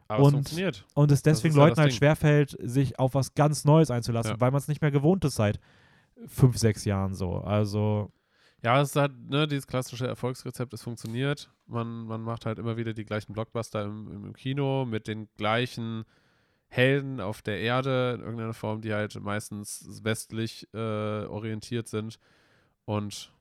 [0.09, 0.85] aber es und- funktioniert.
[0.95, 1.97] und es deswegen Leuten halt Ding.
[1.99, 5.61] schwerfällt, sich auf was ganz Neues einzulassen, weil man es nicht mehr gewohnt ist seit
[6.27, 7.37] fünf, sechs Jahren so.
[7.39, 8.11] Also,
[8.63, 11.51] Ja, es ist halt, ne, dieses klassische Erfolgsrezept, es funktioniert.
[11.67, 16.05] Man, man macht halt immer wieder die gleichen Blockbuster im, im Kino mit den gleichen
[16.71, 20.79] Helden auf der Erde in irgendeiner Form, die halt meistens westlich äh,
[21.27, 22.19] orientiert sind.
[22.85, 23.33] Und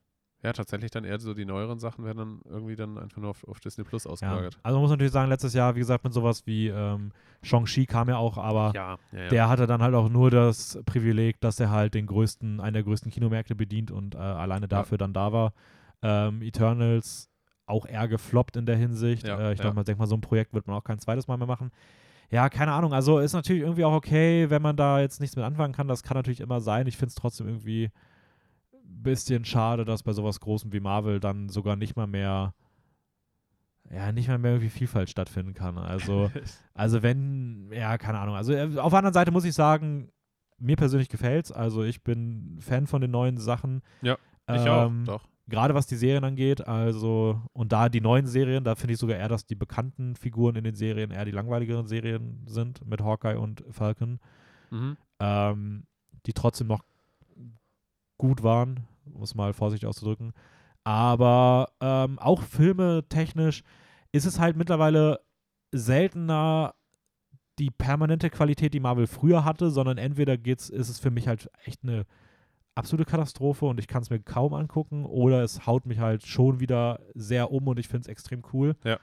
[0.42, 3.44] ja, tatsächlich dann eher so die neueren Sachen werden dann irgendwie dann einfach nur auf,
[3.48, 4.12] auf Disney Plus ja.
[4.12, 4.58] ausgelagert.
[4.64, 7.12] Also man muss natürlich sagen, letztes Jahr, wie gesagt, mit sowas wie ähm,
[7.44, 9.30] Shang-Chi kam ja auch, aber Ja, ja, ja.
[9.30, 12.84] der hatte dann halt auch nur das Privileg, dass er halt den größten, einen der
[12.84, 15.54] größten Kinomärkte bedient und äh, alleine dafür dann da war.
[16.02, 17.30] Ähm, Eternals
[17.66, 19.28] auch eher gefloppt in der Hinsicht.
[19.28, 19.64] Ja, äh, ich ja.
[19.64, 21.72] glaube, man denkt mal, so ein Projekt wird man auch kein zweites Mal mehr machen.
[22.32, 22.94] Ja, keine Ahnung.
[22.94, 25.88] Also ist natürlich irgendwie auch okay, wenn man da jetzt nichts mit anfangen kann.
[25.88, 26.88] Das kann natürlich immer sein.
[26.88, 27.86] Ich finde es trotzdem irgendwie
[28.74, 32.54] ein bisschen schade, dass bei sowas Großem wie Marvel dann sogar nicht mal mehr,
[33.90, 35.78] ja, nicht mal mehr irgendwie Vielfalt stattfinden kann.
[35.80, 36.32] Also
[36.76, 38.36] also wenn, ja, keine Ahnung.
[38.36, 40.10] Also äh, auf der anderen Seite muss ich sagen,
[40.60, 41.52] mir persönlich gefällt's.
[41.52, 43.82] Also ich bin Fan von den neuen Sachen.
[44.02, 44.18] Ja,
[44.48, 45.24] ich auch, Ähm, doch.
[45.50, 46.68] Gerade was die Serien angeht.
[46.68, 50.56] Also, und da die neuen Serien, da finde ich sogar eher, dass die bekannten Figuren
[50.56, 54.20] in den Serien eher die langweiligeren Serien sind mit Hawkeye und Falcon.
[54.70, 54.98] Mhm.
[55.20, 55.84] Ähm,
[56.26, 56.84] die trotzdem noch
[58.18, 60.34] gut waren, um es mal vorsichtig auszudrücken.
[60.84, 63.64] Aber ähm, auch Filme technisch
[64.12, 65.20] ist es halt mittlerweile
[65.72, 66.74] seltener
[67.60, 71.50] die permanente Qualität, die Marvel früher hatte, sondern entweder geht's, ist es für mich halt
[71.66, 72.06] echt eine
[72.80, 76.60] absolute Katastrophe und ich kann es mir kaum angucken oder es haut mich halt schon
[76.60, 78.76] wieder sehr um und ich finde es extrem cool.
[78.84, 79.00] Ja.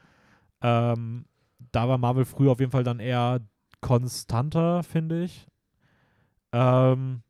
[0.63, 1.27] Ähm,
[1.73, 3.41] da war Marvel früher auf jeden Fall dann eher
[3.81, 5.47] konstanter, finde ich.
[6.53, 7.23] Ähm,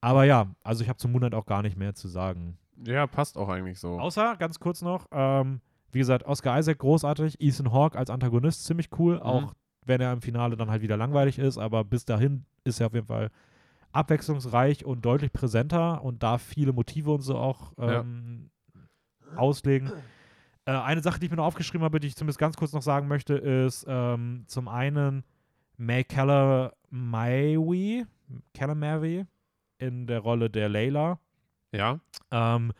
[0.00, 2.58] aber ja, also ich habe zum Moonlight auch gar nicht mehr zu sagen.
[2.84, 3.98] Ja, passt auch eigentlich so.
[3.98, 5.60] Außer, ganz kurz noch, ähm,
[5.92, 9.54] wie gesagt, Oscar Isaac großartig, Ethan Hawke als Antagonist ziemlich cool, auch
[9.86, 12.94] wenn er im Finale dann halt wieder langweilig ist, aber bis dahin ist er auf
[12.94, 13.30] jeden Fall
[13.94, 18.00] abwechslungsreich und deutlich präsenter und darf viele Motive und so auch Ja.
[18.00, 18.50] ähm,
[19.36, 19.92] auslegen.
[20.66, 22.82] Äh, eine Sache, die ich mir noch aufgeschrieben habe, die ich zumindest ganz kurz noch
[22.82, 25.24] sagen möchte, ist ähm, zum einen
[25.76, 28.06] May Calamawy,
[28.54, 29.24] Calamawy
[29.78, 31.18] in der Rolle der Layla
[31.72, 31.98] Ja,
[32.30, 32.72] ähm,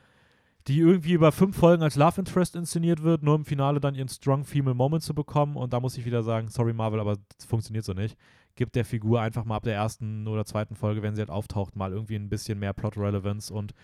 [0.67, 4.09] die irgendwie über fünf Folgen als Love Interest inszeniert wird, nur im Finale dann ihren
[4.09, 5.57] Strong Female Moment zu bekommen.
[5.57, 8.17] Und da muss ich wieder sagen, sorry Marvel, aber das funktioniert so nicht.
[8.57, 11.77] Gibt der Figur einfach mal ab der ersten oder zweiten Folge, wenn sie halt auftaucht,
[11.77, 13.75] mal irgendwie ein bisschen mehr Plot Relevance und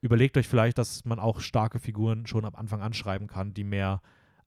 [0.00, 4.00] überlegt euch vielleicht, dass man auch starke Figuren schon am Anfang anschreiben kann, die mehr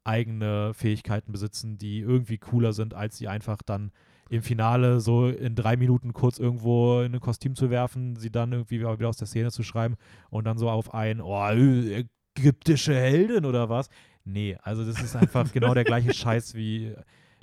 [0.03, 3.91] eigene Fähigkeiten besitzen, die irgendwie cooler sind, als sie einfach dann
[4.29, 8.53] im Finale so in drei Minuten kurz irgendwo in ein Kostüm zu werfen, sie dann
[8.53, 9.95] irgendwie wieder aus der Szene zu schreiben
[10.29, 13.89] und dann so auf ein, oh, ägyptische Heldin oder was.
[14.23, 16.95] Nee, also das ist einfach genau der gleiche Scheiß, wie,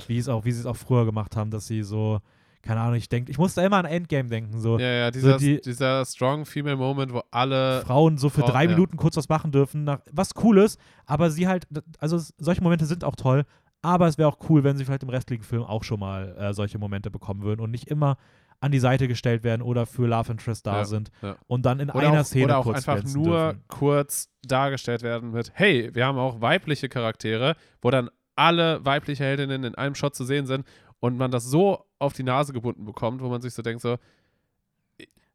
[0.07, 2.20] wie es auch, wie sie es auch früher gemacht haben, dass sie so,
[2.62, 5.61] keine Ahnung, ich denke, ich musste immer an Endgame denken, so ja, ja, dieser, die-
[5.61, 7.82] dieser Strong Female Moment, wo alle.
[7.82, 8.70] Frauen so für Frau- drei ja.
[8.70, 10.76] Minuten kurz was machen dürfen, nach, was Cooles,
[11.07, 11.66] aber sie halt,
[11.99, 13.44] also solche Momente sind auch toll,
[13.82, 16.53] aber es wäre auch cool, wenn sie vielleicht im restlichen Film auch schon mal äh,
[16.53, 18.16] solche Momente bekommen würden und nicht immer
[18.61, 21.36] an die Seite gestellt werden oder für Love Interest da Ja, sind ja.
[21.46, 23.64] und dann in Oder einer auch, Szene oder auch kurz einfach nur dürfen.
[23.68, 29.64] kurz dargestellt werden mit, hey, wir haben auch weibliche Charaktere, wo dann alle weibliche Heldinnen
[29.64, 30.66] in einem Shot zu sehen sind
[31.01, 33.97] und man das so auf die Nase gebunden bekommt, wo man sich so denkt, so,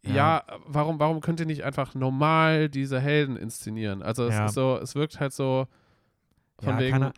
[0.06, 0.44] ja, Ja.
[0.66, 4.02] warum, warum könnt ihr nicht einfach normal diese Helden inszenieren?
[4.02, 4.46] Also es Ja.
[4.46, 5.68] ist so, es wirkt halt so
[6.60, 7.14] von Ja, wegen, keine,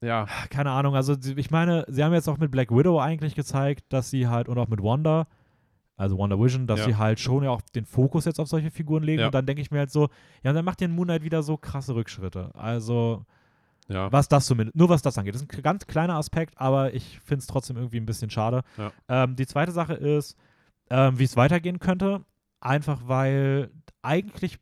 [0.00, 3.84] ja, keine Ahnung, also ich meine, sie haben jetzt auch mit Black Widow eigentlich gezeigt,
[3.92, 5.26] dass sie halt, und auch mit Wanda,
[5.96, 6.86] also Wonder Vision, dass Ja.
[6.86, 9.26] sie halt schon ja auch den Fokus jetzt auf solche Figuren legen Ja.
[9.26, 10.08] und dann denke ich mir halt so,
[10.42, 12.50] ja, dann macht den Moon Knight wieder so krasse Rückschritte.
[12.54, 13.24] Also,
[13.90, 15.34] ja, Was das zumindest, nur was das angeht.
[15.34, 18.62] Das ist ein ganz kleiner Aspekt, aber ich finde es trotzdem irgendwie ein bisschen schade.
[18.78, 18.92] Ja.
[19.08, 20.36] Ähm, die zweite Sache ist,
[20.90, 22.22] ähm, wie es weitergehen könnte.
[22.60, 23.70] Einfach weil
[24.02, 24.58] eigentlich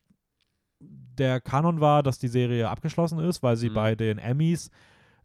[0.80, 3.74] der Kanon war, dass die Serie abgeschlossen ist, weil sie Mhm.
[3.74, 4.70] bei den Emmys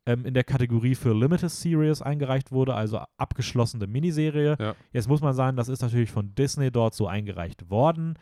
[0.06, 4.58] ähm, in der Kategorie für Limited Series eingereicht wurde, also abgeschlossene Miniserie.
[4.60, 4.76] Ja.
[4.92, 8.16] Jetzt muss man sagen, das ist natürlich von Disney dort so eingereicht worden.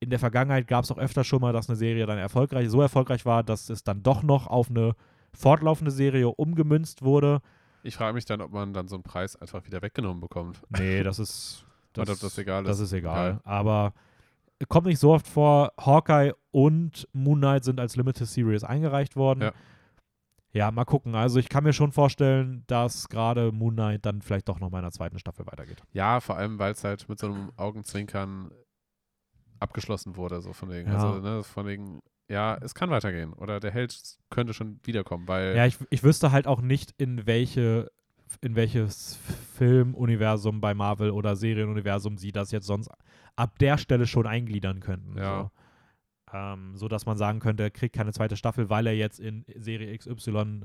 [0.00, 2.80] in der Vergangenheit gab es auch öfter schon mal, dass eine Serie dann erfolgreich, so
[2.80, 4.94] erfolgreich war, dass es dann doch noch auf eine
[5.32, 7.40] fortlaufende Serie umgemünzt wurde.
[7.82, 10.60] Ich frage mich dann, ob man dann so einen Preis einfach wieder weggenommen bekommt.
[10.70, 11.64] Nee, das ist.
[11.92, 12.68] Das, Oder ob das egal ist.
[12.68, 13.32] Das ist egal.
[13.32, 13.40] Okay.
[13.44, 13.94] Aber
[14.68, 15.72] kommt nicht so oft vor.
[15.78, 19.42] Hawkeye und Moon Knight sind als Limited Series eingereicht worden.
[19.42, 19.52] Ja.
[20.52, 21.14] Ja, mal gucken.
[21.14, 24.78] Also ich kann mir schon vorstellen, dass gerade Moon Knight dann vielleicht doch noch mal
[24.78, 25.82] in der zweiten Staffel weitergeht.
[25.92, 28.50] Ja, vor allem, weil es halt mit so einem Augenzwinkern
[29.60, 30.90] abgeschlossen wurde, so von wegen.
[30.90, 30.96] Ja.
[30.96, 33.32] Also, ne, von wegen, ja, es kann weitergehen.
[33.32, 33.98] Oder der Held
[34.30, 37.90] könnte schon wiederkommen, weil Ja, ich, ich wüsste halt auch nicht, in welche
[38.42, 39.18] in welches
[39.56, 42.90] Filmuniversum bei Marvel oder Serienuniversum sie das jetzt sonst
[43.36, 45.16] ab der Stelle schon eingliedern könnten.
[45.16, 45.50] Ja.
[46.30, 46.36] So.
[46.36, 49.44] Ähm, so dass man sagen könnte, er kriegt keine zweite Staffel, weil er jetzt in
[49.56, 50.62] Serie XY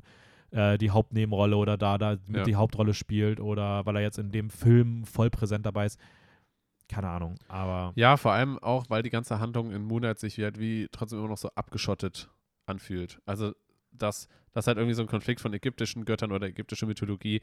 [0.51, 2.43] äh, die Hauptnebenrolle oder da, da mit Ja.
[2.43, 5.99] die Hauptrolle spielt oder weil er jetzt in dem Film voll präsent dabei ist.
[6.93, 10.43] Keine Ahnung, aber Ja, vor allem auch, weil die ganze Handlung in Moonlight sich wie,
[10.43, 12.29] halt wie trotzdem immer noch so abgeschottet
[12.65, 13.19] anfühlt.
[13.25, 13.53] Also,
[13.91, 17.41] dass das halt irgendwie so ein Konflikt von ägyptischen Göttern oder ägyptischer Mythologie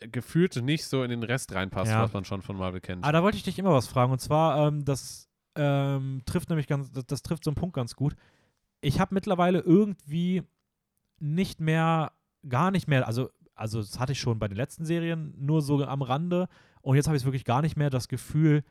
[0.00, 2.02] äh, gefühlt nicht so in den Rest reinpasst, Ja.
[2.02, 3.04] was man schon von Marvel kennt.
[3.04, 4.12] Ah, da wollte ich dich immer was fragen.
[4.12, 7.94] Und zwar, ähm, das ähm, trifft nämlich ganz, das, das trifft so einen Punkt ganz
[7.94, 8.14] gut.
[8.80, 10.42] Ich habe mittlerweile irgendwie
[11.18, 12.12] nicht mehr,
[12.48, 15.84] gar nicht mehr, also, also das hatte ich schon bei den letzten Serien nur so
[15.84, 16.48] am Rande.
[16.82, 18.62] Und jetzt habe ich wirklich gar nicht mehr das Gefühl,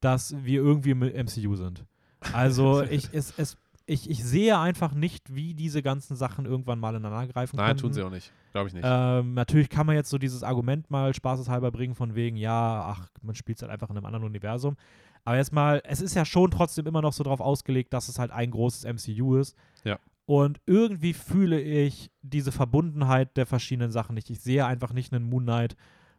[0.00, 1.84] dass wir irgendwie im MCU sind.
[2.32, 3.56] Also ich, es, es,
[3.86, 7.82] ich, ich sehe einfach nicht, wie diese ganzen Sachen irgendwann mal ineinander greifen Nein, könnten.
[7.82, 8.32] tun sie auch nicht.
[8.52, 8.84] Glaube ich nicht.
[8.86, 13.08] Ähm, natürlich kann man jetzt so dieses Argument mal spaßeshalber bringen, von wegen, ja, ach,
[13.22, 14.76] man spielt es halt einfach in einem anderen Universum.
[15.24, 18.18] Aber jetzt mal, es ist ja schon trotzdem immer noch so drauf ausgelegt, dass es
[18.18, 19.56] halt ein großes MCU ist.
[19.84, 19.98] Ja.
[20.26, 24.28] Und irgendwie fühle ich diese Verbundenheit der verschiedenen Sachen nicht.
[24.28, 25.76] Ich sehe einfach nicht einen Moon Knight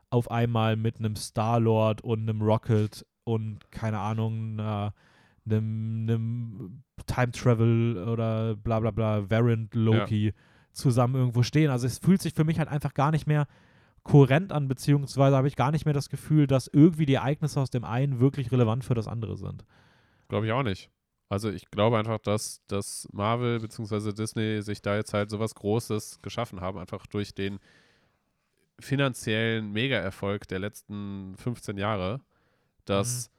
[0.09, 4.93] auf einmal mit einem Star-Lord und einem Rocket und keine Ahnung, einer,
[5.45, 10.33] einem, einem Time Travel oder bla bla bla, Variant Loki
[10.73, 11.69] zusammen irgendwo stehen.
[11.69, 13.47] Also es fühlt sich für mich halt einfach gar nicht mehr
[14.03, 17.69] kohärent an, beziehungsweise habe ich gar nicht mehr das Gefühl, dass irgendwie die Ereignisse aus
[17.69, 19.65] dem einen wirklich relevant für das andere sind.
[20.27, 20.89] Glaube ich auch nicht.
[21.29, 24.13] Also ich glaube einfach, dass, dass Marvel bzw.
[24.13, 27.59] Disney sich da jetzt halt sowas Großes geschaffen haben, einfach durch den
[28.79, 32.21] finanziellen Mega-Erfolg der letzten 15 Jahre,
[32.85, 33.31] dass,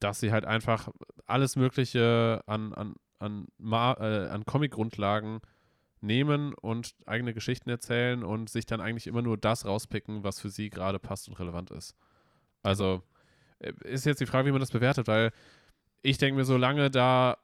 [0.00, 0.88] dass sie halt einfach
[1.26, 5.40] alles Mögliche an, an, an, äh, an Comic-Grundlagen
[6.00, 10.50] nehmen und eigene Geschichten erzählen und sich dann eigentlich immer nur das rauspicken, was für
[10.50, 11.94] sie gerade passt und relevant ist.
[12.62, 13.02] Also
[13.58, 15.32] äh, ist jetzt die Frage, wie man das bewertet, weil
[16.02, 17.38] ich denke mir, solange da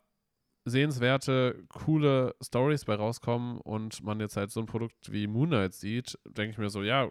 [0.64, 5.74] sehenswerte, coole Stories bei rauskommen und man jetzt halt so ein Produkt wie Moon Knight
[5.74, 7.08] sieht, denke ich mir so, ja,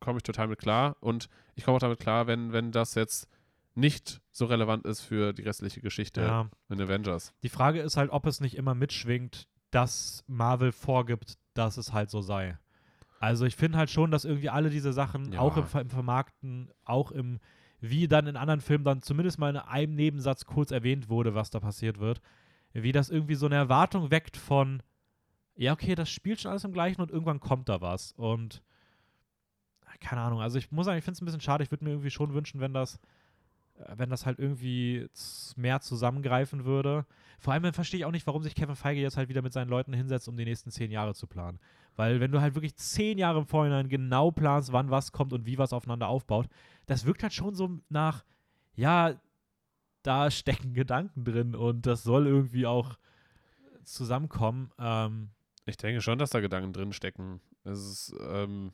[0.00, 0.96] komme ich total mit klar.
[1.00, 3.28] Und ich komme auch damit klar, wenn, wenn das jetzt
[3.74, 6.48] nicht so relevant ist für die restliche Geschichte Ja.
[6.68, 7.32] in Avengers.
[7.42, 12.10] Die Frage ist halt, ob es nicht immer mitschwingt, dass Marvel vorgibt, dass es halt
[12.10, 12.58] so sei.
[13.20, 15.40] Also ich finde halt schon, dass irgendwie alle diese Sachen, Ja.
[15.40, 17.38] auch im, im Vermarkten, auch im,
[17.80, 21.50] wie dann in anderen Filmen dann zumindest mal in einem Nebensatz kurz erwähnt wurde, was
[21.50, 22.20] da passiert wird,
[22.72, 24.82] wie das irgendwie so eine Erwartung weckt von,
[25.56, 28.12] ja, okay, das spielt schon alles im Gleichen und irgendwann kommt da was.
[28.12, 28.62] Und
[30.00, 31.64] keine Ahnung, also ich muss sagen, ich finde es ein bisschen schade.
[31.64, 33.00] Ich würde mir irgendwie schon wünschen, wenn das,
[33.78, 35.08] äh, wenn das halt irgendwie
[35.56, 37.06] mehr zusammengreifen würde.
[37.38, 39.68] Vor allem verstehe ich auch nicht, warum sich Kevin Feige jetzt halt wieder mit seinen
[39.68, 41.58] Leuten hinsetzt, um die nächsten zehn Jahre zu planen.
[41.96, 45.46] Weil wenn du halt wirklich zehn Jahre im Vorhinein genau planst, wann was kommt und
[45.46, 46.48] wie was aufeinander aufbaut,
[46.86, 48.24] das wirkt halt schon so nach,
[48.74, 49.14] ja,
[50.08, 52.96] da stecken Gedanken drin und das soll irgendwie auch
[53.84, 54.70] zusammenkommen.
[54.78, 55.30] Ähm,
[55.66, 57.40] Ich denke schon, dass da Gedanken drin stecken.
[57.64, 58.72] Es ist, ähm,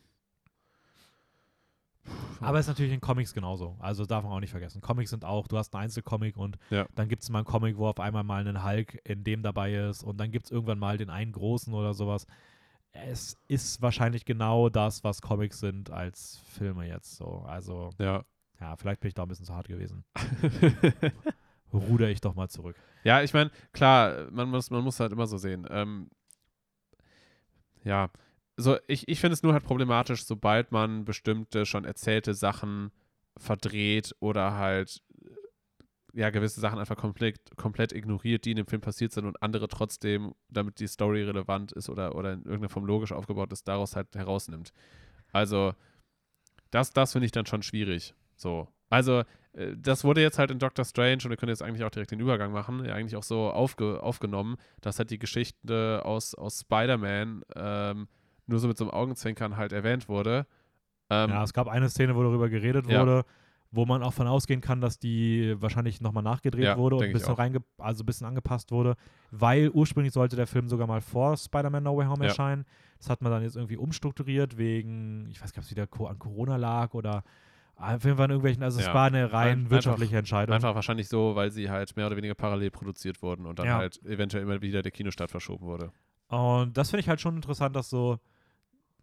[2.41, 3.77] Aber es ist natürlich in Comics genauso.
[3.81, 4.81] Also darf man auch nicht vergessen.
[4.81, 6.87] Comics sind auch, du hast einen Einzelcomic und Ja.
[6.95, 9.75] dann gibt es mal einen Comic, wo auf einmal mal ein Hulk in dem dabei
[9.75, 12.27] ist und dann gibt es irgendwann mal den einen großen oder sowas.
[12.93, 17.45] Es ist wahrscheinlich genau das, was Comics sind als Filme jetzt so.
[17.47, 18.25] Also, ja.
[18.65, 20.05] Ja, vielleicht bin ich da ein bisschen zu hart gewesen.
[21.73, 22.77] Ruder ich doch mal zurück.
[23.03, 25.67] Ja, ich meine, klar, man muss, man muss halt immer so sehen.
[25.69, 26.09] Ähm,
[27.83, 28.11] ja,
[28.57, 32.91] so ich, ich finde es nur halt problematisch, sobald man bestimmte schon erzählte Sachen
[33.37, 38.81] verdreht oder halt äh, ja gewisse Sachen einfach komplett, komplett ignoriert, die in dem Film
[38.81, 42.87] passiert sind und andere trotzdem, damit die Story relevant ist oder, oder in irgendeiner Form
[42.87, 44.73] logisch aufgebaut ist, daraus halt herausnimmt.
[45.33, 45.75] Also
[46.71, 48.15] das, das finde ich dann schon schwierig.
[48.45, 48.69] So.
[48.91, 49.23] Also,
[49.55, 52.11] äh, das wurde jetzt halt in Doctor Strange und wir können jetzt eigentlich auch direkt
[52.11, 56.61] den Übergang machen, ja, eigentlich auch so aufge, aufgenommen, dass halt die Geschichte aus, aus
[56.61, 58.07] Spider-Man ähm,
[58.47, 60.47] nur so mit so einem Augenzwinkern halt erwähnt wurde.
[61.09, 63.01] Ähm, ja, es gab eine Szene, wo darüber geredet Ja.
[63.01, 63.25] wurde,
[63.71, 67.13] wo man auch von ausgehen kann, dass die wahrscheinlich nochmal nachgedreht Ja, wurde und ein
[67.13, 68.95] bisschen, reinge also ein bisschen angepasst wurde,
[69.31, 72.29] weil ursprünglich sollte der Film sogar mal vor Spider-Man No Way Home Ja.
[72.29, 72.67] erscheinen.
[72.99, 76.19] Das hat man dann jetzt irgendwie umstrukturiert wegen, ich weiß nicht, ob es wieder an
[76.19, 77.25] Corona lag oder
[77.77, 78.95] auf jeden Fall an irgendwelchen, also es Ja.
[78.95, 80.55] war eine rein Ein- wirtschaftliche Entscheidung.
[80.55, 83.77] Einfach wahrscheinlich so, weil sie halt mehr oder weniger parallel produziert wurden und dann Ja.
[83.79, 85.91] halt eventuell immer wieder der Kinostart verschoben wurde.
[86.29, 88.19] Und das finde ich halt schon interessant, dass so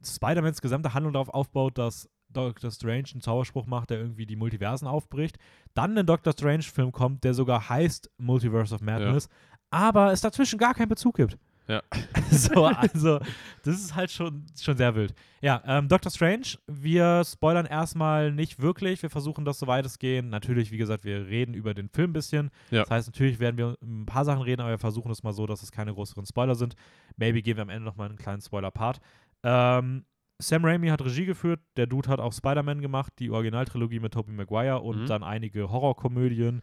[0.03, 4.87] Spider-Mans gesamte Handlung darauf aufbaut, dass Doctor Strange einen Zauberspruch macht, der irgendwie die Multiversen
[4.87, 5.37] aufbricht.
[5.73, 9.27] Dann ein Doctor Strange-Film kommt, der sogar heißt Multiverse of Madness,
[9.69, 11.37] aber es dazwischen gar keinen Bezug gibt.
[11.67, 11.81] Ja.
[12.31, 13.19] so, also,
[13.63, 15.13] das ist halt schon, schon sehr wild.
[15.41, 19.01] Ja, ähm, Doctor Strange, wir spoilern erstmal nicht wirklich.
[19.01, 20.25] Wir versuchen das, soweit es geht.
[20.25, 22.49] Natürlich, wie gesagt, wir reden über den Film ein bisschen.
[22.71, 22.81] Ja.
[22.81, 25.45] Das heißt, natürlich werden wir ein paar Sachen reden, aber wir versuchen es mal so,
[25.45, 26.75] dass es keine größeren Spoiler sind.
[27.15, 28.99] Maybe geben wir am Ende nochmal einen kleinen Spoiler-Part.
[29.43, 30.05] Ähm,
[30.39, 31.59] Sam Raimi hat Regie geführt.
[31.77, 35.05] Der Dude hat auch Spider-Man gemacht, die Originaltrilogie mit Tobey Maguire und Mhm.
[35.07, 36.61] dann einige Horrorkomödien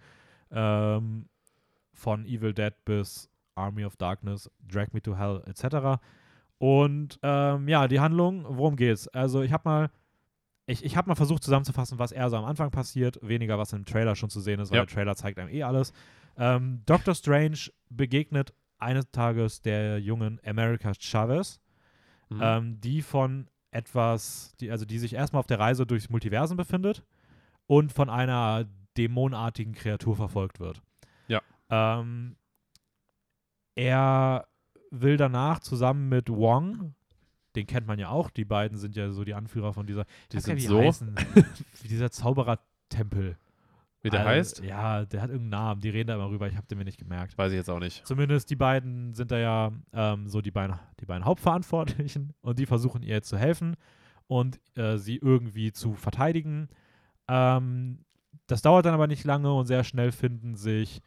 [0.51, 1.29] ähm,
[1.95, 6.01] von Evil Dead bis Army of Darkness, Drag Me to Hell etc.
[6.59, 9.09] Und ähm, ja, die Handlung, worum geht's?
[9.09, 9.91] Also ich habe mal
[10.67, 13.87] ich, ich habe mal versucht zusammenzufassen, was eher so am Anfang passiert, weniger was im
[13.87, 14.85] Trailer schon zu sehen ist, weil Ja.
[14.85, 15.95] der Trailer zeigt einem eh alles.
[16.37, 17.59] Ähm, Doctor Strange
[17.89, 21.59] begegnet eines Tages der jungen America Chavez,
[22.29, 22.41] Mhm.
[22.43, 27.03] ähm, die von etwas, die, also die sich erstmal auf der Reise durchs Multiversen befindet
[27.67, 28.67] und von einer
[28.99, 30.83] dämonartigen Kreatur verfolgt wird.
[31.29, 31.41] Ja.
[31.71, 32.37] Ähm,
[33.79, 34.49] er
[34.91, 36.95] will danach zusammen mit Wong,
[37.55, 40.41] den kennt man ja auch, die beiden sind ja so die Anführer von dieser, Die
[40.41, 40.81] sind wie so?
[40.81, 41.15] heißen,
[41.83, 43.37] wie dieser Zauberertempel.
[44.01, 44.63] Wie der Al- heißt?
[44.65, 46.99] Ja, der hat irgendeinen Namen, die reden da immer rüber, ich habe den mir nicht
[46.99, 47.39] gemerkt.
[47.39, 48.05] Weiß ich jetzt auch nicht.
[48.07, 52.67] Zumindest die beiden sind da ja ähm, so die beiden, die beiden Hauptverantwortlichen und die
[52.67, 53.77] versuchen ihr jetzt zu helfen
[54.27, 56.69] und äh, sie irgendwie zu verteidigen.
[57.29, 58.05] Ähm,
[58.49, 61.01] das dauert dann aber nicht lange und sehr schnell finden sich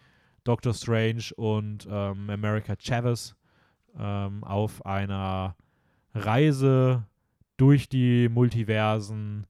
[0.44, 3.36] Doctor Strange und ähm, America Chavez
[3.98, 5.56] ähm, auf einer
[6.14, 7.06] Reise
[7.58, 9.46] durch die Multiversen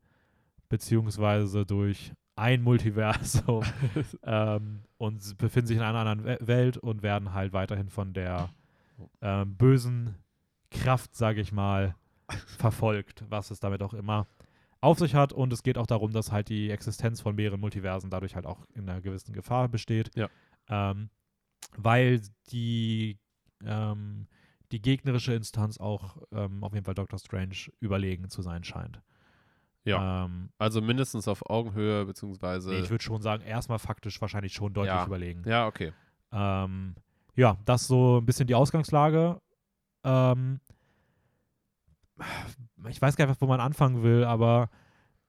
[0.70, 3.64] beziehungsweise durch ein Multiversum
[4.24, 8.50] ähm, und befinden sich in einer anderen We Welt und werden halt weiterhin von der
[9.22, 10.16] ähm, bösen
[10.70, 11.96] Kraft, sage ich mal,
[12.58, 14.28] verfolgt, was es damit auch immer
[14.80, 15.34] auf sich hat.
[15.34, 18.66] Und es geht auch darum, dass halt die Existenz von mehreren Multiversen dadurch halt auch
[18.74, 20.12] in einer gewissen Gefahr besteht.
[20.16, 20.30] Ja.
[20.72, 21.10] Ähm,
[21.78, 23.20] weil die,
[23.64, 24.28] ähm,
[24.72, 29.02] die gegnerische Instanz auch ähm, auf jeden Fall Doctor Strange überlegen zu sein scheint.
[29.84, 30.26] Ja.
[30.26, 32.70] Ähm, Also mindestens auf Augenhöhe, beziehungsweise.
[32.72, 35.06] nee, ich würde schon sagen, erstmal faktisch wahrscheinlich schon deutlich Ja.
[35.06, 35.44] überlegen.
[35.46, 35.92] ja, okay.
[36.32, 36.96] Ähm,
[37.36, 39.42] ja, das ist so ein bisschen die Ausgangslage.
[40.04, 40.60] Ähm,
[42.88, 44.70] ich weiß gar nicht, wo man anfangen will, aber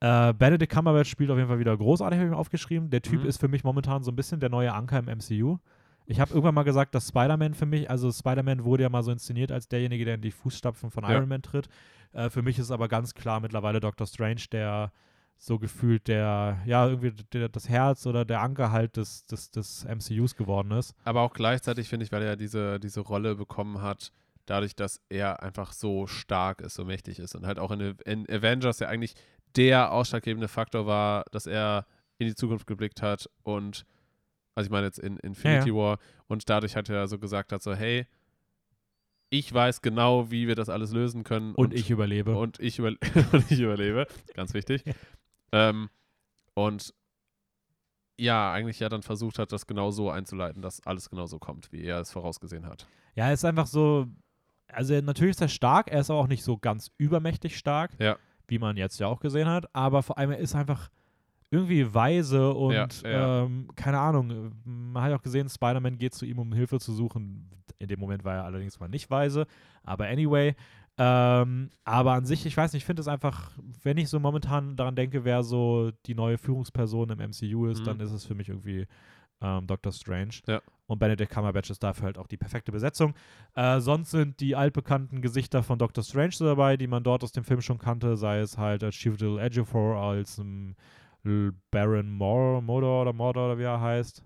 [0.04, 2.90] äh, Benedict Cumberbatch spielt auf jeden Fall wieder großartig, habe ich mir aufgeschrieben.
[2.90, 3.28] Der Typ Mhm.
[3.28, 5.58] ist für mich momentan so ein bisschen der neue Anker im MCU.
[6.06, 9.12] Ich habe irgendwann mal gesagt, dass Spider-Man für mich, also Spider-Man wurde ja mal so
[9.12, 11.12] inszeniert als derjenige, der in die Fußstapfen von Ja.
[11.12, 11.68] Iron Man tritt.
[12.12, 14.90] Äh, für mich ist aber ganz klar mittlerweile Doctor Strange, der
[15.38, 19.84] so gefühlt der, ja, irgendwie der, das Herz oder der Anker halt des, des, des
[19.84, 20.94] MCUs geworden ist.
[21.04, 24.12] Aber auch gleichzeitig finde ich, weil er diese, diese Rolle bekommen hat,
[24.46, 28.28] dadurch, dass er einfach so stark ist, so mächtig ist und halt auch in, in
[28.28, 29.14] Avengers ja eigentlich
[29.56, 31.86] der ausschlaggebende Faktor war, dass er
[32.18, 33.84] in die Zukunft geblickt hat und,
[34.54, 35.98] also ich meine jetzt in Infinity Ja, War
[36.28, 38.06] und dadurch hat er so gesagt hat, so hey,
[39.30, 42.36] ich weiß genau, wie wir das alles lösen können Und, ich überlebe.
[42.36, 42.88] und ich, über
[43.32, 44.84] und ich überlebe, ganz wichtig.
[45.52, 45.88] ähm,
[46.54, 46.92] und
[48.18, 51.72] ja, eigentlich ja dann versucht hat, das genau so einzuleiten, dass alles genau so kommt,
[51.72, 52.86] wie er es vorausgesehen hat.
[53.14, 54.06] Ja, ist einfach so.
[54.68, 58.16] Also, natürlich ist er stark, er ist aber auch nicht so ganz übermächtig stark, Ja.
[58.52, 59.64] Wie man jetzt ja auch gesehen hat.
[59.74, 60.90] Aber vor allem, er ist einfach
[61.50, 63.44] irgendwie weise und Ja, ja.
[63.44, 64.52] Ähm, keine Ahnung.
[64.64, 67.50] Man hat ja auch gesehen, Spider-Man geht zu ihm, um Hilfe zu suchen.
[67.78, 69.46] In dem Moment war er allerdings mal nicht weise.
[69.82, 70.54] Aber anyway.
[70.98, 73.52] Ähm, aber an sich, ich weiß nicht, ich finde es einfach,
[73.82, 77.84] wenn ich so momentan daran denke, wer so die neue Führungsperson im MCU ist, Mhm.
[77.84, 78.86] dann ist es für mich irgendwie
[79.42, 80.34] ähm, Doctor Strange.
[80.46, 80.62] Ja.
[80.86, 83.14] Und Benedict Cumberbatch ist dafür halt auch die perfekte Besetzung.
[83.54, 87.44] Äh, sonst sind die altbekannten Gesichter von Doctor Strange dabei, die man dort aus dem
[87.44, 90.74] Film schon kannte, sei es halt als Chiwetel Ejiofor, als ähm,
[91.70, 94.24] Baron Mor Mordor oder Mordor oder wie er heißt.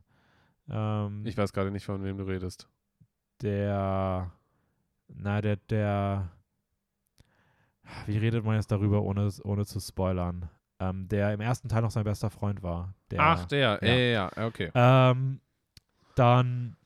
[0.70, 2.68] Ähm, Ich weiß gerade nicht, von wem du redest.
[3.42, 4.32] der,
[5.08, 6.30] na, der, der,
[8.06, 10.48] wie redet man jetzt darüber, ohne, ohne zu spoilern?
[10.78, 12.94] Ähm, der im ersten Teil noch sein bester Freund war.
[13.10, 13.88] Der, Ach, der, ja.
[13.88, 14.70] ja, ja, okay.
[14.74, 15.40] Ähm,
[16.16, 16.76] dann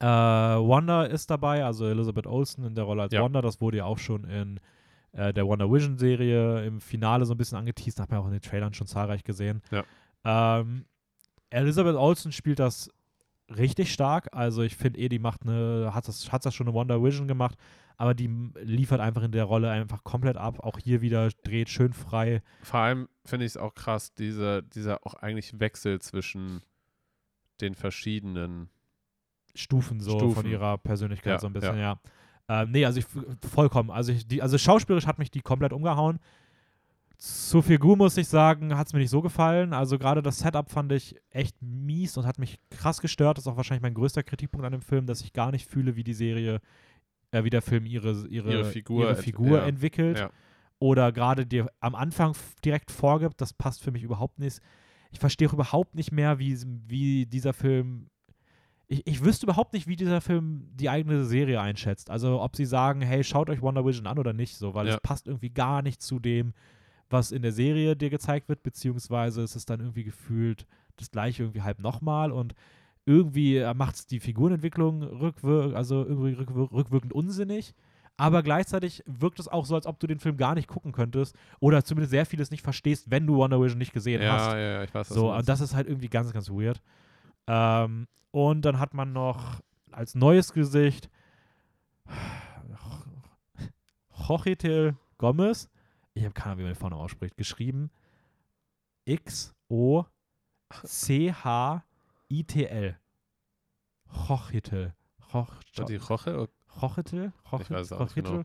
[0.00, 3.22] äh, Wanda ist dabei, also Elizabeth Olsen in der Rolle als Ja.
[3.22, 3.40] Wanda.
[3.40, 4.60] Das wurde ja auch schon in
[5.12, 7.98] äh, der Wonder Vision Serie im Finale so ein bisschen angeteased.
[7.98, 9.62] Hat man auch in den Trailern schon zahlreich gesehen.
[9.70, 9.84] Ja.
[10.60, 10.84] Ähm,
[11.50, 12.90] Elizabeth Olsen spielt das
[13.48, 14.28] richtig stark.
[14.32, 17.28] Also ich finde eh, die macht eine, hat das, hat das schon eine Wonder Vision
[17.28, 17.56] gemacht,
[17.96, 18.28] aber die
[18.62, 20.60] liefert einfach in der Rolle einfach komplett ab.
[20.60, 22.42] Auch hier wieder dreht schön frei.
[22.62, 26.62] Vor allem finde ich es auch krass, diese, dieser auch eigentlich Wechsel zwischen
[27.60, 28.68] den verschiedenen.
[29.54, 30.34] Stufen so Stufen.
[30.34, 31.98] von ihrer Persönlichkeit Ja, so ein bisschen, ja.
[32.48, 33.06] Ähm, nee, also ich
[33.50, 33.90] vollkommen.
[33.90, 36.20] Also ich, die, also schauspielerisch hat mich die komplett umgehauen.
[37.20, 39.72] Zur Figur muss ich sagen, hat es mir nicht so gefallen.
[39.72, 43.36] Also gerade das Setup fand ich echt mies und hat mich krass gestört.
[43.38, 45.96] Das ist auch wahrscheinlich mein größter Kritikpunkt an dem Film, dass ich gar nicht fühle,
[45.96, 46.60] wie die Serie,
[47.32, 50.18] äh, wie der Film ihre, ihre, Ihre Figur ihre ent- Figur ja, entwickelt.
[50.20, 50.30] Ja.
[50.78, 53.40] Oder gerade dir am Anfang direkt vorgibt.
[53.40, 54.60] Das passt für mich überhaupt nicht.
[55.10, 58.10] Ich verstehe auch überhaupt nicht mehr, wie, wie dieser Film
[58.86, 62.10] ich, ich wüsste überhaupt nicht, wie dieser Film die eigene Serie einschätzt.
[62.10, 64.94] Also ob sie sagen, hey, schaut euch Wonder Vision an oder nicht, so, weil Ja.
[64.94, 66.54] es passt irgendwie gar nicht zu dem,
[67.10, 70.66] was in der Serie dir gezeigt wird, beziehungsweise ist es dann irgendwie gefühlt
[70.96, 72.54] das gleiche irgendwie halb nochmal und
[73.06, 77.74] irgendwie macht es die Figurenentwicklung rückwir also irgendwie rückwir rückwirkend unsinnig.
[78.20, 81.36] Aber gleichzeitig wirkt es auch so, als ob du den Film gar nicht gucken könntest
[81.60, 84.48] oder zumindest sehr vieles nicht verstehst, wenn du Wonder Vision nicht gesehen hast.
[84.48, 86.82] Ja, ja, ja, ich weiß, So, und das ist halt irgendwie ganz, ganz weird.
[87.46, 89.60] Ähm, und dann hat man noch
[89.92, 91.08] als neues Gesicht
[94.28, 95.70] Jochitel Gomez.
[96.18, 97.36] Ich habe keine Ahnung, wie man den vorne ausspricht.
[97.36, 97.90] Geschrieben
[99.04, 100.08] X-O-C-H-I-T-L.
[107.76, 108.42] Weiß es auch nicht genau.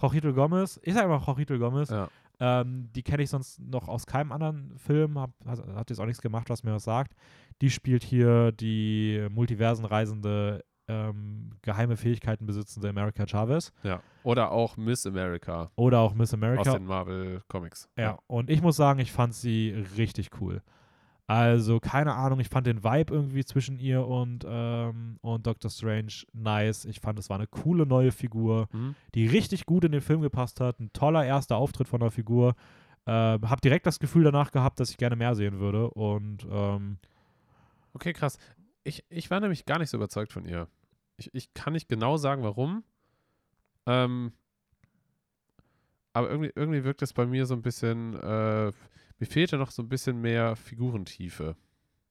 [0.00, 0.78] Jochitel Gomez.
[0.84, 1.90] Ich sage einfach Jochitel Gomez.
[1.90, 2.08] Ja.
[2.38, 6.06] Ähm, die kenne ich sonst noch aus keinem anderen Film, hab, hat, hat jetzt auch
[6.06, 7.16] nichts gemacht, was mir was sagt.
[7.60, 14.00] Die spielt hier die multiversenreisende, ähm, geheime Fähigkeiten besitzende America Chavez ja.
[14.22, 16.72] Oder auch Miss America oder auch Miss aus America.
[16.72, 17.88] den Marvel Comics.
[17.96, 20.62] Ja, und ich muss sagen, ich fand sie richtig cool.
[21.28, 26.12] Also, keine Ahnung, ich fand den Vibe irgendwie zwischen ihr und, ähm, und Doctor Strange
[26.32, 26.84] nice.
[26.84, 28.94] Ich fand, es war eine coole neue Figur Mhm.
[29.16, 30.78] die richtig gut in den Film gepasst hat.
[30.78, 32.54] Ein toller erster Auftritt von der Figur.
[33.08, 35.90] Ähm, hab direkt das Gefühl danach gehabt, dass ich gerne mehr sehen würde.
[35.90, 36.98] Und ähm,
[37.92, 38.38] Okay, krass.
[38.86, 40.68] Ich, ich war nämlich gar nicht so überzeugt von ihr.
[41.16, 42.84] Ich, ich kann nicht genau sagen, warum.
[43.86, 44.32] Ähm,
[46.12, 48.72] aber irgendwie, irgendwie wirkt es bei mir so ein bisschen, äh,
[49.18, 51.56] mir fehlte noch so ein bisschen mehr Figurentiefe,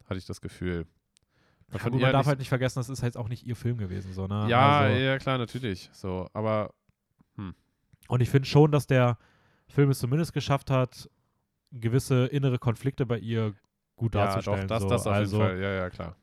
[0.06, 0.86] hatte ich das Gefühl.
[1.72, 4.14] Ja, gut, man darf halt nicht vergessen, das ist halt auch nicht ihr Film gewesen.
[4.14, 4.48] So, ne?
[4.50, 5.90] ja, also, ja, klar, natürlich.
[5.94, 6.74] So, aber
[8.08, 9.18] Und ich finde schon, dass der
[9.68, 11.10] Film es zumindest geschafft hat,
[11.72, 13.54] gewisse innere Konflikte bei ihr
[13.96, 14.68] gut ja, darzustellen.
[14.68, 14.90] doch, das, so.
[14.90, 15.62] das auf also, jeden Fall.
[15.62, 16.16] Ja, ja, klar.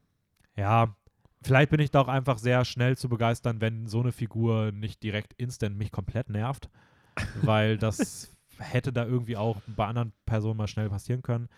[0.56, 0.94] Ja,
[1.42, 5.02] vielleicht bin ich da auch einfach sehr schnell zu begeistern, wenn so eine Figur nicht
[5.02, 6.68] direkt instant mich komplett nervt,
[7.42, 11.48] weil das hätte da irgendwie auch bei anderen Personen mal schnell passieren können.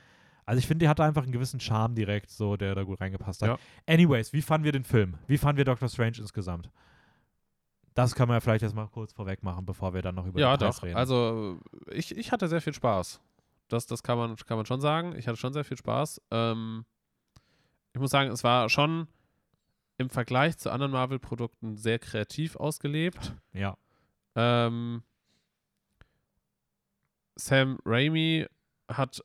[0.47, 3.43] Also ich finde, die hatte einfach einen gewissen Charme direkt, so der da gut reingepasst
[3.43, 3.49] hat.
[3.49, 3.59] Ja.
[3.93, 5.17] Anyways, wie fanden wir den Film?
[5.27, 6.71] Wie fanden wir Doctor Strange insgesamt?
[7.95, 10.41] Das kann man ja vielleicht jetzt mal kurz vorweg machen, bevor wir dann noch über
[10.41, 10.83] Ja, Details doch.
[10.83, 10.97] reden.
[10.97, 11.61] Also,
[11.93, 13.21] ich, ich hatte sehr viel Spaß.
[13.69, 15.15] Das, das kann, man, kann man schon sagen.
[15.17, 16.21] Ich hatte schon sehr viel Spaß.
[16.31, 16.85] Ähm,
[17.95, 19.07] ich muss sagen, es war schon
[19.97, 23.35] im Vergleich zu anderen Marvel-Produkten sehr kreativ ausgelebt.
[23.53, 23.77] ja.
[24.37, 25.05] Ähm,
[27.37, 28.47] Sam Raimi
[28.89, 29.23] hat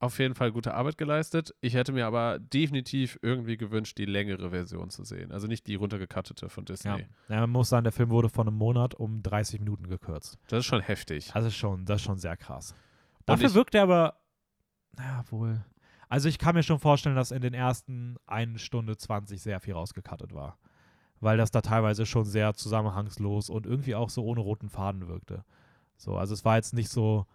[0.00, 1.54] auf jeden Fall gute Arbeit geleistet.
[1.60, 5.30] Ich hätte mir aber definitiv irgendwie gewünscht, die längere Version zu sehen.
[5.30, 6.90] Also nicht die runtergekattete von Disney.
[6.90, 6.98] Ja.
[7.28, 10.38] ja, man muss sagen, der Film wurde von einem Monat um 30 Minuten gekürzt.
[10.48, 11.30] Das ist schon heftig.
[11.32, 12.74] Das ist schon, das ist schon sehr krass.
[13.26, 14.20] Dafür wirkt er aber,
[14.96, 15.64] naja, wohl.
[16.10, 19.72] Also ich kann mir schon vorstellen, dass in den ersten 1 Stunde 20 sehr viel
[19.74, 20.58] rausgekattet war.
[21.20, 25.44] Weil das da teilweise schon sehr zusammenhangslos und irgendwie auch so ohne roten Faden wirkte.
[25.96, 27.26] So, also es war jetzt nicht so,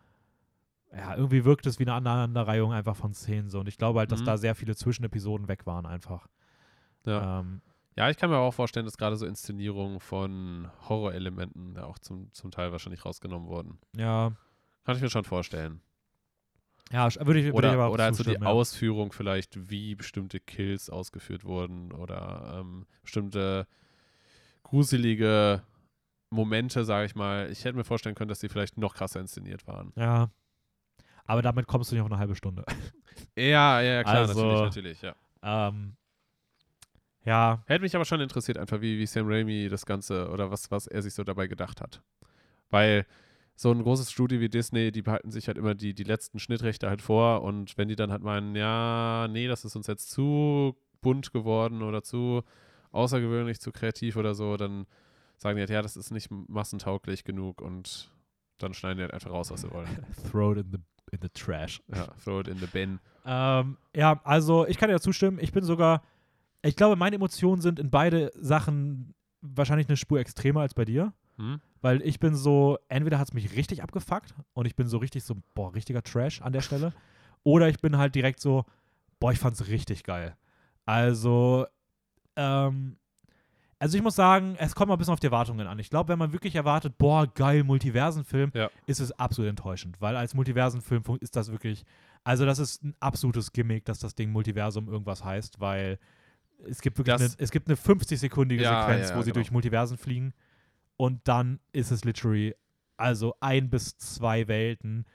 [0.92, 3.60] ja, irgendwie wirkt es wie eine Aneinanderreihung einfach von Szenen so.
[3.60, 4.26] Und ich glaube halt, dass Mhm.
[4.26, 6.28] da sehr viele Zwischenepisoden weg waren einfach.
[7.06, 7.40] Ja.
[7.40, 7.62] Ähm,
[7.98, 12.34] Ja, ich kann mir auch vorstellen, dass gerade so Inszenierungen von Horrorelementen ja auch zum,
[12.34, 13.78] zum Teil wahrscheinlich rausgenommen wurden.
[13.96, 14.34] ja,
[14.84, 15.80] Kann ich mir schon vorstellen.
[16.92, 18.50] Ja, würde ich, würde ich aber Oder, auch oder also die zustimmen, ja.
[18.50, 23.68] Ausführung vielleicht, wie bestimmte Kills ausgeführt wurden oder ähm, bestimmte
[24.64, 25.64] gruselige
[26.30, 27.50] Momente, sage ich mal.
[27.52, 29.94] Ich hätte mir vorstellen können, dass die vielleicht noch krasser inszeniert waren.
[29.96, 30.30] Ja.
[31.26, 32.66] Aber damit kommst du nicht auf eine halbe Stunde.
[33.38, 35.16] Ja, ja, klar, Also- natürlich, natürlich, ja.
[35.70, 35.96] ähm,
[37.24, 40.70] ja, Hätte mich aber schon interessiert, einfach wie, wie Sam Raimi das Ganze oder was,
[40.70, 42.02] was er sich so dabei gedacht hat.
[42.70, 43.06] Weil
[43.56, 46.90] so ein großes Studio wie Disney, die behalten sich halt immer die, die letzten Schnittrechte
[46.90, 50.76] halt vor und wenn die dann halt meinen, ja, nee, das ist uns jetzt zu
[51.02, 52.44] bunt geworden oder zu
[52.92, 54.86] außergewöhnlich, zu kreativ oder so, dann
[55.38, 58.12] sagen die halt, ja, das ist nicht massentauglich genug und
[58.58, 59.88] dann schneiden die halt einfach raus, was sie wollen.
[60.32, 60.80] throw it in the
[61.12, 61.82] in the trash.
[61.94, 63.00] Ja, throw it in the bin.
[63.26, 65.40] Ähm, ja, also ich kann dir zustimmen.
[65.40, 66.04] Ich bin sogar,
[66.62, 71.14] ich glaube, meine Emotionen sind in beide Sachen wahrscheinlich eine Spur extremer als bei dir.
[71.38, 71.60] Hm?
[71.86, 75.24] Weil ich bin so, entweder hat es mich richtig abgefuckt und ich bin so richtig
[75.24, 76.94] so, boah, richtiger Trash an der Stelle.
[77.44, 78.66] Oder ich bin halt direkt so,
[79.20, 80.36] boah, ich fand's richtig geil.
[80.88, 81.68] Also,
[82.36, 82.98] ähm,
[83.78, 85.78] also ich muss sagen, es kommt mal ein bisschen auf die Erwartungen an.
[85.78, 88.72] Ich glaube, wenn man wirklich erwartet, boah, geil, Multiversenfilm, Ja.
[88.88, 90.02] ist es absolut enttäuschend.
[90.02, 91.86] Weil als Multiversenfilm ist das wirklich,
[92.24, 96.00] also das ist ein absolutes Gimmick, dass das Ding Multiversum irgendwas heißt, weil
[96.68, 99.36] es gibt wirklich Das- eine, es gibt eine 50-sekundige Ja, Sequenz, ja, wo sie genau.
[99.36, 100.34] durch Multiversen fliegen
[100.98, 102.56] und dann ist es literally,
[102.98, 105.06] also ein bis zwei Welten.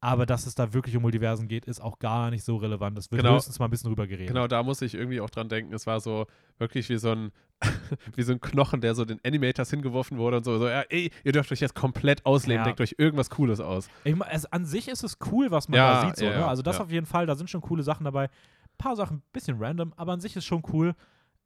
[0.00, 2.96] Aber dass es da wirklich um Multiversen geht, ist auch gar nicht so relevant.
[2.98, 3.34] Es wird Genau.
[3.34, 4.28] höchstens mal ein bisschen rüber geredet.
[4.28, 5.74] Genau, da muss ich irgendwie auch dran denken.
[5.74, 6.26] Es war so
[6.58, 7.32] wirklich wie so ein,
[8.14, 11.10] wie so ein Knochen, der so den Animators hingeworfen wurde und so, so ja, ey,
[11.24, 12.64] ihr dürft euch jetzt komplett ausleben, Ja.
[12.64, 13.88] denkt euch irgendwas Cooles aus.
[14.04, 16.16] Ich, mein, es, an sich ist es cool, was man Ja, da sieht.
[16.16, 16.46] So, ne?
[16.46, 18.26] Also das auf jeden Fall, da sind schon coole Sachen dabei.
[18.26, 18.30] Ein
[18.78, 20.94] paar Sachen ein bisschen random, aber an sich ist schon cool.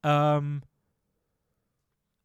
[0.03, 0.61] Ähm,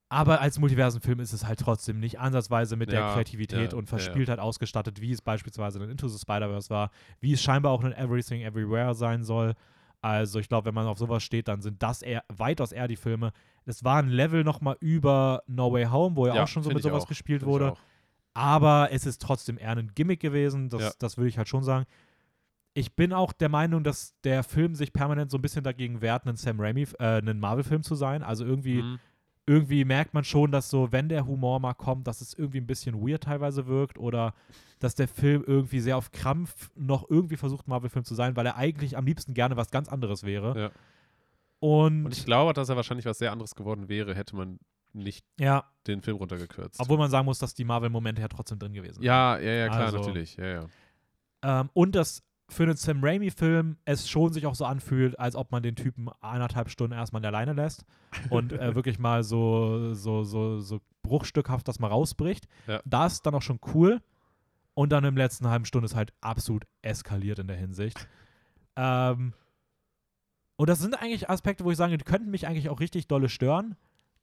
[0.08, 3.90] aber als Multiversenfilm ist es halt trotzdem nicht ansatzweise mit der Ja, Kreativität ja, und
[3.90, 3.98] ja, ja.
[3.98, 6.90] Verspieltheit ausgestattet, wie es beispielsweise in Into the Spider-Verse war,
[7.20, 9.54] wie es scheinbar auch in Everything Everywhere sein soll.
[10.00, 12.96] Also ich glaube, wenn man auf sowas steht, dann sind das eher, weitaus eher die
[12.96, 13.32] Filme.
[13.64, 16.82] Es war ein Level nochmal über No Way Home, wo ja, auch schon so mit
[16.82, 17.74] sowas auch, gespielt find wurde.
[18.32, 20.68] Aber es ist trotzdem eher ein Gimmick gewesen.
[20.68, 21.84] Das, das würde ich halt schon sagen.
[22.74, 26.26] Ich bin auch der Meinung, dass der Film sich permanent so ein bisschen dagegen wehrt,
[26.26, 28.22] einen Sam Raimi, äh, einen Marvel-Film zu sein.
[28.22, 29.00] Also irgendwie, Mhm.
[29.48, 32.66] Irgendwie merkt man schon, dass so, wenn der Humor mal kommt, dass es irgendwie ein
[32.66, 34.34] bisschen weird teilweise wirkt oder
[34.78, 38.56] dass der Film irgendwie sehr auf Krampf noch irgendwie versucht, Marvel-Film zu sein, weil er
[38.56, 40.60] eigentlich am liebsten gerne was ganz anderes wäre.
[40.60, 40.70] Ja.
[41.60, 44.60] Und, Und ich glaube, dass er wahrscheinlich was sehr anderes geworden wäre, hätte man
[44.92, 46.78] nicht ja, den Film runtergekürzt.
[46.80, 49.04] obwohl man sagen muss, dass die Marvel-Momente ja trotzdem drin gewesen sind.
[49.04, 50.36] ja, ja, ja, klar, Also- natürlich.
[50.36, 50.66] Ja, ja.
[51.42, 55.52] Ähm, und dass für einen Sam Raimi-Film es schon sich auch so anfühlt, als ob
[55.52, 57.84] man den Typen eineinhalb Stunden erstmal alleine lässt
[58.30, 62.46] und äh, wirklich mal so, so, so, so bruchstückhaft das mal rausbricht.
[62.66, 62.80] Ja.
[62.84, 64.00] Da ist dann auch schon cool.
[64.74, 68.06] Und dann im letzten halben Stunde ist halt absolut eskaliert in der Hinsicht.
[68.76, 69.34] Ähm,
[70.56, 73.28] und das sind eigentlich Aspekte, wo ich sage, die könnten mich eigentlich auch richtig dolle
[73.28, 73.76] stören.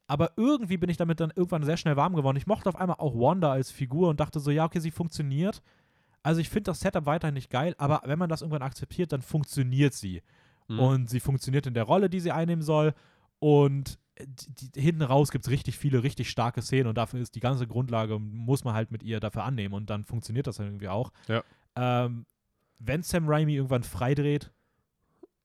[0.06, 2.36] Aber irgendwie bin ich damit dann irgendwann sehr schnell warm geworden.
[2.36, 5.62] Ich mochte auf einmal auch Wanda als Figur und dachte so, ja, okay, sie funktioniert.
[6.26, 9.22] Also ich finde das Setup weiterhin nicht geil, aber wenn man das irgendwann akzeptiert, dann
[9.22, 10.24] funktioniert sie.
[10.66, 10.80] Mhm.
[10.80, 12.94] Und sie funktioniert in der Rolle, die sie einnehmen soll.
[13.38, 17.36] Und die, die, hinten raus gibt es richtig viele, richtig starke Szenen und dafür ist
[17.36, 20.88] die ganze Grundlage, muss man halt mit ihr dafür annehmen und dann funktioniert das irgendwie
[20.88, 21.12] auch.
[21.28, 21.44] Ja.
[21.76, 22.26] Ähm,
[22.80, 24.50] wenn Sam Raimi irgendwann freidreht,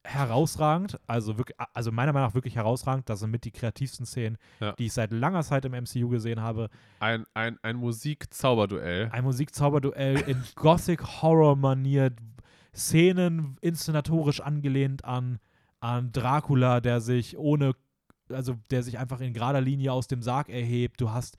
[0.04, 4.38] herausragend, also wirklich, also meiner Meinung nach wirklich herausragend, das sind mit die kreativsten Szenen,
[4.60, 4.74] Ja.
[4.74, 6.70] die ich seit langer Zeit im MCU gesehen habe.
[7.00, 9.10] ein, ein, ein Musik-Zauberduell.
[9.12, 12.12] Ein Musikzauberduell in Gothic-Horror-Manier,
[12.76, 15.40] Szenen inszenatorisch angelehnt an,
[15.82, 17.74] an Dracula, der sich ohne,
[18.30, 21.00] also der sich einfach in gerader Linie aus dem Sarg erhebt.
[21.02, 21.38] Du hast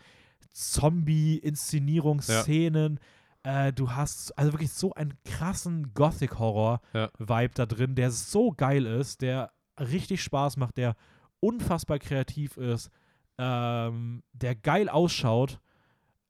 [0.52, 3.00] Zombie-Inszenierungsszenen.
[3.44, 9.20] Äh, du hast also wirklich so einen krassen Gothic-Horror-Vibe da drin, der so geil ist,
[9.22, 9.50] der
[9.80, 10.94] richtig Spaß macht, der
[11.40, 12.90] unfassbar kreativ ist,
[13.38, 15.58] ähm, der geil ausschaut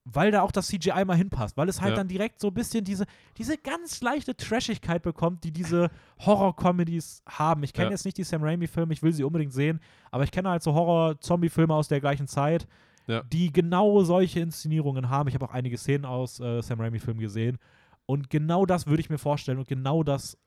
[0.05, 1.97] weil da auch das CGI mal hinpasst, weil es halt Ja.
[1.99, 3.05] dann direkt so ein bisschen diese,
[3.37, 7.63] diese ganz leichte Trashigkeit bekommt, die diese Horror-Comedies haben.
[7.63, 7.91] Ich kenne Ja.
[7.93, 9.79] jetzt nicht die Sam Raimi-Filme, ich will sie unbedingt sehen,
[10.11, 12.67] aber ich kenne halt so Horror-Zombie-Filme aus der gleichen Zeit,
[13.07, 13.23] Ja.
[13.25, 15.29] die genau solche Inszenierungen haben.
[15.29, 17.59] Ich habe auch einige Szenen aus äh, Sam Raimi-Filmen gesehen
[18.07, 20.39] und genau das würde ich mir vorstellen und genau das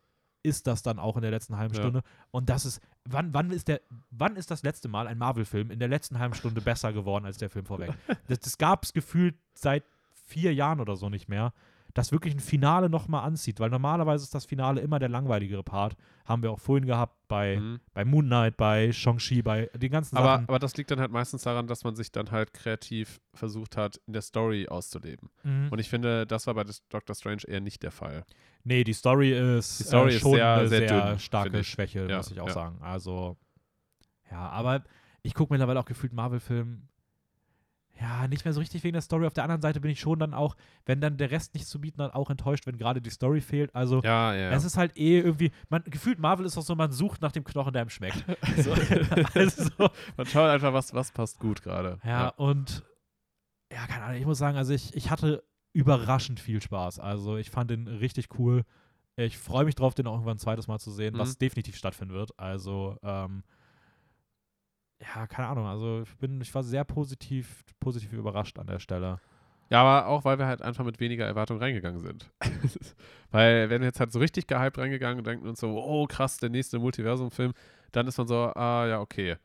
[0.43, 1.81] ist das dann auch in der letzten halben Ja.
[1.81, 2.01] Stunde.
[2.29, 5.79] Und das ist, wann, wann ist der, wann ist das letzte Mal ein Marvel-Film in
[5.79, 7.91] der letzten halben Stunde besser geworden als der Film vorweg?
[8.27, 9.83] Das, das gab es gefühlt seit
[10.13, 11.51] vier Jahren oder so nicht mehr,
[11.95, 15.95] dass wirklich ein Finale nochmal anzieht, weil normalerweise ist das Finale immer der langweiligere Part.
[16.25, 17.79] Haben wir auch vorhin gehabt bei, Mhm.
[17.93, 20.49] bei Moon Knight, bei Shang-Chi, bei den ganzen Aber, Sachen.
[20.49, 23.99] aber das liegt dann halt meistens daran, dass man sich dann halt kreativ versucht hat,
[24.05, 25.29] in der Story auszuleben.
[25.43, 25.69] Mhm.
[25.71, 28.25] Und ich finde, das war bei Doctor Strange eher nicht der Fall.
[28.65, 31.63] Nee, die Story ist, Die Story äh, ist schon sehr, eine sehr sehr, dünn, starke.
[31.63, 32.53] Schwäche, Ja, muss ich auch ja.
[32.53, 32.77] sagen.
[32.81, 33.37] Also,
[34.29, 34.83] ja, aber
[35.21, 36.89] ich gucke mittlerweile auch gefühlt Marvel-Film.
[37.99, 39.25] Ja, nicht mehr so richtig wegen der Story.
[39.25, 40.55] Auf der anderen Seite bin ich schon dann auch,
[40.85, 43.73] wenn dann der Rest nichts zu bieten hat, auch enttäuscht, wenn gerade die Story fehlt.
[43.73, 44.41] Also, Ja, ja.
[44.41, 44.51] ja.
[44.51, 47.45] es ist halt eh irgendwie, man gefühlt Marvel ist auch so, man sucht nach dem
[47.45, 48.25] Knochen, der ihm schmeckt.
[48.57, 48.73] So,
[49.33, 49.71] also,
[50.17, 51.99] Man schaut einfach, was, was passt gut gerade.
[52.03, 52.83] ja, und
[53.71, 55.43] ja, keine Ahnung, ich muss sagen, also ich, ich hatte
[55.73, 56.99] überraschend viel Spaß.
[56.99, 58.63] Also ich fand den richtig cool.
[59.17, 61.39] Ich freue mich drauf, den auch irgendwann ein zweites Mal zu sehen, was Mhm.
[61.39, 62.37] definitiv stattfinden wird.
[62.37, 63.43] Also, ähm,
[65.13, 65.65] ja, keine Ahnung.
[65.65, 69.19] Also ich bin, ich war sehr positiv, positiv überrascht an der Stelle.
[69.69, 72.31] Ja, aber auch, weil wir halt einfach mit weniger Erwartung reingegangen sind.
[73.31, 76.37] weil, wenn wir jetzt halt so richtig gehypt reingegangen und denken uns so, oh krass,
[76.37, 77.53] der nächste Multiversum-Film,
[77.91, 79.37] dann ist man so, ah ja, okay.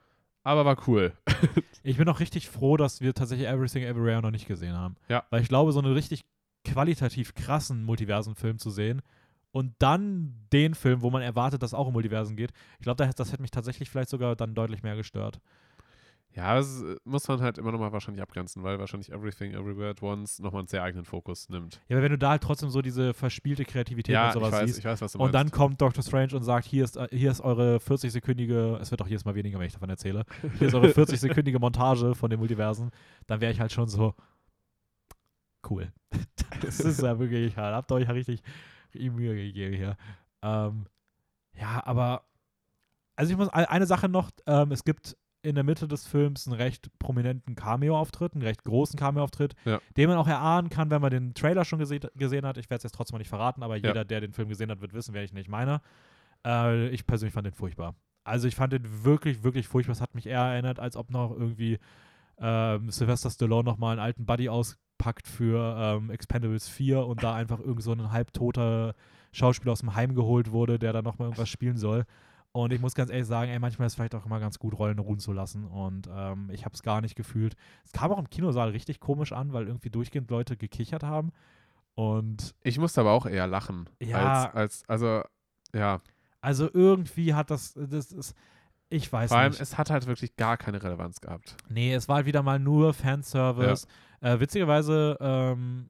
[0.43, 1.13] Aber war cool.
[1.83, 4.97] Ich bin auch richtig froh, dass wir tatsächlich Everything Everywhere noch nicht gesehen haben.
[5.09, 5.25] Ja.
[5.31, 6.27] Weil ich glaube, so einen richtig
[6.63, 9.01] qualitativ krassen Multiversen-Film zu sehen
[9.53, 13.15] und dann den Film, wo man erwartet, dass auch um Multiversen geht, ich glaube, das,
[13.15, 15.41] das hätte mich tatsächlich vielleicht sogar dann deutlich mehr gestört.
[16.33, 20.03] Ja, das äh, muss man halt immer nochmal wahrscheinlich abgrenzen, weil wahrscheinlich Everything Everywhere at
[20.03, 21.81] Once nochmal einen sehr eigenen Fokus nimmt.
[21.89, 24.53] Ja, aber wenn du da halt trotzdem so diese verspielte Kreativität Ja, und ich sowas
[24.53, 25.35] weiß, siehst, ich weiß, was du und meinst.
[25.35, 29.03] dann kommt Doctor Strange und sagt, hier ist, äh, hier ist eure 40-sekündige, es wird
[29.03, 30.25] auch jedes Mal weniger, wenn ich davon erzähle,
[30.59, 32.93] hier ist eure 40-sekündige Montage von den Multiversen,
[33.27, 34.15] dann wäre ich halt schon so,
[35.69, 35.93] cool.
[36.63, 38.41] das ist ja wirklich, halt, habt euch ja richtig
[39.11, 39.97] Mühe gegeben hier.
[40.43, 40.87] Ähm,
[41.59, 42.25] ja, aber,
[43.17, 46.47] also ich muss, ein- eine Sache noch, ähm, es gibt in der Mitte des Films
[46.47, 49.81] einen recht prominenten Cameo-Auftritt, einen recht großen Cameo-Auftritt, Ja.
[49.97, 52.59] den man auch erahnen kann, wenn man den Trailer schon gese gesehen hat.
[52.59, 53.89] Ich werde es jetzt trotzdem mal nicht verraten, aber Ja.
[53.89, 55.81] jeder, der den Film gesehen hat, wird wissen, wer ich nicht meine.
[56.45, 57.95] Äh, ich persönlich fand den furchtbar.
[58.23, 59.93] Also ich fand den wirklich, wirklich furchtbar.
[59.93, 61.79] Es hat mich eher erinnert, als ob noch irgendwie
[62.39, 64.49] ähm, Sylvester Stallone nochmal einen alten Buddy
[65.01, 68.95] auspackt für ähm, Expendables 4 und da einfach irgend so ein halbtoter
[69.33, 72.05] Schauspieler aus dem Heim geholt wurde, der da nochmal irgendwas spielen soll.
[72.53, 74.77] Und ich muss ganz ehrlich sagen, ey, manchmal ist es vielleicht auch immer ganz gut,
[74.77, 75.65] Rollen ruhen zu lassen.
[75.65, 77.55] Und ähm, ich habe es gar nicht gefühlt.
[77.85, 81.31] Es kam auch im Kinosaal richtig komisch an, weil irgendwie durchgehend Leute gekichert haben.
[81.95, 83.89] Und Ich musste aber auch eher lachen.
[84.01, 84.51] Ja.
[84.51, 85.23] Als, als, also,
[85.73, 86.01] ja.
[86.41, 88.35] also irgendwie hat das, das ist,
[88.91, 89.61] ich weiß Vor allem, nicht.
[89.61, 91.57] es hat halt wirklich gar keine Relevanz gehabt.
[91.69, 93.87] Nee, es war halt wieder mal nur Fanservice.
[94.21, 95.89] Äh, witzigerweise, ähm,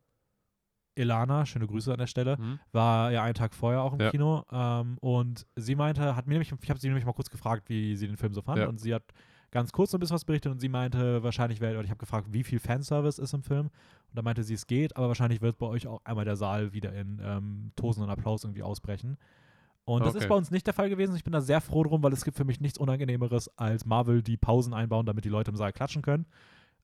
[0.97, 2.59] Ilana, schöne Grüße an der Stelle, Hm?
[2.73, 4.11] war ja einen Tag vorher auch im Ja.
[4.11, 7.69] Kino ähm, und sie meinte, hat mir nämlich, ich habe sie nämlich mal kurz gefragt,
[7.69, 8.69] wie sie den Film so fand Ja.
[8.69, 9.05] und sie hat
[9.51, 11.99] ganz kurz so ein bisschen was berichtet und sie meinte, wahrscheinlich wäre, oder ich habe
[11.99, 15.41] gefragt, wie viel Fanservice ist im Film und da meinte sie, es geht, aber wahrscheinlich
[15.41, 19.17] wird bei euch auch einmal der Saal wieder in ähm, Tosen und Applaus irgendwie ausbrechen.
[19.91, 20.25] Und das Okay.
[20.25, 21.17] ist bei uns nicht der Fall gewesen.
[21.17, 24.23] Ich bin da sehr froh drum, weil es gibt für mich nichts Unangenehmeres als Marvel,
[24.23, 26.27] die Pausen einbauen, damit die Leute im Saal klatschen können.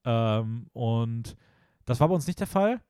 [0.05, 1.37] Ähm, und
[1.85, 2.81] das war bei uns nicht der Fall.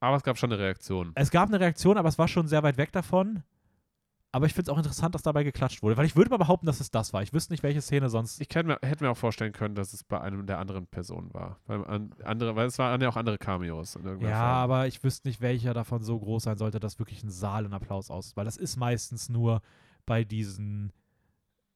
[0.00, 1.12] Aber es gab schon eine Reaktion.
[1.14, 3.42] Es gab eine Reaktion, aber es war schon sehr weit weg davon.
[4.30, 6.66] Aber ich finde es auch interessant, dass dabei geklatscht wurde, weil ich würde mal behaupten,
[6.66, 7.22] dass es das war.
[7.22, 8.40] Ich wüsste nicht, welche Szene sonst.
[8.42, 11.58] Ich mir, hätte mir auch vorstellen können, dass es bei einem der anderen Personen war.
[11.66, 13.94] Weil, an, andere, weil es waren ja auch andere Cameos.
[13.94, 14.24] Ja, Form.
[14.26, 17.72] aber ich wüsste nicht, welcher davon so groß sein sollte, dass wirklich ein Saal in
[17.72, 18.36] Applaus aus.
[18.36, 19.62] Weil das ist meistens nur
[20.04, 20.92] bei diesen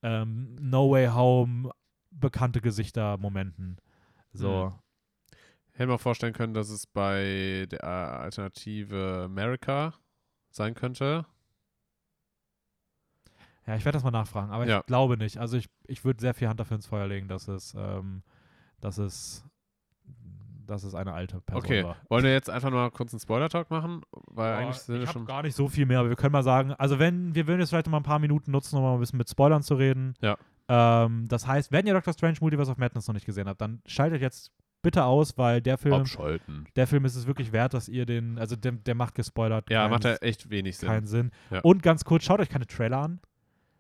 [0.03, 1.71] ähm, No Way Home
[2.11, 3.79] bekannte Gesichter-Momenten.
[4.35, 4.67] So.
[4.67, 4.73] Hm.
[5.73, 9.95] Ich hätte mir auch vorstellen können, dass es bei der Alternative America
[10.51, 11.25] sein könnte.
[13.67, 14.81] Ja, ich werde das mal nachfragen, aber Ja.
[14.81, 15.39] ich glaube nicht.
[15.39, 18.23] Also ich, ich würde sehr viel Hand dafür ins Feuer legen, dass es, ähm,
[18.81, 19.45] dass es,
[20.67, 21.97] dass es eine alte Person Okay, war.
[22.09, 24.03] wollen wir jetzt einfach mal kurz einen Spoiler-Talk machen?
[24.29, 26.43] Weil Boah, eigentlich sind ich habe gar nicht so viel mehr, aber wir können mal
[26.43, 28.95] sagen, also wenn, wir würden jetzt vielleicht noch mal ein paar Minuten nutzen, um mal
[28.95, 30.15] ein bisschen mit Spoilern zu reden.
[30.21, 30.37] Ja.
[30.69, 33.83] Ähm, das heißt, wenn ihr Doctor Strange Multiverse of Madness noch nicht gesehen habt, dann
[33.87, 34.51] schaltet jetzt
[34.83, 36.67] bitte aus, weil der Film, Abschalten.
[36.77, 39.69] der Film ist es wirklich wert, dass ihr den, also der, der macht gespoilert.
[39.71, 40.89] Ja, keinen- macht ja echt wenig Sinn.
[40.89, 41.31] keinen Sinn.
[41.51, 41.61] Ja.
[41.61, 43.21] Und ganz kurz, schaut euch keine Trailer an,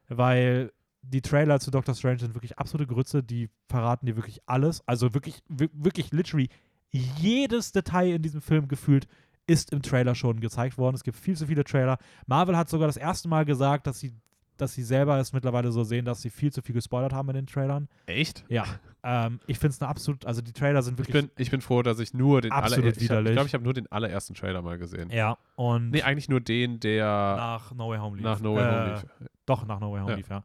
[0.08, 0.72] weil
[1.02, 4.86] die Trailer zu Doctor Strange sind wirklich absolute Grütze, die verraten dir wirklich alles.
[4.86, 6.48] Also wirklich, wi- wirklich literally
[6.90, 9.06] jedes Detail in diesem Film gefühlt
[9.46, 10.94] ist im Trailer schon gezeigt worden.
[10.94, 11.98] Es gibt viel zu viele Trailer.
[12.26, 14.12] Marvel hat sogar das erste Mal gesagt, dass sie,
[14.56, 17.34] dass sie selber es mittlerweile so sehen, dass sie viel zu viel gespoilert haben in
[17.34, 17.88] den Trailern.
[18.06, 18.44] Echt?
[18.48, 18.64] Ja,
[19.02, 21.60] ähm, ich finde es eine absolut, also die Trailer sind Ich wirklich bin, ich bin
[21.60, 22.86] froh, dass ich nur den allerersten.
[22.90, 25.10] Ich, ich glaube, ich habe nur den allerersten Trailer mal gesehen.
[25.10, 28.24] ja und Nee, eigentlich nur den, der nach No Way Home lief.
[28.24, 29.06] nach No Way Home Äh, lief.
[29.46, 30.16] Doch, nach No Way Home Ja.
[30.16, 30.44] lief, ja.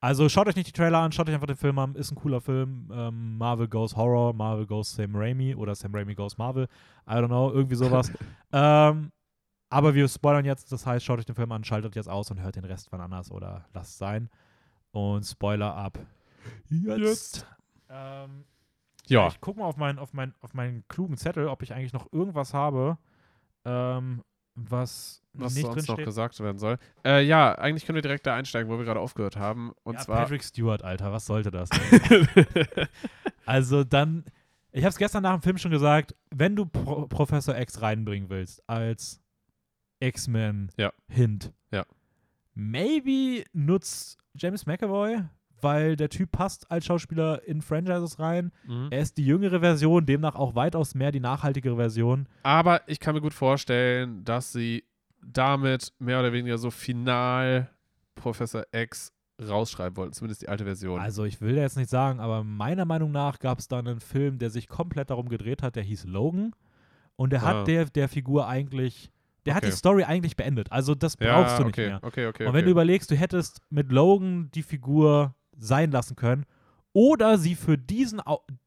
[0.00, 1.94] Also schaut euch nicht die Trailer an, schaut euch einfach den Film an.
[1.94, 2.90] Ist ein cooler Film.
[2.92, 6.66] Ähm, Marvel Goes Horror, Marvel Goes Sam Raimi oder Sam Raimi Goes Marvel.
[7.06, 8.10] I don't know, irgendwie sowas.
[8.52, 9.12] ähm,
[9.68, 12.40] aber wir spoilern jetzt, das heißt, schaut euch den Film an, schaltet jetzt aus und
[12.40, 14.28] hört den Rest von anders oder lasst sein.
[14.90, 15.98] Und Spoiler ab.
[16.68, 17.46] Jetzt.
[17.88, 18.44] Ähm,
[19.06, 21.92] Ja, Ich guck mal auf, mein, auf, mein, auf meinen klugen Zettel, ob ich eigentlich
[21.92, 22.98] noch irgendwas habe,
[23.64, 24.22] ähm,
[24.54, 26.78] was, was nicht sonst noch gesagt werden soll.
[27.04, 29.72] Äh, ja, eigentlich können wir direkt da einsteigen, wo wir gerade aufgehört haben.
[29.82, 30.16] Und ja, zwar.
[30.22, 31.68] Patrick Stewart, Alter, was sollte das?
[33.44, 34.24] Also dann,
[34.70, 38.30] ich habe es gestern nach dem Film schon gesagt, wenn du Pro Professor X reinbringen
[38.30, 39.20] willst als
[39.98, 41.84] X-Men-Hint, Ja.
[42.54, 45.22] maybe nutzt James McAvoy,
[45.62, 48.52] weil der Typ passt als Schauspieler in Franchises rein.
[48.66, 48.88] Mhm.
[48.90, 52.26] Er ist die jüngere Version, demnach auch weitaus mehr die nachhaltigere Version.
[52.42, 54.84] Aber ich kann mir gut vorstellen, dass sie
[55.24, 57.70] damit mehr oder weniger so final
[58.14, 61.00] Professor X rausschreiben wollten, zumindest die alte Version.
[61.00, 64.38] Also ich will jetzt nicht sagen, aber meiner Meinung nach gab es da einen Film,
[64.38, 66.52] der sich komplett darum gedreht hat, der hieß Logan.
[67.16, 67.46] Und der Ah.
[67.60, 69.10] hat der, der Figur eigentlich,
[69.46, 69.70] der hat Okay.
[69.72, 70.70] die Story eigentlich beendet.
[70.70, 71.98] Also das ja, brauchst du nicht okay, mehr.
[72.02, 76.44] Okay, okay, Und wenn du überlegst, du hättest mit Logan die Figur sein lassen können
[76.92, 78.20] oder sie für diesen,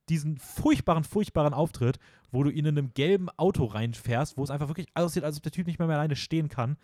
[0.09, 1.99] diesen furchtbaren, furchtbaren Auftritt,
[2.31, 5.43] wo du ihn in einem gelben Auto reinfährst, wo es einfach wirklich aussieht, als ob
[5.43, 6.77] der Typ nicht mehr, mehr alleine stehen kann.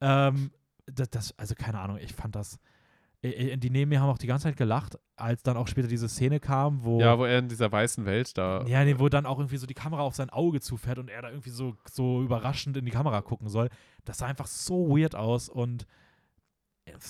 [0.00, 0.50] Ähm,
[0.86, 2.58] das, das, also keine Ahnung, ich fand das.
[3.22, 5.88] äh, äh, Die neben mir haben auch die ganze Zeit gelacht, als dann auch später
[5.88, 7.00] diese Szene kam, wo.
[7.00, 8.64] ja, wo er in dieser weißen Welt da.
[8.66, 11.22] Ja, nee, wo dann auch irgendwie so die Kamera auf sein Auge zufährt und er
[11.22, 13.68] da irgendwie so, so überraschend in die Kamera gucken soll.
[14.04, 15.86] Das sah einfach so weird aus und.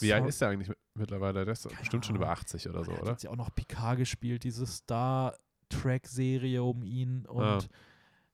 [0.00, 1.44] Wie alt ist der eigentlich mit- mittlerweile?
[1.44, 2.28] Der ist Keine bestimmt schon Ahnung.
[2.28, 3.10] über 80 oder so, er hat oder?
[3.12, 5.34] jetzt ja auch noch Picard gespielt, diese Star
[5.68, 7.58] Trek-Serie um ihn und Ah.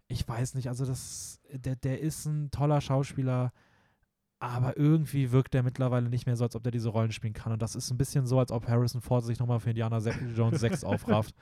[0.08, 3.52] ich weiß nicht, also das, der, der ist ein toller Schauspieler,
[4.38, 7.52] aber irgendwie wirkt er mittlerweile nicht mehr so, als ob der diese Rollen spielen kann.
[7.52, 9.98] Und das ist ein bisschen so, als ob Harrison Ford sich nochmal für Indiana
[10.36, 11.34] Jones 6 aufrafft.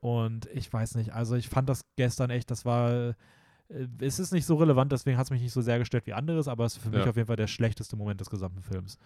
[0.00, 3.14] Und ich weiß nicht, also ich fand das gestern echt, das war,
[4.00, 6.48] es ist nicht so relevant, deswegen hat es mich nicht so sehr gestört wie anderes,
[6.48, 7.10] aber es ist für mich Ja.
[7.10, 8.98] auf jeden Fall der schlechteste Moment des gesamten Films.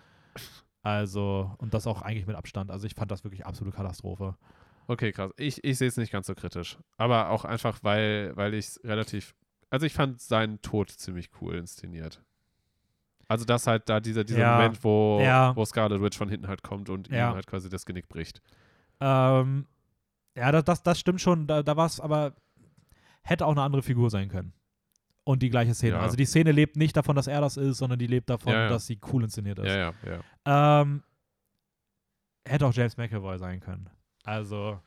[0.82, 2.70] Also, und das auch eigentlich mit Abstand.
[2.70, 4.36] Also ich fand das wirklich absolute Katastrophe.
[4.86, 5.30] Okay, krass.
[5.36, 6.78] Ich, ich sehe es nicht ganz so kritisch.
[6.96, 9.34] Aber auch einfach, weil, weil ich es relativ.
[9.68, 12.22] Also ich fand seinen Tod ziemlich cool inszeniert.
[13.28, 14.56] Also dass halt da dieser, dieser Ja.
[14.56, 15.54] Moment, wo, Ja.
[15.54, 18.42] wo Scarlet Witch von hinten halt kommt und ihm halt quasi das Genick bricht.
[19.00, 19.66] Ähm,
[20.36, 21.46] ja, das, das, das stimmt schon.
[21.46, 22.34] Da, da war es aber,
[23.22, 24.52] hätte auch eine andere Figur sein können.
[25.24, 25.96] Und die gleiche Szene.
[25.96, 26.00] Ja.
[26.00, 28.62] Also die Szene lebt nicht davon, dass er das ist, sondern die lebt davon, Ja,
[28.62, 28.68] ja.
[28.68, 29.66] dass sie cool inszeniert ist.
[29.66, 30.80] Ja, ja, ja.
[30.82, 31.02] Ähm,
[32.46, 33.88] hätte auch James McAvoy sein können.
[34.24, 34.80] Also.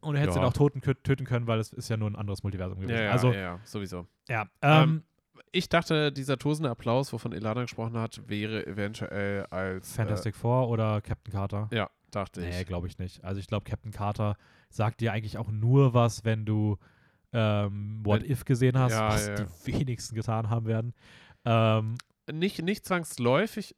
[0.00, 2.42] Und er hätte ihn auch toten, töten können, weil es ist ja nur ein anderes
[2.42, 2.96] Multiversum gewesen.
[2.96, 4.06] Ja, ja, also, ja, ja, sowieso.
[4.28, 4.42] ja.
[4.62, 5.02] Ähm, Ähm,
[5.52, 9.94] Ich dachte, dieser tosende Applaus, wovon Ilana gesprochen hat, wäre eventuell als.
[9.96, 11.68] Fantastic Four oder Captain Carter?
[11.72, 12.66] Äh, ja, dachte Nee, ich.
[12.66, 13.24] glaube ich nicht.
[13.24, 14.36] Also ich glaube, Captain Carter
[14.68, 16.78] sagt dir eigentlich auch nur was, wenn du
[17.32, 19.34] ähm, What If gesehen hast, Ja, was ja.
[19.36, 20.94] die wenigsten getan haben werden.
[21.44, 21.96] Ähm,
[22.32, 23.76] Nicht, nicht zwangsläufig.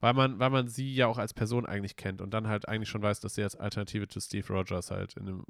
[0.00, 2.88] Weil man, weil man sie ja auch als Person eigentlich kennt und dann halt eigentlich
[2.90, 5.44] schon weiß, dass sie als Alternative zu Steve Rogers halt in einem.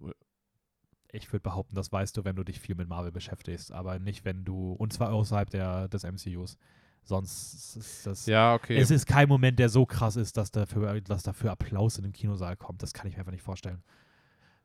[1.11, 4.25] ich würde behaupten, das weißt du, wenn du dich viel mit Marvel beschäftigst, aber nicht,
[4.25, 6.59] wenn du, und zwar außerhalb der, des MCUs.
[7.07, 8.27] Sonst ist das.
[8.27, 8.77] Ja, okay.
[8.77, 12.13] Es ist kein Moment, der so krass ist, dass dafür, dass dafür Applaus in dem
[12.13, 12.83] Kinosaal kommt.
[12.83, 13.83] Das kann ich mir einfach nicht vorstellen.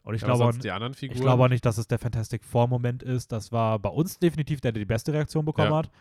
[0.02, 1.16] Und ich Aber glaube, Figuren.
[1.16, 3.32] Ich glaube auch nicht, dass es der Fantastic Four-Moment ist.
[3.32, 5.78] Das war bei uns definitiv der, der die beste Reaktion bekommen Ja.
[5.78, 5.92] hat.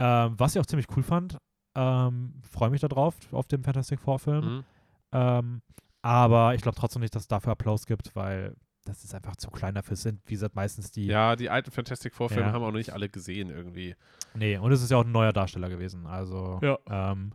[0.00, 1.38] Ähm, was ich auch ziemlich cool fand.
[1.76, 4.44] Ähm, Freue mich darauf, auf den Fantastic Four-Film.
[4.44, 4.64] Mhm.
[5.12, 5.62] Ähm,
[6.02, 8.56] aber ich glaube trotzdem nicht, dass es dafür Applaus gibt, weil
[8.88, 9.92] das ist einfach zu klein dafür.
[9.94, 11.06] Es sind, wie gesagt, meistens die.
[11.06, 12.52] Ja, die alten Fantastic Four-Filme Ja.
[12.52, 13.94] haben auch noch nicht alle gesehen irgendwie.
[14.34, 16.06] Nee, und es ist ja auch ein neuer Darsteller gewesen.
[16.06, 16.58] Also.
[16.62, 16.78] Ja.
[16.90, 17.32] Ähm,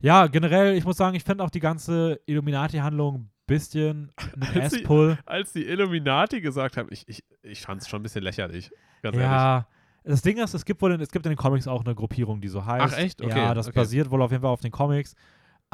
[0.00, 5.18] ja, generell, ich muss sagen, ich finde auch die ganze Illuminati-Handlung ein bisschen ein Ass-Pull.
[5.26, 8.70] Als die Illuminati gesagt haben, ich, ich, ich fand es schon ein bisschen lächerlich.
[9.02, 9.30] Ganz ehrlich.
[9.30, 9.66] Ja,
[10.04, 12.40] das Ding ist, es gibt wohl in, es gibt in den Comics auch eine Gruppierung,
[12.40, 12.94] die so heißt.
[12.94, 13.22] Ach, echt?
[13.22, 13.76] Okay, Ja, das okay.
[13.80, 15.14] basiert wohl auf jeden Fall auf den Comics.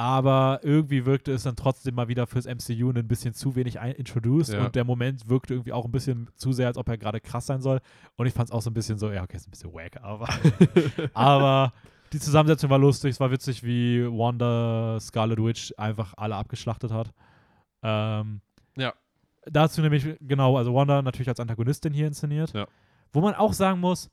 [0.01, 4.55] Aber irgendwie wirkte es dann trotzdem mal wieder fürs MCU ein bisschen zu wenig introduced
[4.55, 4.65] Ja.
[4.65, 7.45] und der Moment wirkte irgendwie auch ein bisschen zu sehr, als ob er gerade krass
[7.45, 7.81] sein soll.
[8.17, 9.99] Und ich fand es auch so ein bisschen so, ja, okay, ist ein bisschen wack,
[10.03, 10.27] aber,
[11.13, 11.75] aber
[12.15, 13.11] die Zusammensetzung war lustig.
[13.11, 17.13] Es war witzig, wie Wanda Scarlet Witch einfach alle abgeschlachtet hat.
[17.83, 18.41] Ähm,
[18.79, 18.95] Ja.
[19.45, 22.55] Dazu nämlich, genau, also Wanda natürlich als Antagonistin hier inszeniert.
[22.55, 22.67] Ja.
[23.13, 24.09] Wo man auch sagen muss,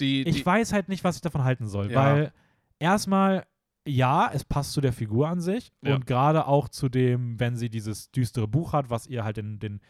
[0.00, 2.02] Die, ich die, weiß halt nicht, was ich davon halten soll, Ja.
[2.02, 2.32] weil
[2.78, 3.44] erstmal,
[3.86, 5.94] ja, es passt zu der Figur an sich Ja.
[5.94, 9.58] und gerade auch zu dem, wenn sie dieses düstere Buch hat, was ihr halt den,
[9.60, 9.80] den,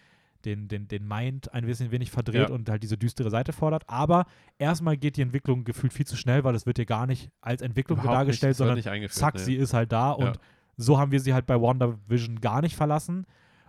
[0.44, 2.54] den, den, den Mind ein bisschen wenig verdreht Ja.
[2.54, 3.88] und halt diese düstere Seite fordert.
[3.88, 4.26] Aber
[4.58, 7.62] erstmal geht die Entwicklung gefühlt viel zu schnell, weil es wird ihr gar nicht als
[7.62, 9.40] Entwicklung überhaupt dargestellt, sondern zack, nee.
[9.40, 10.32] sie ist halt da und Ja.
[10.76, 13.26] so haben wir sie halt bei WandaVision gar nicht verlassen.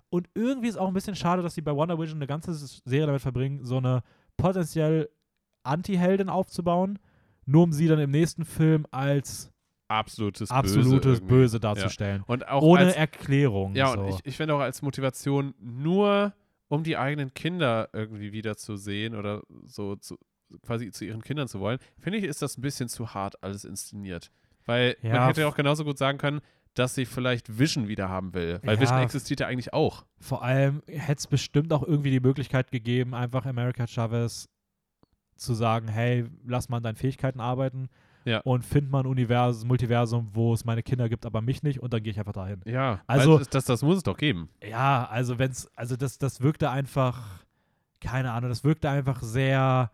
[0.10, 3.22] Und irgendwie ist auch ein bisschen schade, dass sie bei WandaVision eine ganze Serie damit
[3.22, 4.04] verbringen, so eine
[4.38, 5.10] potenziell
[5.64, 7.00] Anti-Heldin aufzubauen,
[7.46, 9.52] nur um sie dann im nächsten Film als
[9.88, 12.24] absolutes, absolutes Böse, Böse, darzustellen.
[12.28, 13.76] Und auch Ohne als, Erklärung.
[13.76, 14.00] Ja, so.
[14.00, 16.34] und ich, ich finde auch als Motivation nur,
[16.68, 20.18] um die eigenen Kinder irgendwie wiederzusehen oder so zu,
[20.66, 23.66] quasi zu ihren Kindern zu wollen, finde ich, ist das ein bisschen zu hart alles
[23.66, 24.32] inszeniert.
[24.66, 26.42] Weil Ja, man hätte ja auch genauso gut sagen können,
[26.74, 28.60] dass sie vielleicht Vision wieder haben will.
[28.64, 28.82] Weil Ja.
[28.82, 30.06] Vision existiert ja eigentlich auch.
[30.20, 34.50] Vor allem hätte es bestimmt auch irgendwie die Möglichkeit gegeben, einfach America Chavez
[35.36, 37.90] zu sagen, hey, lass mal an deinen Fähigkeiten arbeiten
[38.28, 38.40] Ja.
[38.42, 41.94] und find mal ein Universum, Multiversum, wo es meine Kinder gibt, aber mich nicht und
[41.94, 42.60] dann gehe ich einfach dahin.
[42.66, 44.50] Ja, Also- das, das, muss es doch geben.
[44.62, 47.44] Ja, also wenn's, also das, das wirkte einfach,
[48.02, 49.90] keine Ahnung, das wirkte einfach sehr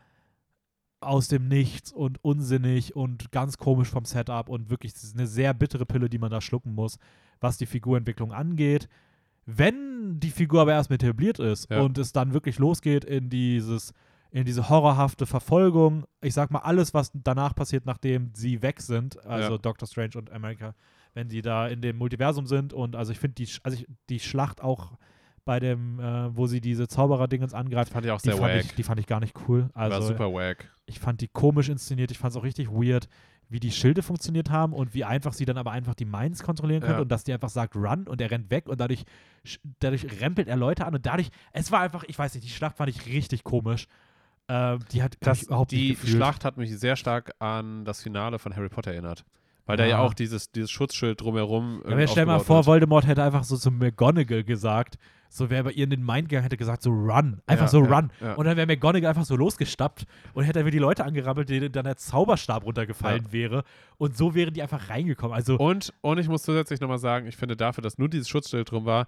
[0.99, 5.53] aus dem Nichts und unsinnig und ganz komisch vom Setup und wirklich es eine sehr
[5.53, 6.97] bittere Pille, die man da schlucken muss,
[7.41, 8.87] was die Figurentwicklung angeht.
[9.45, 11.81] Wenn die Figur aber erst etabliert ist Ja.
[11.81, 13.93] und es dann wirklich losgeht in dieses
[14.33, 19.23] in diese horrorhafte Verfolgung, ich sag mal alles, was danach passiert, nachdem sie weg sind,
[19.25, 19.57] also Ja.
[19.59, 20.73] Doctor Strange und America,
[21.13, 24.19] wenn die da in dem Multiversum sind und also ich finde die, also ich, die
[24.19, 24.93] Schlacht auch
[25.45, 28.65] bei dem, äh, wo sie diese Zauberer-Dingens angreift, Fand ich auch die sehr fand, wack.
[28.65, 29.69] ich, die fand ich gar nicht cool.
[29.75, 30.69] Also War super wack.
[30.87, 33.07] ich fand die komisch inszeniert, ich fand es auch richtig weird,
[33.49, 36.79] wie die Schilde funktioniert haben und wie einfach sie dann aber einfach die Minds kontrollieren
[36.81, 37.01] könnte Ja.
[37.01, 39.03] und dass die einfach sagt, run und er rennt weg und dadurch,
[39.79, 42.77] dadurch rempelt er Leute an und dadurch, es war einfach, ich weiß nicht, die Schlacht
[42.77, 43.87] fand ich richtig komisch.
[44.49, 46.17] Ähm, die hat Das, überhaupt die nicht gefühlt.
[46.17, 49.23] Schlacht hat mich sehr stark an das Finale von Harry Potter erinnert.
[49.65, 49.99] Weil da ja Ja.
[49.99, 51.81] auch dieses, dieses Schutzschild drumherum.
[51.85, 52.65] Ja, aber stell mal vor, wird.
[52.67, 54.97] Voldemort hätte einfach so zu McGonagall gesagt,
[55.29, 57.81] so wäre bei ihr in den Mind gegangen, hätte gesagt, so run, einfach Ja, so
[57.85, 58.11] ja, run.
[58.19, 58.33] ja.
[58.33, 60.03] Und dann wäre McGonagall einfach so losgestappt
[60.33, 63.63] und hätte einfach die Leute angerammelt, denen dann der Zauberstab runtergefallen wäre.
[63.97, 65.33] Und so wären die einfach reingekommen.
[65.33, 68.69] Also, Und, und ich muss zusätzlich nochmal sagen, ich finde dafür, dass nur dieses Schutzschild
[68.69, 69.05] drum war, äh,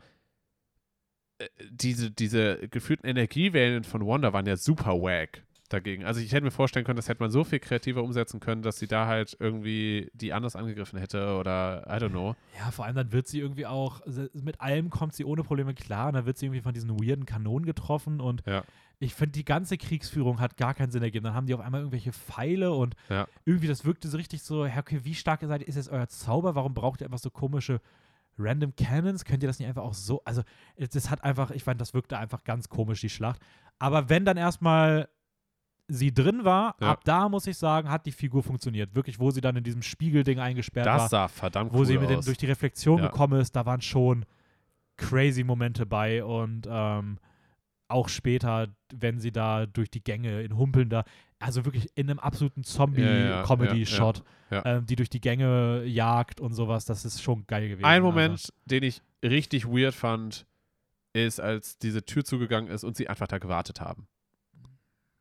[1.69, 6.05] diese, diese gefühlten Energiewellen von Wanda waren ja super wack dagegen.
[6.05, 8.77] Also ich hätte mir vorstellen können, das hätte man so viel kreativer umsetzen können, dass
[8.77, 12.35] sie da halt irgendwie die anders angegriffen hätte oder I don't know.
[12.59, 14.01] Ja, vor allem dann wird sie irgendwie auch,
[14.33, 17.25] mit allem kommt sie ohne Probleme klar und dann wird sie irgendwie von diesen weirden
[17.25, 18.63] Kanonen getroffen und Ja.
[18.99, 21.23] ich finde, die ganze Kriegsführung hat gar keinen Sinn ergeben.
[21.25, 23.27] Dann haben die auf einmal irgendwelche Pfeile und Ja.
[23.43, 25.67] irgendwie, das wirkte so richtig so, okay, wie stark seid ihr?
[25.67, 26.53] Ist jetzt euer Zauber?
[26.53, 27.81] Warum braucht ihr einfach so komische
[28.37, 29.25] Random Cannons?
[29.25, 30.41] Könnt ihr das nicht einfach auch so, also
[30.75, 33.41] es- das hat einfach, ich fand, das wirkte einfach ganz komisch, die Schlacht.
[33.79, 35.09] Aber wenn dann erstmal
[35.87, 36.91] sie drin war, Ja.
[36.91, 38.95] ab da muss ich sagen, hat die Figur funktioniert.
[38.95, 41.97] Wirklich, wo sie dann in diesem Spiegelding eingesperrt war Das sah verdammt wo cool sie
[41.99, 43.07] mit den, durch die Reflexion Ja.
[43.07, 44.25] gekommen ist, da waren schon
[44.97, 47.19] crazy Momente bei und ähm,
[47.87, 51.03] auch später, wenn sie da durch die Gänge in Humpeln da,
[51.39, 54.77] also wirklich in einem absoluten Ja, ja, Zombie-Comedy-Shot, ja, ja.
[54.77, 57.85] ähm, die durch die Gänge jagt und sowas, das ist schon geil gewesen.
[57.85, 60.45] Ein Also, Moment, den ich richtig weird fand,
[61.13, 64.07] ist, als diese Tür zugegangen ist und sie einfach da gewartet haben.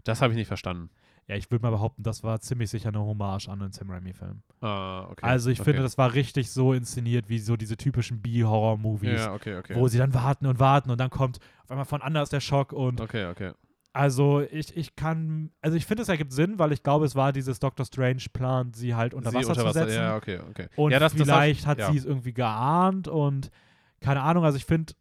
[0.05, 0.91] Das habe ich nicht verstanden.
[1.27, 4.43] ja, ich würde mal behaupten, das war ziemlich sicher eine Hommage an den Sam Raimi-Film.
[4.61, 5.25] Ah, okay.
[5.25, 5.71] Also ich okay.
[5.71, 9.75] finde, das war richtig so inszeniert, wie so diese typischen B-Horror-Movies, Ja, okay, okay.
[9.77, 12.73] wo sie dann warten und warten und dann kommt auf einmal von anders der Schock
[12.75, 13.53] und okay, okay.
[13.97, 17.33] Also ich, ich kann, also ich finde, es ergibt Sinn, weil ich glaube, es war
[17.33, 19.95] dieses Doctor Strange-Plan, sie halt unter Sie Wasser zu setzen.
[19.95, 20.67] Ja, okay, okay.
[20.75, 21.93] Und ja, das, das vielleicht ich- hat ja.
[21.93, 23.51] sie es irgendwie geahnt und
[24.01, 24.95] keine Ahnung, also ich finde,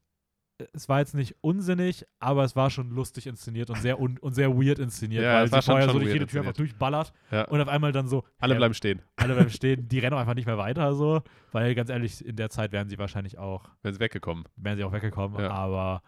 [0.74, 4.34] es war jetzt nicht unsinnig, aber es war schon lustig inszeniert und sehr, un und
[4.34, 7.46] sehr weird inszeniert, Ja, weil es sie vorher so durch jede Tür einfach durchballert Ja.
[7.46, 10.36] und auf einmal dann so, Alle bleiben stehen, alle bleiben stehen, die rennen auch einfach
[10.36, 13.92] nicht mehr weiter so, weil ganz ehrlich, in der Zeit wären sie wahrscheinlich auch wenn
[13.96, 14.44] sie weggekommen.
[14.56, 15.50] wären sie auch weggekommen, Ja.
[15.50, 16.04] aber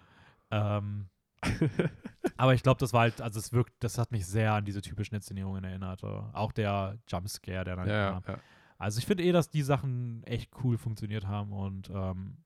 [0.52, 1.08] ähm,
[2.38, 4.82] aber ich glaube, das war halt, also es wirkt, das hat mich sehr an diese
[4.82, 6.04] typischen Inszenierungen erinnert.
[6.04, 8.24] Auch der Jumpscare, der dann Ja, kam.
[8.28, 8.40] ja.
[8.78, 12.38] Also ich finde eh, dass die Sachen echt cool funktioniert haben und ähm,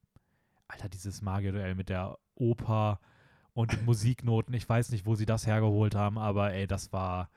[0.67, 2.99] Alter, dieses Magierduell mit der Oper
[3.53, 7.29] und den Musiknoten, ich weiß nicht, wo sie das hergeholt haben, aber ey, das war,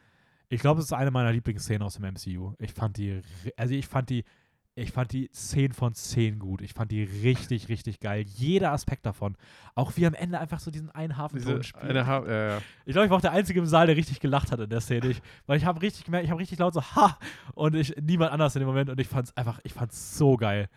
[0.50, 2.54] ich glaube, es ist eine meiner Lieblingsszenen aus dem MCU.
[2.58, 3.22] Ich fand die,
[3.56, 4.24] also ich fand die,
[4.74, 6.62] ich fand die 10 von 10 gut.
[6.62, 8.24] Ich fand die richtig, richtig geil.
[8.26, 9.36] Jeder Aspekt davon.
[9.74, 12.06] Auch wie am Ende einfach so diesen einen Hafenton spielt.
[12.06, 12.58] ha ja.
[12.86, 14.80] Ich glaube, ich war auch der Einzige im Saal, der richtig gelacht hat in der
[14.80, 15.08] Szene.
[15.08, 17.18] Ich, weil ich habe richtig gemerkt, ich habe richtig laut so ha
[17.54, 20.68] und ich niemand anders in dem Moment und ich fand's einfach, ich fand's so geil.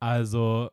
[0.00, 0.70] Also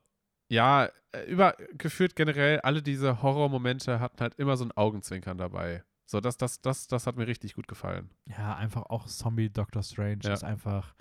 [0.50, 5.84] ja, äh, über gefühlt generell alle diese Horrormomente hatten halt immer so ein Augenzwinkern dabei.
[6.06, 8.10] So, das, das, das, das hat mir richtig gut gefallen.
[8.26, 10.34] ja, einfach auch Zombie Doctor Strange Ja.
[10.34, 10.96] ist einfach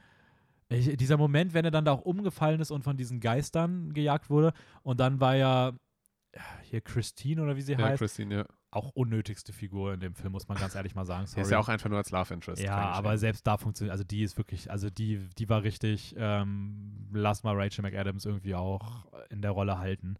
[0.68, 4.30] ich, dieser Moment, wenn er dann da auch umgefallen ist und von diesen Geistern gejagt
[4.30, 4.52] wurde
[4.82, 5.72] und dann war ja
[6.34, 8.44] ja, hier Christine oder wie sie Ja, heißt, Christine, ja.
[8.70, 11.26] auch unnötigste Figur in dem Film, muss man ganz ehrlich mal sagen.
[11.26, 11.43] Sie Sorry.
[11.43, 12.62] ist ja auch einfach nur als Love Interest.
[12.62, 17.09] Ja, aber selbst da funktioniert, also die ist wirklich, also die, die war richtig, ähm,
[17.12, 20.16] lass mal Rachel McAdams irgendwie auch in der Rolle halten.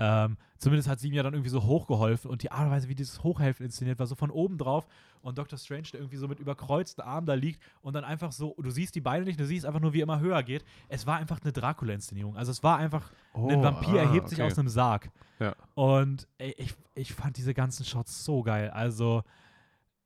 [0.00, 2.88] Ähm, zumindest hat sie ihm ja dann irgendwie so hochgeholfen und die Art und Weise,
[2.88, 4.88] wie dieses Hochhelfen inszeniert war, so von oben drauf
[5.22, 5.56] und Dr.
[5.56, 8.96] Strange, der irgendwie so mit überkreuzten Armen da liegt und dann einfach so, du siehst
[8.96, 10.64] die Beine nicht, du siehst einfach nur, wie er immer höher geht.
[10.88, 12.36] Es war einfach eine Dracula-Inszenierung.
[12.36, 14.50] Also es war einfach, ein Vampir ah, erhebt sich okay.
[14.50, 15.10] aus einem Sarg.
[15.38, 15.54] Ja.
[15.74, 18.70] Und ich, ich fand diese ganzen Shots so geil.
[18.70, 19.22] Also,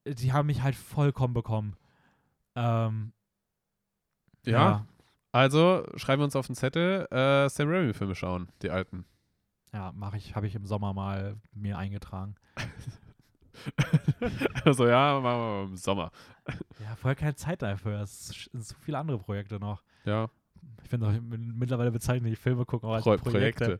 [0.04, 1.76] die haben mich halt vollkommen bekommen.
[2.54, 3.12] Ähm,
[4.44, 4.86] Ja,
[5.32, 9.04] also schreiben wir uns auf den Zettel, äh, Sam Raimi-Filme schauen, die alten.
[9.72, 12.34] Ja, mache ich, habe ich im Sommer mal mir eingetragen.
[14.64, 16.10] also ja, machen wir im Sommer.
[16.80, 18.00] Ja, vorher keine Zeit dafür.
[18.00, 19.82] Es sind so viele andere Projekte noch.
[20.04, 20.28] Ja,
[20.82, 23.64] Ich finde auch mittlerweile bezeichne ich Filme gucken auch als Pro Projekte.
[23.64, 23.78] Projekte.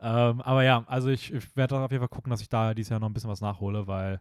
[0.00, 2.90] Ähm, aber ja, also ich, ich werde auf jeden Fall gucken, dass ich da dieses
[2.90, 4.20] Jahr noch ein bisschen was nachhole, weil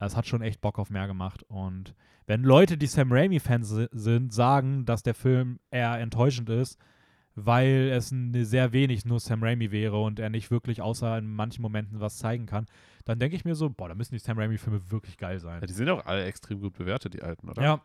[0.00, 1.42] Es hat schon echt Bock auf mehr gemacht.
[1.48, 1.94] Und
[2.26, 6.78] wenn Leute, die Sam Raimi-Fans si- sind, sagen, dass der Film eher enttäuschend ist,
[7.44, 11.32] weil es n- sehr wenig nur Sam Raimi wäre und er nicht wirklich außer in
[11.34, 12.66] manchen Momenten was zeigen kann,
[13.04, 15.60] dann denke ich mir so, boah, da müssen die Sam Raimi-Filme wirklich geil sein.
[15.60, 17.62] Ja, die sind auch alle extrem gut bewertet, die alten, oder?
[17.62, 17.80] Ja.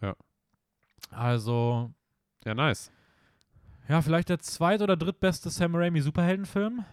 [0.00, 0.16] Ja.
[1.10, 1.92] Also,
[2.44, 2.90] Ja, nice.
[3.88, 6.84] ja, vielleicht der zweit- oder drittbeste Sam Raimi-Superheldenfilm.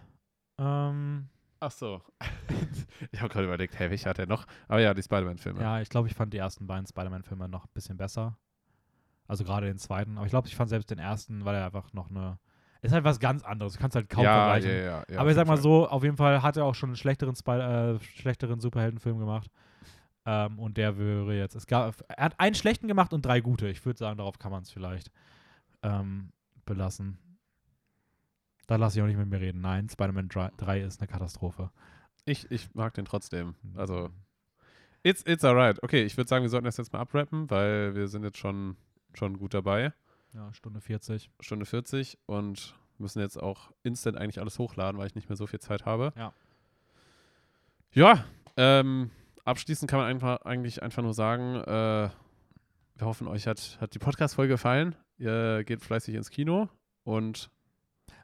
[0.58, 1.28] Ähm,
[1.60, 2.02] Ach so.
[3.12, 4.46] ich habe gerade überlegt, hey, welcher hat er noch?
[4.68, 5.60] Aber ja, die Spider-Man-Filme.
[5.60, 8.36] Ja, ich glaube, ich fand die ersten beiden Spider-Man-Filme noch ein bisschen besser.
[9.32, 10.18] Also gerade den zweiten.
[10.18, 12.38] Aber ich glaube, ich fand selbst den ersten, weil er einfach noch eine.
[12.82, 13.72] Ist halt was ganz anderes.
[13.72, 14.70] Du kannst halt kaum ja, vergleichen.
[14.70, 15.62] ja, ja, ja, Aber ich sag mal Fall.
[15.62, 19.50] so, auf jeden Fall hat er auch schon einen schlechteren, Spy äh, schlechteren Superheldenfilm gemacht.
[20.26, 21.54] Ähm, und der wäre jetzt.
[21.54, 23.68] Es gab, er hat einen schlechten gemacht und drei gute.
[23.68, 25.10] Ich würde sagen, darauf kann man es vielleicht
[25.82, 26.30] ähm,
[26.66, 27.16] belassen.
[28.66, 29.62] Da lasse ich auch nicht mit mir reden.
[29.62, 31.70] Nein, Spider-Man 3 3 ist eine Katastrophe.
[32.24, 33.54] Ich, ich mag den trotzdem.
[33.62, 33.78] Mhm.
[33.78, 34.10] Also,
[35.02, 35.82] it's, it's alright.
[35.82, 38.76] Okay, ich würde sagen, wir sollten das jetzt mal abrappen, weil wir sind jetzt schon,
[39.14, 39.92] schon gut dabei.
[40.32, 41.30] Ja, Stunde 40.
[41.40, 45.46] Stunde 40 und müssen jetzt auch instant eigentlich alles hochladen, weil ich nicht mehr so
[45.46, 46.12] viel Zeit habe.
[46.16, 46.32] Ja.
[47.94, 48.24] Ja,
[48.56, 49.10] ähm,
[49.44, 52.08] abschließend kann man einfach, eigentlich einfach nur sagen, äh,
[52.96, 54.94] wir hoffen, euch hat, hat die Podcast-Folge gefallen.
[55.18, 56.68] Ihr geht fleißig ins Kino
[57.04, 57.50] und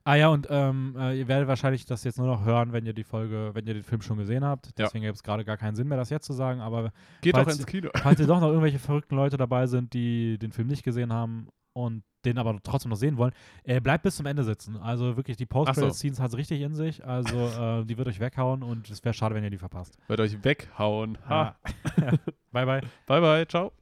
[0.04, 2.92] Ah ja, und ähm, äh, ihr werdet wahrscheinlich das jetzt nur noch hören, wenn ihr
[2.92, 4.66] die Folge, wenn ihr den Film schon gesehen habt.
[4.66, 4.72] Ja.
[4.86, 6.60] Deswegen gibt es gerade gar keinen Sinn mehr, das jetzt zu sagen.
[6.60, 7.90] Aber geht Falls auch ins Kino.
[7.94, 11.48] falls ihr doch noch irgendwelche verrückten Leute dabei sind, die den Film nicht gesehen haben
[11.72, 14.76] und den aber trotzdem noch sehen wollen, äh, bleibt bis zum Ende sitzen.
[14.76, 15.90] Also wirklich, die post so.
[15.90, 17.04] scenes hat es richtig in sich.
[17.04, 17.36] Also
[17.80, 19.96] äh, die wird euch weghauen und es wäre schade, wenn ihr die verpasst.
[20.08, 21.18] Wird euch weghauen.
[21.28, 21.56] Ha.
[22.00, 22.10] Ja.
[22.52, 22.80] bye, bye.
[23.06, 23.46] Bye, bye.
[23.46, 23.72] Ciao.